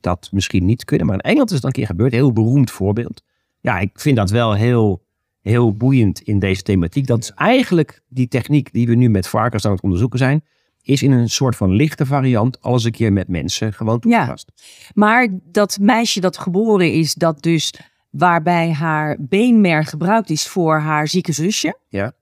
dat 0.00 0.28
misschien 0.32 0.64
niet 0.64 0.84
kunnen, 0.84 1.06
maar 1.06 1.14
in 1.16 1.22
Engeland 1.22 1.50
is 1.50 1.56
het 1.56 1.64
een 1.64 1.72
keer 1.72 1.86
gebeurd. 1.86 2.12
Een 2.12 2.18
heel 2.18 2.32
beroemd 2.32 2.70
voorbeeld. 2.70 3.22
Ja, 3.60 3.78
ik 3.78 3.90
vind 4.00 4.16
dat 4.16 4.30
wel 4.30 4.54
heel, 4.54 5.02
heel 5.40 5.76
boeiend 5.76 6.20
in 6.20 6.38
deze 6.38 6.62
thematiek. 6.62 7.06
Dat 7.06 7.22
is 7.22 7.30
eigenlijk 7.30 8.02
die 8.08 8.28
techniek 8.28 8.72
die 8.72 8.86
we 8.86 8.94
nu 8.94 9.08
met 9.08 9.28
varkens 9.28 9.64
aan 9.64 9.72
het 9.72 9.80
onderzoeken 9.82 10.18
zijn, 10.18 10.44
is 10.82 11.02
in 11.02 11.10
een 11.12 11.28
soort 11.30 11.56
van 11.56 11.70
lichte 11.70 12.06
variant 12.06 12.60
alles 12.62 12.84
een 12.84 12.90
keer 12.90 13.12
met 13.12 13.28
mensen 13.28 13.72
gewoon 13.72 14.00
toegepast. 14.00 14.52
Ja, 14.54 14.62
maar 14.94 15.28
dat 15.42 15.78
meisje 15.80 16.20
dat 16.20 16.38
geboren 16.38 16.92
is, 16.92 17.14
dat 17.14 17.42
dus 17.42 17.74
waarbij 18.10 18.72
haar 18.72 19.16
beenmerg 19.20 19.90
gebruikt 19.90 20.30
is 20.30 20.46
voor 20.48 20.78
haar 20.78 21.08
zieke 21.08 21.32
zusje. 21.32 21.78
Ja. 21.88 22.12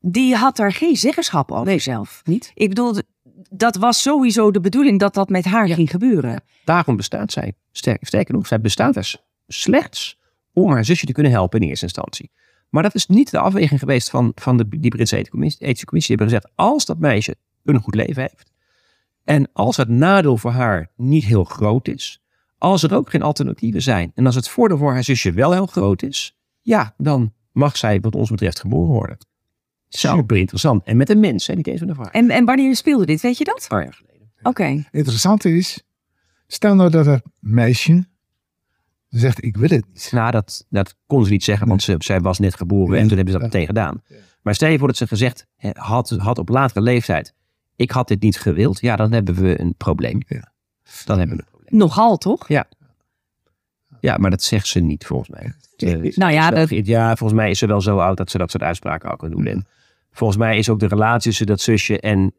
Die 0.00 0.34
had 0.34 0.58
er 0.58 0.72
geen 0.72 0.96
zeggenschap 0.96 1.52
over 1.52 1.66
Nee. 1.66 1.78
zelf. 1.78 2.20
Niet? 2.24 2.50
Ik 2.54 2.68
bedoel, 2.68 2.94
dat 3.50 3.76
was 3.76 4.02
sowieso 4.02 4.50
de 4.50 4.60
bedoeling 4.60 4.98
dat 4.98 5.14
dat 5.14 5.28
met 5.28 5.44
haar 5.44 5.68
ging 5.68 5.90
gebeuren. 5.90 6.42
Daarom 6.64 6.96
bestaat 6.96 7.32
zij. 7.32 7.52
Sterker, 7.72 8.06
sterker 8.06 8.34
nog, 8.34 8.46
zij 8.46 8.60
bestaat 8.60 8.96
er 8.96 9.04
s- 9.04 9.22
slechts 9.46 10.18
om 10.52 10.70
haar 10.70 10.84
zusje 10.84 11.06
te 11.06 11.12
kunnen 11.12 11.32
helpen 11.32 11.60
in 11.60 11.68
eerste 11.68 11.84
instantie. 11.84 12.30
Maar 12.68 12.82
dat 12.82 12.94
is 12.94 13.06
niet 13.06 13.30
de 13.30 13.38
afweging 13.38 13.80
geweest 13.80 14.10
van, 14.10 14.32
van 14.34 14.56
de, 14.56 14.68
die 14.68 14.90
Britse 14.90 15.14
ethische 15.14 15.30
commissie. 15.30 15.62
ethische 15.66 15.86
commissie. 15.86 16.16
Die 16.16 16.26
hebben 16.26 16.40
gezegd, 16.42 16.68
als 16.68 16.84
dat 16.84 16.98
meisje 16.98 17.36
een 17.64 17.80
goed 17.80 17.94
leven 17.94 18.22
heeft. 18.22 18.52
En 19.24 19.48
als 19.52 19.76
het 19.76 19.88
nadeel 19.88 20.36
voor 20.36 20.50
haar 20.50 20.90
niet 20.96 21.24
heel 21.24 21.44
groot 21.44 21.88
is. 21.88 22.22
Als 22.58 22.82
er 22.82 22.94
ook 22.94 23.10
geen 23.10 23.22
alternatieven 23.22 23.82
zijn. 23.82 24.12
En 24.14 24.26
als 24.26 24.34
het 24.34 24.48
voordeel 24.48 24.78
voor 24.78 24.92
haar 24.92 25.04
zusje 25.04 25.32
wel 25.32 25.52
heel 25.52 25.66
groot 25.66 26.02
is. 26.02 26.36
Ja, 26.62 26.94
dan 26.96 27.32
mag 27.52 27.76
zij 27.76 28.00
wat 28.00 28.14
ons 28.14 28.30
betreft 28.30 28.60
geboren 28.60 28.92
worden. 28.92 29.18
Super 29.88 30.36
interessant. 30.36 30.84
En 30.84 30.96
met 30.96 31.10
een 31.10 31.20
mens, 31.20 31.46
hè, 31.46 31.54
niet 31.54 31.66
eens 31.66 31.80
met 31.80 31.88
een 31.88 31.94
vraag. 31.94 32.10
En, 32.12 32.30
en 32.30 32.44
wanneer 32.44 32.76
speelde 32.76 33.06
dit, 33.06 33.20
weet 33.20 33.38
je 33.38 33.44
dat? 33.44 33.62
Een 33.62 33.68
paar 33.68 33.82
jaar 33.82 33.92
geleden. 33.92 34.28
Oké. 34.42 34.84
Interessant 34.90 35.44
is, 35.44 35.82
stel 36.46 36.74
nou 36.74 36.90
dat 36.90 37.06
het 37.06 37.22
meisje 37.40 38.06
zegt 39.08 39.44
ik 39.44 39.56
wil 39.56 39.68
het 39.68 39.84
niet. 39.92 40.08
Nou, 40.12 40.30
dat, 40.30 40.66
dat 40.68 40.94
kon 41.06 41.24
ze 41.24 41.30
niet 41.30 41.44
zeggen, 41.44 41.68
want 41.68 41.82
ze, 41.82 41.94
zij 41.98 42.20
was 42.20 42.38
net 42.38 42.54
geboren 42.56 42.96
en 42.96 43.02
Ja. 43.02 43.08
toen 43.08 43.16
hebben 43.16 43.34
ze 43.34 43.40
dat 43.40 43.52
Ja. 43.52 43.58
meteen 43.58 43.74
gedaan. 43.74 44.02
Maar 44.42 44.54
stel 44.54 44.68
je 44.68 44.78
voor 44.78 44.86
dat 44.86 44.96
ze 44.96 45.06
gezegd 45.06 45.46
had, 45.72 46.10
had 46.10 46.38
op 46.38 46.48
latere 46.48 46.80
leeftijd, 46.80 47.34
ik 47.76 47.90
had 47.90 48.08
dit 48.08 48.22
niet 48.22 48.38
gewild, 48.40 48.80
ja, 48.80 48.96
dan 48.96 49.12
hebben 49.12 49.34
we 49.34 49.60
een 49.60 49.74
probleem. 49.76 50.20
Ja. 50.26 50.52
Dan 51.04 51.18
hebben 51.18 51.36
we 51.36 51.42
een 51.42 51.48
probleem. 51.50 51.78
Nogal, 51.78 52.16
toch? 52.16 52.48
Ja, 54.00 54.16
maar 54.16 54.30
dat 54.30 54.42
zegt 54.42 54.66
ze 54.66 54.80
niet 54.80 55.06
volgens 55.06 55.28
mij. 55.28 55.52
Nou 56.14 56.32
ja, 56.32 56.50
dat- 56.50 56.68
ja, 56.86 57.16
volgens 57.16 57.40
mij 57.40 57.50
is 57.50 57.58
ze 57.58 57.66
wel 57.66 57.80
zo 57.80 57.98
oud 57.98 58.16
dat 58.16 58.30
ze 58.30 58.38
dat 58.38 58.50
soort 58.50 58.62
uitspraken 58.62 59.10
ook 59.10 59.18
kan 59.18 59.30
doen. 59.30 59.46
En 59.46 59.66
volgens 60.18 60.38
mij 60.38 60.58
is 60.58 60.68
ook 60.68 60.78
de 60.78 60.86
relatie 60.86 61.28
tussen 61.30 61.46
dat 61.46 61.60
zusje 61.60 62.00
en 62.00 62.34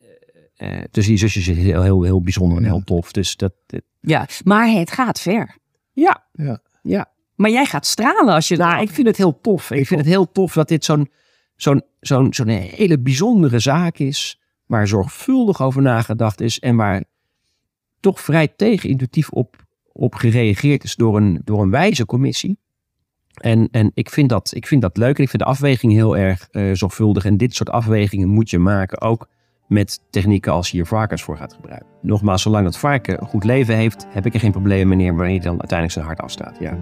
eh, 0.56 0.78
eh, 0.78 0.84
tussen 0.92 1.14
die 1.16 1.30
zusjes 1.30 1.46
heel, 1.58 1.82
heel, 1.82 2.04
heel 2.04 2.22
bijzonder 2.22 2.58
en 2.58 2.64
heel 2.64 2.84
tof. 2.84 3.12
Dus 3.12 3.36
dat, 3.36 3.54
dat- 3.66 3.82
Ja, 4.02 4.28
maar 4.44 4.68
het 4.70 4.92
gaat 4.92 5.20
ver. 5.22 5.58
ja, 5.94 6.24
Ja. 6.34 6.60
ja. 6.82 7.12
Maar 7.36 7.50
jij 7.50 7.66
gaat 7.66 7.86
stralen 7.86 8.34
als 8.34 8.48
je... 8.48 8.58
Nou, 8.58 8.82
ik 8.82 8.90
vind 8.90 9.08
het 9.08 9.18
heel 9.18 9.42
tof. 9.42 9.72
Ik 9.72 9.88
vind 9.88 10.00
het 10.00 10.10
heel 10.10 10.32
tof 10.32 10.54
dat 10.54 10.68
dit 10.68 10.86
zo'n 10.86 11.10
zo'n 11.56 11.82
zo'n 12.00 12.34
zo'n 12.34 12.48
hele 12.48 13.00
bijzondere 13.00 13.60
zaak 13.60 13.98
is. 13.98 14.40
Waar 14.66 14.88
zorgvuldig 14.88 15.62
over 15.62 15.82
nagedacht 15.82 16.42
is. 16.42 16.60
En 16.60 16.76
waar 16.76 17.04
toch 18.00 18.20
vrij 18.20 18.48
tegenintuïtief 18.48 19.30
op, 19.30 19.56
op 19.92 20.16
gereageerd 20.16 20.84
is 20.84 20.96
door 20.96 21.18
een, 21.18 21.42
door 21.44 21.62
een 21.62 21.70
wijze 21.70 22.06
commissie. 22.06 22.60
En, 23.40 23.68
en 23.72 23.92
ik, 23.94 24.10
vind 24.10 24.30
dat, 24.30 24.52
ik 24.56 24.68
vind 24.68 24.82
dat 24.82 24.98
leuk. 24.98 25.18
En 25.18 25.24
ik 25.24 25.30
vind 25.30 25.44
de 25.44 25.50
afweging 25.50 25.94
heel 25.94 26.18
erg 26.18 26.48
eh, 26.52 26.70
zorgvuldig. 26.74 27.26
En 27.26 27.38
dit 27.38 27.56
soort 27.56 27.70
afwegingen 27.70 28.28
moet 28.28 28.50
je 28.50 28.60
maken. 28.60 29.02
Ook 29.02 29.28
met 29.68 30.02
technieken 30.10 30.52
als 30.52 30.70
je 30.70 30.78
hier 30.78 30.86
varkens 30.86 31.24
voor 31.24 31.38
gaat 31.38 31.54
gebruiken. 31.54 31.88
Nogmaals, 32.02 32.42
zolang 32.42 32.64
dat 32.64 32.78
varken 32.78 33.22
een 33.22 33.28
goed 33.28 33.44
leven 33.44 33.76
heeft, 33.76 34.06
heb 34.10 34.26
ik 34.26 34.34
er 34.34 34.40
geen 34.40 34.52
probleem 34.52 34.88
mee 34.88 35.08
wanneer 35.14 35.26
hij 35.26 35.40
dan 35.40 35.60
uiteindelijk 35.60 35.92
zijn 35.92 36.06
hart 36.06 36.20
afstaat. 36.20 36.58
Ja. 36.60 36.78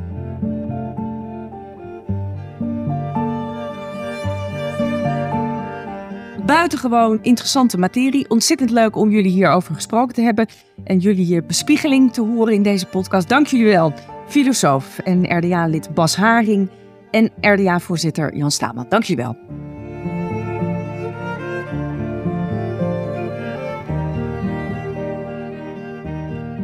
Buitengewoon 6.46 7.20
interessante 7.22 7.78
materie. 7.78 8.30
Ontzettend 8.30 8.70
leuk 8.70 8.96
om 8.96 9.10
jullie 9.10 9.32
hierover 9.32 9.76
gesproken 9.76 10.16
te 10.16 10.22
hebben. 10.22 10.48
En 10.84 10.98
jullie 10.98 11.28
je 11.28 11.44
bespiegeling 11.44 12.14
te 12.14 12.22
horen 12.22 12.54
in 12.54 12.64
deze 12.64 12.86
podcast. 12.86 13.30
Dank 13.30 13.48
jullie 13.48 13.66
wel. 13.66 14.17
Filosoof 14.28 15.00
en 15.00 15.38
RDA-lid 15.38 15.94
Bas 15.94 16.16
Haring. 16.16 16.70
En 17.12 17.32
RDA-voorzitter 17.42 18.36
Jan 18.36 18.52
Stama. 18.52 18.86
Dank 18.90 19.04
jullie 19.04 19.24
wel. 19.24 19.36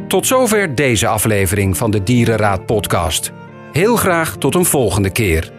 Tot 0.08 0.26
zover 0.26 0.74
deze 0.74 1.06
aflevering 1.06 1.76
van 1.76 1.90
de 1.90 2.02
Dierenraad 2.02 2.66
podcast. 2.66 3.32
Heel 3.72 3.96
graag 3.96 4.36
tot 4.36 4.54
een 4.54 4.64
volgende 4.64 5.10
keer. 5.10 5.52